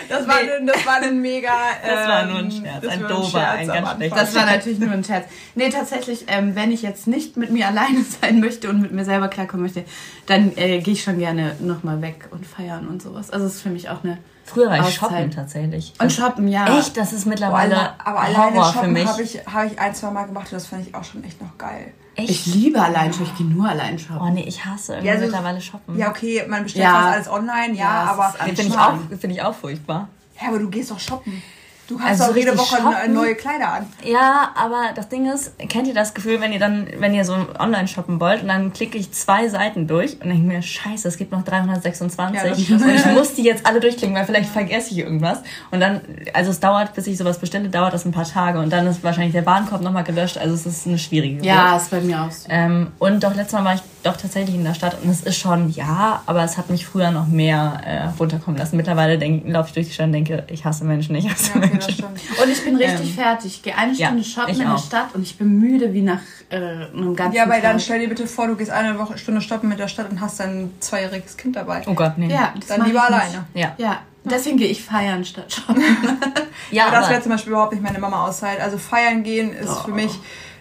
das, 0.07 0.27
war 0.27 0.41
nee. 0.41 0.51
ein, 0.51 0.67
das 0.67 0.85
war 0.85 0.95
ein 1.01 1.21
mega... 1.21 1.51
Ähm, 1.83 1.89
das 1.89 2.07
war 2.07 2.25
nur 2.25 2.39
ein 2.39 2.45
ähm, 2.45 2.51
Scherz, 2.51 2.87
ein 2.87 3.07
dober, 3.07 3.49
ein 3.49 3.67
ganz 3.67 3.95
schlechter 3.95 4.15
Das 4.15 4.35
war 4.35 4.45
natürlich 4.45 4.79
nur 4.79 4.91
ein 4.91 5.03
Scherz. 5.03 5.25
Nee, 5.55 5.69
tatsächlich, 5.69 6.25
ähm, 6.27 6.55
wenn 6.55 6.71
ich 6.71 6.81
jetzt 6.81 7.07
nicht 7.07 7.37
mit 7.37 7.51
mir 7.51 7.67
alleine 7.67 8.03
sein 8.21 8.39
möchte 8.39 8.69
und 8.69 8.81
mit 8.81 8.91
mir 8.91 9.05
selber 9.05 9.27
klarkommen 9.27 9.63
möchte, 9.65 9.83
dann 10.25 10.53
äh, 10.57 10.79
gehe 10.79 10.93
ich 10.93 11.03
schon 11.03 11.19
gerne 11.19 11.55
nochmal 11.59 12.01
weg 12.01 12.27
und 12.31 12.45
feiern 12.45 12.87
und 12.87 13.01
sowas. 13.01 13.31
Also 13.31 13.45
es 13.45 13.55
ist 13.55 13.61
für 13.61 13.69
mich 13.69 13.89
auch 13.89 14.03
eine 14.03 14.17
Früher 14.49 14.69
war 14.69 14.79
ich 14.79 14.95
shoppen 14.95 15.29
tatsächlich. 15.29 15.93
Und 15.99 16.11
shoppen, 16.11 16.47
ja. 16.47 16.79
Echt? 16.79 16.97
Das 16.97 17.13
ist 17.13 17.25
mittlerweile 17.27 17.75
Boah, 17.75 17.95
aber 18.03 18.19
alleine 18.21 18.55
Horror 18.55 18.73
für 18.73 18.87
mich. 18.87 19.05
habe 19.05 19.21
ich, 19.21 19.39
hab 19.45 19.65
ich 19.71 19.79
ein, 19.79 19.93
zwei 19.93 20.09
Mal 20.09 20.25
gemacht 20.25 20.47
und 20.47 20.53
das 20.53 20.65
fand 20.65 20.87
ich 20.87 20.95
auch 20.95 21.03
schon 21.03 21.23
echt 21.23 21.39
noch 21.39 21.55
geil. 21.57 21.93
Echt? 22.15 22.29
Ich 22.31 22.45
liebe 22.47 22.81
allein 22.81 23.13
shoppen. 23.13 23.27
Ich 23.31 23.37
gehe 23.37 23.47
nur 23.47 23.69
allein 23.69 23.99
shoppen. 23.99 24.21
Oh 24.21 24.29
nee, 24.31 24.43
ich 24.43 24.65
hasse 24.65 24.93
irgendwie 24.93 25.07
ja, 25.07 25.13
also, 25.13 25.25
mittlerweile 25.25 25.61
shoppen. 25.61 25.97
Ja, 25.97 26.09
okay, 26.09 26.43
man 26.47 26.63
bestellt 26.63 26.85
ja. 26.85 26.93
fast 26.93 27.13
alles 27.13 27.29
online, 27.29 27.73
ja, 27.75 28.03
ja 28.03 28.11
aber 28.11 28.29
finde 28.39 28.61
ich, 28.63 28.77
auch, 28.77 28.97
find 29.19 29.33
ich 29.33 29.41
auch 29.43 29.53
furchtbar. 29.53 30.09
Ja, 30.41 30.47
aber 30.47 30.59
du 30.59 30.69
gehst 30.69 30.89
doch 30.89 30.99
shoppen. 30.99 31.43
Du 31.89 31.99
hast 31.99 32.21
also 32.21 32.31
auch 32.31 32.35
jede 32.35 32.55
Woche 32.55 32.77
shoppen. 32.77 33.13
neue 33.13 33.33
Kleider 33.33 33.73
an. 33.73 33.87
Ja, 34.03 34.51
aber 34.53 34.89
das 34.93 35.09
Ding 35.09 35.25
ist, 35.25 35.57
kennt 35.69 35.87
ihr 35.87 35.95
das 35.95 36.13
Gefühl, 36.13 36.39
wenn 36.39 36.53
ihr 36.53 36.59
dann, 36.59 36.87
wenn 36.99 37.15
ihr 37.15 37.25
so 37.25 37.35
online 37.57 37.87
shoppen 37.87 38.19
wollt 38.19 38.43
und 38.43 38.47
dann 38.47 38.71
klicke 38.73 38.95
ich 38.99 39.11
zwei 39.11 39.47
Seiten 39.49 39.87
durch 39.87 40.21
und 40.21 40.29
denke 40.29 40.45
mir, 40.45 40.61
scheiße, 40.61 41.07
es 41.07 41.17
gibt 41.17 41.31
noch 41.31 41.43
326 41.43 42.69
ja, 42.69 42.75
und 42.75 42.87
ich 42.93 43.05
muss 43.07 43.33
die 43.33 43.41
jetzt 43.41 43.65
alle 43.65 43.79
durchklicken, 43.79 44.15
weil 44.15 44.25
vielleicht 44.25 44.51
vergesse 44.51 44.91
ich 44.91 44.99
irgendwas. 44.99 45.39
Und 45.71 45.79
dann, 45.79 46.01
also 46.33 46.51
es 46.51 46.59
dauert, 46.59 46.93
bis 46.93 47.07
ich 47.07 47.17
sowas 47.17 47.39
bestelle, 47.39 47.69
dauert 47.69 47.91
das 47.91 48.05
ein 48.05 48.11
paar 48.11 48.29
Tage 48.29 48.59
und 48.59 48.71
dann 48.71 48.85
ist 48.85 49.03
wahrscheinlich 49.03 49.33
der 49.33 49.47
Warenkorb 49.47 49.81
nochmal 49.81 50.03
gelöscht. 50.03 50.37
Also 50.37 50.53
es 50.53 50.67
ist 50.67 50.85
eine 50.85 50.99
schwierige 50.99 51.43
Ja, 51.43 51.75
ist 51.75 51.89
bei 51.89 52.01
mir 52.01 52.21
auch 52.21 52.31
so. 52.31 52.47
Ähm, 52.51 52.91
und 52.99 53.23
doch 53.23 53.33
letztes 53.33 53.53
Mal 53.53 53.65
war 53.65 53.73
ich 53.73 53.81
doch 54.03 54.15
tatsächlich 54.15 54.55
in 54.55 54.63
der 54.63 54.73
Stadt 54.73 54.97
und 55.03 55.09
es 55.09 55.21
ist 55.21 55.37
schon, 55.37 55.69
ja, 55.71 56.21
aber 56.25 56.43
es 56.43 56.57
hat 56.57 56.69
mich 56.69 56.85
früher 56.85 57.11
noch 57.11 57.27
mehr 57.27 57.81
äh, 57.85 58.07
runterkommen 58.17 58.57
lassen. 58.57 58.77
Mittlerweile 58.77 59.17
laufe 59.45 59.69
ich 59.69 59.73
durch 59.73 59.87
die 59.87 59.93
Stadt 59.93 60.07
und 60.07 60.13
denke, 60.13 60.45
ich 60.47 60.63
hasse 60.63 60.85
Menschen, 60.85 61.15
ich 61.15 61.29
hasse 61.29 61.51
ja, 61.53 61.57
okay, 61.57 61.69
Menschen. 61.71 62.05
Und 62.05 62.49
ich 62.49 62.63
bin 62.63 62.75
richtig 62.77 63.09
ähm, 63.09 63.23
fertig. 63.23 63.55
Ich 63.55 63.63
gehe 63.63 63.75
eine 63.75 63.93
Stunde 63.93 64.21
ja, 64.21 64.23
shoppen 64.23 64.59
in 64.59 64.69
der 64.69 64.77
Stadt 64.77 65.15
und 65.15 65.21
ich 65.23 65.37
bin 65.37 65.59
müde 65.59 65.93
wie 65.93 66.01
nach 66.01 66.21
äh, 66.49 66.55
einem 66.55 67.15
ganzen 67.15 67.35
Ja, 67.35 67.43
aber 67.43 67.59
dann 67.59 67.79
stell 67.79 67.99
dir 67.99 68.09
bitte 68.09 68.25
vor, 68.27 68.47
du 68.47 68.55
gehst 68.55 68.71
eine 68.71 68.97
Woche, 68.97 69.17
Stunde 69.17 69.41
shoppen 69.41 69.67
mit 69.67 69.79
der 69.79 69.87
Stadt 69.87 70.09
und 70.09 70.21
hast 70.21 70.39
dein 70.39 70.71
zweijähriges 70.79 71.35
Kind 71.35 71.55
dabei. 71.55 71.81
Oh 71.85 71.93
Gott, 71.93 72.17
nee. 72.17 72.31
Ja, 72.31 72.53
dann 72.67 72.85
lieber 72.85 73.03
alleine. 73.03 73.45
Ja. 73.53 73.73
ja. 73.77 73.99
Deswegen 74.23 74.57
gehe 74.57 74.67
ich 74.67 74.83
feiern 74.83 75.23
statt 75.25 75.53
shoppen. 75.53 75.81
ja, 76.71 76.87
aber 76.87 76.97
das 76.97 77.09
wäre 77.09 77.21
zum 77.21 77.31
Beispiel 77.31 77.51
überhaupt 77.51 77.73
nicht 77.73 77.81
meine 77.81 77.99
Mama 77.99 78.27
auszahlt. 78.27 78.59
Also 78.61 78.77
feiern 78.77 79.23
gehen 79.23 79.53
ist 79.53 79.69
oh. 79.69 79.85
für 79.85 79.91
mich 79.91 80.19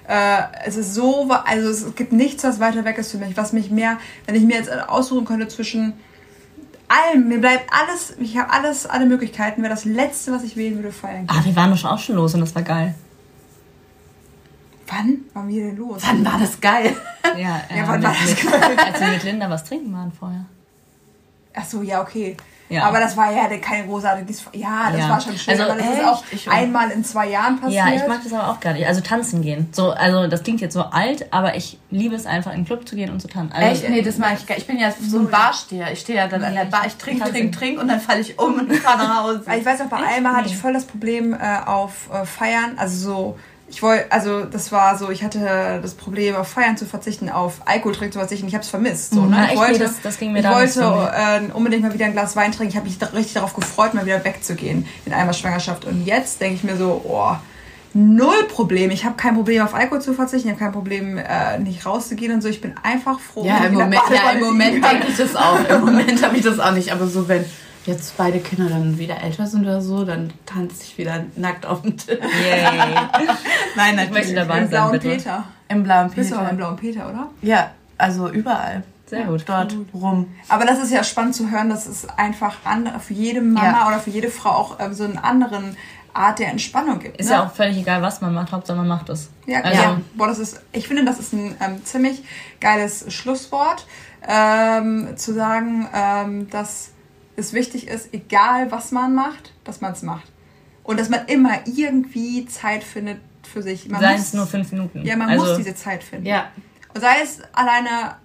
äh, 0.09 0.43
es 0.65 0.77
ist 0.77 0.95
so, 0.95 1.29
also 1.31 1.69
es 1.69 1.95
gibt 1.95 2.13
nichts, 2.13 2.43
was 2.43 2.61
weiter 2.61 2.85
weg 2.85 2.97
ist 2.99 3.11
für 3.11 3.19
mich, 3.19 3.37
was 3.37 3.53
mich 3.53 3.71
mehr, 3.71 3.99
wenn 4.27 4.35
ich 4.35 4.43
mir 4.43 4.57
jetzt 4.57 4.73
aussuchen 4.73 5.27
könnte 5.27 5.49
zwischen 5.49 5.93
allem, 6.89 7.29
mir 7.29 7.41
bleibt 7.41 7.71
alles, 7.71 8.15
ich 8.19 8.39
habe 8.39 8.51
alles, 8.51 8.87
alle 8.87 9.05
Möglichkeiten, 9.05 9.63
wäre 9.63 9.73
das 9.73 9.85
Letzte, 9.85 10.33
was 10.33 10.43
ich 10.43 10.57
wählen 10.57 10.77
würde, 10.77 10.93
feiern. 10.93 11.27
Ah, 11.29 11.45
wir 11.45 11.55
waren 11.55 11.71
doch 11.71 11.85
auch 11.85 11.99
schon 11.99 12.17
los 12.17 12.35
und 12.35 12.41
das 12.41 12.55
war 12.55 12.63
geil. 12.63 12.95
Wann 14.87 15.19
waren 15.35 15.49
wir 15.49 15.67
denn 15.67 15.77
los? 15.77 16.01
Wann 16.07 16.25
war 16.25 16.39
das 16.39 16.61
geil? 16.61 16.97
Ja, 17.37 17.61
äh, 17.69 17.77
ja 17.77 17.87
wann 17.87 18.03
war 18.03 18.15
das 18.15 18.37
geil? 18.43 18.77
Als 18.79 19.01
wir 19.01 19.09
mit 19.09 19.23
Linda 19.23 19.51
was 19.51 19.63
trinken 19.63 19.93
waren 19.93 20.11
vorher. 20.11 20.47
Ach 21.55 21.65
so, 21.65 21.83
ja, 21.83 22.01
okay. 22.01 22.39
Ja. 22.69 22.85
Aber 22.85 23.01
das 23.01 23.17
war 23.17 23.33
ja 23.33 23.49
keine 23.59 23.87
großartige. 23.87 24.33
Ja, 24.53 24.91
das 24.91 25.01
ja. 25.01 25.09
war 25.09 25.21
schon 25.21 25.39
schön. 25.39 25.53
Also, 25.53 25.65
aber 25.65 25.75
das 25.75 25.91
echt? 25.91 25.99
ist 25.99 26.05
auch 26.05 26.25
ich 26.31 26.51
einmal 26.51 26.91
in 26.91 27.05
zwei 27.05 27.29
Jahren 27.29 27.61
passiert. 27.61 27.87
Ja, 27.87 27.95
ich 27.95 28.07
mag 28.07 28.21
das 28.23 28.33
aber 28.33 28.51
auch 28.51 28.61
gar 28.61 28.75
nicht. 28.75 28.87
Also 28.87 29.01
tanzen 29.01 29.43
gehen. 29.43 29.69
So, 29.73 29.91
also 29.91 30.27
das 30.27 30.43
klingt 30.43 30.61
jetzt 30.61 30.75
so 30.75 30.83
alt, 30.83 31.33
aber 31.33 31.57
ich 31.57 31.79
liebe 31.91 32.15
es 32.15 32.27
einfach, 32.27 32.53
in 32.53 32.61
den 32.61 32.67
Club 32.67 32.87
zu 32.87 32.97
gehen 32.97 33.11
und 33.11 33.21
zu 33.21 33.29
tanzen. 33.29 33.53
Also, 33.55 33.85
echt? 33.85 33.91
Nee, 33.91 34.03
das 34.03 34.19
mag 34.19 34.35
ich 34.39 34.47
gar 34.47 34.55
nicht. 34.55 34.63
Ich 34.63 34.67
bin 34.67 34.79
ja 34.79 34.93
so 34.93 35.19
ein 35.19 35.31
Barsteher. 35.31 35.93
Ich 35.93 36.01
stehe 36.01 36.19
ja 36.19 36.29
dann 36.29 36.41
nee, 36.41 36.49
an 36.49 36.55
der 36.55 36.65
Bar, 36.67 36.87
ich 36.87 36.97
trinke, 36.97 37.31
trinke, 37.31 37.57
trinke 37.57 37.81
und 37.81 37.89
dann 37.89 38.01
falle 38.01 38.21
ich 38.21 38.39
um 38.39 38.55
und 38.59 38.73
fahre 38.75 38.99
nach 38.99 39.23
Hause. 39.23 39.43
ich 39.59 39.65
weiß 39.65 39.81
auch, 39.81 39.87
bei 39.87 39.97
einmal 39.97 40.37
hatte 40.37 40.49
ich 40.49 40.57
voll 40.57 40.73
das 40.73 40.85
Problem 40.85 41.33
äh, 41.33 41.59
auf 41.65 42.11
äh, 42.13 42.27
Feiern. 42.27 42.77
Also 42.77 42.99
so 42.99 43.39
ich 43.71 43.83
wollte, 43.83 44.11
also 44.11 44.45
das 44.45 44.73
war 44.73 44.97
so, 44.97 45.11
ich 45.11 45.23
hatte 45.23 45.81
das 45.83 45.95
Problem, 45.95 46.35
auf 46.37 46.49
Feiern 46.49 46.77
zu 46.77 46.87
verzichten, 46.87 47.29
auf 47.29 47.61
Alkohol 47.67 47.95
trinken 47.95 48.13
zu 48.13 48.19
verzichten. 48.19 48.49
Ich 48.49 48.55
habe 48.55 48.65
es 48.65 48.71
vermisst. 48.71 49.13
So, 49.15 49.27
ne? 49.27 49.37
Ja, 49.37 49.53
ich 49.53 49.59
wollte, 49.59 49.73
nee, 49.73 49.79
das, 49.79 50.01
das 50.03 50.19
ging 50.19 50.33
mir 50.33 50.41
ich 50.41 50.49
wollte 50.49 50.81
äh, 50.81 51.53
unbedingt 51.53 51.83
mal 51.83 51.93
wieder 51.93 52.07
ein 52.07 52.13
Glas 52.13 52.35
Wein 52.35 52.53
trinken. 52.53 52.71
Ich 52.71 52.77
habe 52.77 52.87
mich 52.87 52.99
richtig 53.15 53.35
darauf 53.35 53.55
gefreut, 53.55 53.95
mal 53.95 54.07
wieder 54.07 54.25
wegzugehen 54.25 54.87
in 55.05 55.13
einmal 55.13 55.35
Schwangerschaft. 55.35 55.85
Und 55.85 56.07
jetzt 56.07 56.41
denke 56.41 56.57
ich 56.57 56.65
mir 56.65 56.77
so, 56.77 57.03
oh, 57.05 57.37
null 57.93 58.45
Problem. 58.49 58.91
Ich 58.91 59.05
habe 59.05 59.17
kein 59.17 59.35
Problem, 59.35 59.63
auf 59.63 59.75
Alkohol 59.75 60.01
zu 60.01 60.15
verzichten. 60.15 60.49
Ich 60.49 60.55
habe 60.55 60.65
kein 60.65 60.73
Problem, 60.73 61.19
äh, 61.19 61.59
nicht 61.59 61.85
rauszugehen 61.85 62.33
und 62.33 62.43
so. 62.43 62.49
Ich 62.49 62.61
bin 62.63 62.75
einfach 62.83 63.21
froh. 63.21 63.45
Ja, 63.45 63.59
im 63.59 63.75
Moment, 63.75 64.03
ja, 64.11 64.31
im 64.31 64.41
Moment 64.41 64.85
denke 64.85 65.09
ich 65.09 65.17
das 65.17 65.37
auch. 65.37 65.59
Im 65.69 65.81
Moment 65.83 66.23
habe 66.23 66.37
ich 66.37 66.43
das 66.43 66.59
auch 66.59 66.73
nicht. 66.73 66.91
Aber 66.91 67.07
so, 67.07 67.29
wenn 67.29 67.45
jetzt 67.89 68.17
beide 68.17 68.39
Kinder 68.39 68.69
dann 68.69 68.99
wieder 68.99 69.21
älter 69.23 69.47
sind 69.47 69.63
oder 69.63 69.81
so, 69.81 70.05
dann 70.05 70.33
tanze 70.47 70.85
ich 70.85 70.99
wieder 70.99 71.25
nackt 71.37 71.67
auf 71.67 71.83
dem 71.83 71.97
Tisch. 71.97 72.19
Yay. 72.19 72.63
Nein, 73.77 73.97
natürlich. 73.97 74.05
Ich 74.07 74.11
möchte 74.11 74.35
dabei 74.35 74.59
Im 74.61 74.69
blauen 74.69 74.93
bitte. 74.93 75.09
Peter. 75.09 75.45
Im 75.69 75.83
blauen 75.83 76.09
Peter. 76.09 76.21
Bist 76.21 76.33
du 76.33 76.37
auch 76.37 76.51
im 76.51 76.57
blauen 76.57 76.77
Peter, 76.77 77.09
oder? 77.09 77.29
Ja, 77.43 77.71
also 77.97 78.29
überall. 78.29 78.85
Sehr 79.07 79.25
gut. 79.25 79.45
Dort 79.47 79.75
rum. 79.95 80.35
Aber 80.49 80.67
das 80.67 80.79
ist 80.81 80.93
ja 80.93 81.03
spannend 81.03 81.35
zu 81.35 81.51
hören, 81.51 81.71
dass 81.71 81.87
es 81.87 82.07
einfach 82.19 82.57
für 83.01 83.15
jede 83.15 83.41
Mama 83.41 83.67
ja. 83.67 83.89
oder 83.89 83.99
für 83.99 84.11
jede 84.11 84.31
Frau 84.31 84.51
auch 84.51 84.77
ähm, 84.81 84.93
so 84.93 85.05
einen 85.05 85.17
anderen 85.17 85.77
Art 86.13 86.39
der 86.39 86.49
Entspannung 86.49 86.99
gibt. 86.99 87.19
Ist 87.19 87.31
ne? 87.31 87.37
ja 87.37 87.47
auch 87.47 87.53
völlig 87.53 87.79
egal, 87.79 88.03
was 88.03 88.21
man 88.21 88.35
macht, 88.35 88.53
Hauptsache 88.53 88.77
man 88.77 88.89
macht 88.89 89.09
es. 89.09 89.31
Ja, 89.47 89.61
also. 89.61 89.83
ja. 89.83 90.01
Boah, 90.15 90.27
das 90.27 90.39
ist, 90.39 90.61
ich 90.73 90.87
finde, 90.89 91.05
das 91.07 91.19
ist 91.19 91.33
ein 91.33 91.57
ähm, 91.61 91.85
ziemlich 91.85 92.23
geiles 92.61 93.11
Schlusswort, 93.13 93.87
ähm, 94.27 95.17
zu 95.17 95.33
sagen, 95.33 95.89
ähm, 95.95 96.51
dass 96.51 96.91
es 97.39 97.53
wichtig 97.53 97.89
ist, 97.89 98.13
egal 98.13 98.71
was 98.71 98.91
man 98.91 99.15
macht, 99.15 99.53
dass 99.65 99.81
man 99.81 99.93
es 99.93 100.03
macht. 100.03 100.31
Und 100.83 100.99
dass 100.99 101.09
man 101.09 101.27
immer 101.27 101.67
irgendwie 101.67 102.47
Zeit 102.47 102.83
findet 102.83 103.21
für 103.51 103.63
sich. 103.63 103.89
Man 103.89 104.01
sei 104.01 104.13
muss, 104.13 104.21
es 104.21 104.35
nur 104.35 104.47
fünf 104.47 104.73
Minuten. 104.73 105.05
Ja, 105.05 105.17
man 105.17 105.29
also, 105.29 105.47
muss 105.47 105.57
diese 105.59 105.75
Zeit 105.75 106.03
finden. 106.03 106.27
Ja. 106.27 106.51
Und 106.95 107.01
sei 107.01 107.17
es 107.23 107.41
alleine 107.53 108.17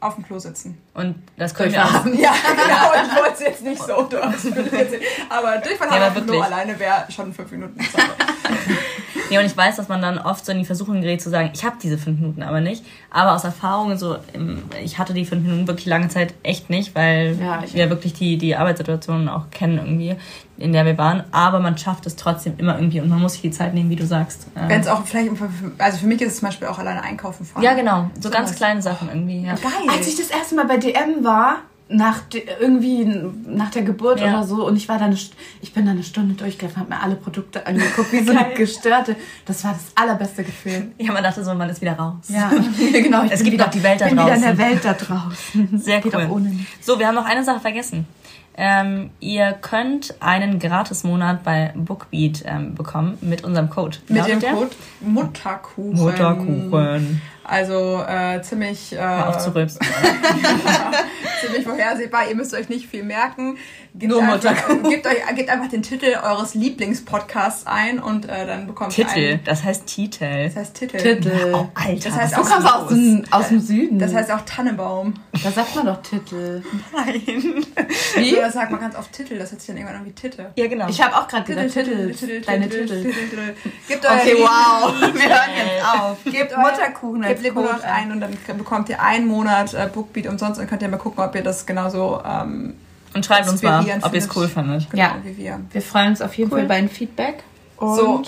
auf 0.00 0.14
dem 0.14 0.24
Klo 0.24 0.38
sitzen. 0.38 0.78
Und 0.94 1.22
das 1.36 1.54
können 1.54 1.72
wir 1.72 1.92
haben. 1.92 2.18
Ja, 2.18 2.32
genau. 2.50 2.92
Ich 3.04 3.16
wollte 3.16 3.34
es 3.34 3.40
jetzt 3.40 3.62
nicht 3.62 3.82
so. 3.82 3.96
aber 5.28 5.58
Durchfall 5.58 5.88
ja, 5.90 6.08
auf 6.08 6.14
dem 6.14 6.26
Klo 6.26 6.40
alleine 6.40 6.78
wäre 6.78 7.06
schon 7.10 7.34
fünf 7.34 7.50
Minuten 7.50 7.80
Zeit. 7.80 8.04
Ja, 9.30 9.40
und 9.40 9.46
ich 9.46 9.56
weiß, 9.56 9.76
dass 9.76 9.88
man 9.88 10.02
dann 10.02 10.18
oft 10.18 10.44
so 10.44 10.52
in 10.52 10.58
die 10.58 10.64
Versuchung 10.64 11.00
gerät 11.00 11.22
zu 11.22 11.30
sagen, 11.30 11.50
ich 11.54 11.64
habe 11.64 11.76
diese 11.80 11.98
fünf 11.98 12.20
Minuten 12.20 12.42
aber 12.42 12.60
nicht. 12.60 12.84
Aber 13.10 13.34
aus 13.34 13.44
Erfahrung, 13.44 13.96
so, 13.96 14.16
ich 14.82 14.98
hatte 14.98 15.14
die 15.14 15.24
fünf 15.24 15.44
Minuten 15.44 15.68
wirklich 15.68 15.86
lange 15.86 16.08
Zeit 16.08 16.34
echt 16.42 16.68
nicht, 16.68 16.94
weil 16.94 17.36
ja, 17.40 17.62
wir 17.62 17.84
ja 17.84 17.90
wirklich 17.90 18.12
die, 18.12 18.38
die 18.38 18.56
Arbeitssituation 18.56 19.28
auch 19.28 19.50
kennen 19.50 19.78
irgendwie, 19.78 20.16
in 20.58 20.72
der 20.72 20.84
wir 20.84 20.98
waren. 20.98 21.24
Aber 21.30 21.60
man 21.60 21.78
schafft 21.78 22.06
es 22.06 22.16
trotzdem 22.16 22.54
immer 22.58 22.74
irgendwie 22.74 23.00
und 23.00 23.08
man 23.08 23.20
muss 23.20 23.32
sich 23.32 23.42
die 23.42 23.50
Zeit 23.52 23.72
nehmen, 23.72 23.88
wie 23.88 23.96
du 23.96 24.06
sagst. 24.06 24.48
Wenn 24.54 24.80
es 24.80 24.88
auch 24.88 25.04
vielleicht, 25.04 25.30
also 25.78 25.98
für 25.98 26.06
mich 26.06 26.20
ist 26.20 26.32
es 26.32 26.38
zum 26.40 26.48
Beispiel 26.48 26.66
auch 26.68 26.78
alleine 26.78 27.02
einkaufen 27.02 27.46
fahren. 27.46 27.62
Ja, 27.62 27.74
genau. 27.74 28.10
So, 28.16 28.22
so 28.22 28.30
ganz 28.30 28.50
was. 28.50 28.56
kleine 28.56 28.82
Sachen 28.82 29.08
irgendwie. 29.08 29.42
Ja. 29.42 29.54
Geil. 29.54 29.72
Als 29.88 30.08
ich 30.08 30.16
das 30.16 30.30
erste 30.30 30.56
Mal 30.56 30.66
bei 30.66 30.76
DM 30.76 31.22
war, 31.22 31.58
nach 31.90 32.20
de, 32.20 32.42
irgendwie 32.60 33.04
nach 33.46 33.70
der 33.70 33.82
Geburt 33.82 34.20
ja. 34.20 34.28
oder 34.28 34.44
so 34.44 34.66
und 34.66 34.76
ich 34.76 34.88
war 34.88 34.98
dann 34.98 35.12
ich 35.12 35.72
bin 35.74 35.84
dann 35.84 35.96
eine 35.96 36.04
Stunde 36.04 36.34
durchgelaufen, 36.34 36.80
habe 36.80 36.90
mir 36.90 37.02
alle 37.02 37.16
Produkte 37.16 37.66
angeguckt, 37.66 38.12
wie 38.12 38.22
so 38.22 38.30
eine 38.36 38.54
gestörte. 38.54 39.16
Das 39.44 39.64
war 39.64 39.72
das 39.72 39.92
allerbeste 39.96 40.44
Gefühl. 40.44 40.92
Ja, 40.98 41.12
man 41.12 41.22
dachte 41.22 41.44
so, 41.44 41.52
man 41.54 41.68
ist 41.68 41.80
wieder 41.80 41.94
raus. 41.94 42.28
Ja, 42.28 42.50
genau. 42.92 43.24
es 43.24 43.40
gibt 43.42 43.52
wieder, 43.52 43.66
noch 43.66 43.72
die 43.72 43.82
Welt 43.82 44.00
da 44.00 44.06
bin 44.06 44.16
draußen. 44.16 44.36
wieder 44.36 44.50
in 44.50 44.56
der 44.56 44.66
Welt 44.66 44.84
da 44.84 44.92
draußen. 44.94 45.78
Sehr 45.78 46.00
Geht 46.00 46.14
cool. 46.14 46.50
So, 46.80 46.98
wir 46.98 47.08
haben 47.08 47.16
noch 47.16 47.26
eine 47.26 47.42
Sache 47.44 47.60
vergessen. 47.60 48.06
Ähm, 48.56 49.10
ihr 49.20 49.52
könnt 49.52 50.14
einen 50.20 50.58
Gratis-Monat 50.58 51.42
bei 51.44 51.72
Bookbeat 51.74 52.44
ähm, 52.46 52.74
bekommen 52.74 53.16
mit 53.20 53.42
unserem 53.42 53.70
Code. 53.70 53.98
Mit 54.08 54.26
dem 54.26 54.40
der? 54.40 54.52
Code 54.52 54.70
Mutterkuchen. 55.00 55.94
Mutterkuchen. 55.94 57.22
Also 57.50 58.04
äh, 58.06 58.40
ziemlich. 58.42 58.92
Äh, 58.92 58.98
Hör 58.98 59.28
auf 59.28 59.38
zu 59.38 59.52
rülpsen. 59.52 59.80
ziemlich 61.40 61.64
vorhersehbar. 61.64 62.28
Ihr 62.28 62.36
müsst 62.36 62.54
euch 62.54 62.68
nicht 62.68 62.86
viel 62.86 63.02
merken. 63.02 63.58
Gebt 63.92 64.12
Nur 64.12 64.22
Mutter. 64.22 64.54
gebt, 64.88 65.04
euch, 65.04 65.16
gebt 65.34 65.50
einfach 65.50 65.68
den 65.68 65.82
Titel 65.82 66.16
eures 66.22 66.54
Lieblingspodcasts 66.54 67.66
ein 67.66 67.98
und 67.98 68.28
äh, 68.28 68.46
dann 68.46 68.68
bekommt 68.68 68.92
Titel. 68.92 69.18
ihr 69.18 69.30
Titel, 69.32 69.44
das 69.44 69.64
heißt 69.64 69.86
Titel. 69.86 70.44
Das 70.44 70.54
heißt 70.54 70.74
Titel. 70.74 70.96
Titel. 70.98 71.52
Oh, 71.52 71.66
Alter. 71.74 72.10
Das 72.10 72.18
heißt 72.18 72.36
du 72.36 72.42
kommst 72.42 72.72
aus 72.72 72.88
dem, 72.88 73.24
aus 73.32 73.48
dem 73.48 73.60
Süden. 73.60 73.98
Das 73.98 74.14
heißt 74.14 74.30
auch 74.30 74.42
Tannenbaum. 74.42 75.14
Da 75.42 75.50
sagt 75.50 75.74
man 75.74 75.86
doch 75.86 76.00
Titel. 76.02 76.62
Nein. 76.94 77.20
Wie? 78.14 78.36
Oder 78.36 78.52
sagt 78.52 78.70
man 78.70 78.80
ganz 78.80 78.94
oft 78.94 79.10
Titel, 79.12 79.38
das 79.38 79.50
hört 79.50 79.60
sich 79.60 79.66
dann 79.66 79.76
irgendwann 79.76 80.02
an 80.02 80.06
wie 80.06 80.12
Titel. 80.12 80.46
Ja, 80.54 80.68
genau. 80.68 80.88
Ich 80.88 81.02
habe 81.02 81.16
auch 81.16 81.26
gerade 81.26 81.52
gesagt 81.52 81.72
Titel. 81.72 82.12
Titel, 82.12 82.40
Deine 82.42 82.68
Titel. 82.68 83.02
Titel. 83.02 83.54
Gebt 83.88 84.04
okay, 84.04 84.36
wow. 84.38 84.94
Wir 85.00 85.28
hören 85.28 85.50
jetzt 85.56 86.00
auf. 86.00 86.18
Gebt 86.24 86.56
Mutterkuchen 86.56 87.22
gebt 87.22 87.39
Code 87.48 87.82
ein 87.84 88.12
und 88.12 88.20
dann 88.20 88.36
bekommt 88.58 88.88
ihr 88.88 89.02
einen 89.02 89.26
Monat 89.26 89.74
äh, 89.74 89.88
Bookbeat 89.92 90.26
umsonst 90.26 90.60
und 90.60 90.66
könnt 90.68 90.82
ihr 90.82 90.88
mal 90.88 90.98
gucken, 90.98 91.24
ob 91.24 91.34
ihr 91.34 91.42
das 91.42 91.66
genauso 91.66 92.22
ähm, 92.24 92.74
und 93.14 93.26
schreibt 93.26 93.48
uns 93.48 93.62
mal, 93.62 93.84
ob 94.02 94.12
ihr 94.12 94.18
es 94.18 94.36
cool 94.36 94.48
fandet. 94.48 94.88
Genau, 94.90 95.02
ja, 95.02 95.16
wie 95.22 95.36
wir. 95.36 95.60
Wir 95.72 95.82
freuen 95.82 96.10
uns 96.10 96.22
auf 96.22 96.34
jeden 96.34 96.52
cool. 96.52 96.58
Fall 96.58 96.68
bei 96.68 96.76
einem 96.76 96.88
Feedback. 96.88 97.42
Und 97.76 97.96
so. 97.96 98.22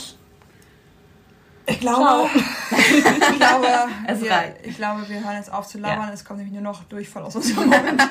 Ich 1.65 1.79
glaube, 1.79 2.29
ich, 2.71 3.39
glaube 3.39 3.67
wir, 4.21 4.55
ich 4.65 4.77
glaube, 4.77 5.09
wir 5.09 5.25
hören 5.25 5.37
jetzt 5.37 5.53
auf 5.53 5.69
zu 5.69 5.79
labern. 5.79 6.09
Ja. 6.09 6.13
Es 6.13 6.25
kommt 6.25 6.41
nämlich 6.41 6.55
nur 6.55 6.63
noch 6.63 6.83
Durchfall 6.85 7.23
aus 7.23 7.37
unserem 7.37 7.69
Mund. 7.69 8.09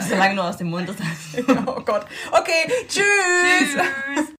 Solange 0.08 0.34
nur 0.34 0.44
aus 0.44 0.56
dem 0.56 0.70
Mund. 0.70 0.90
oh 1.66 1.80
Gott. 1.84 2.06
Okay, 2.32 2.72
tschüss. 2.88 3.74
tschüss. 3.74 4.34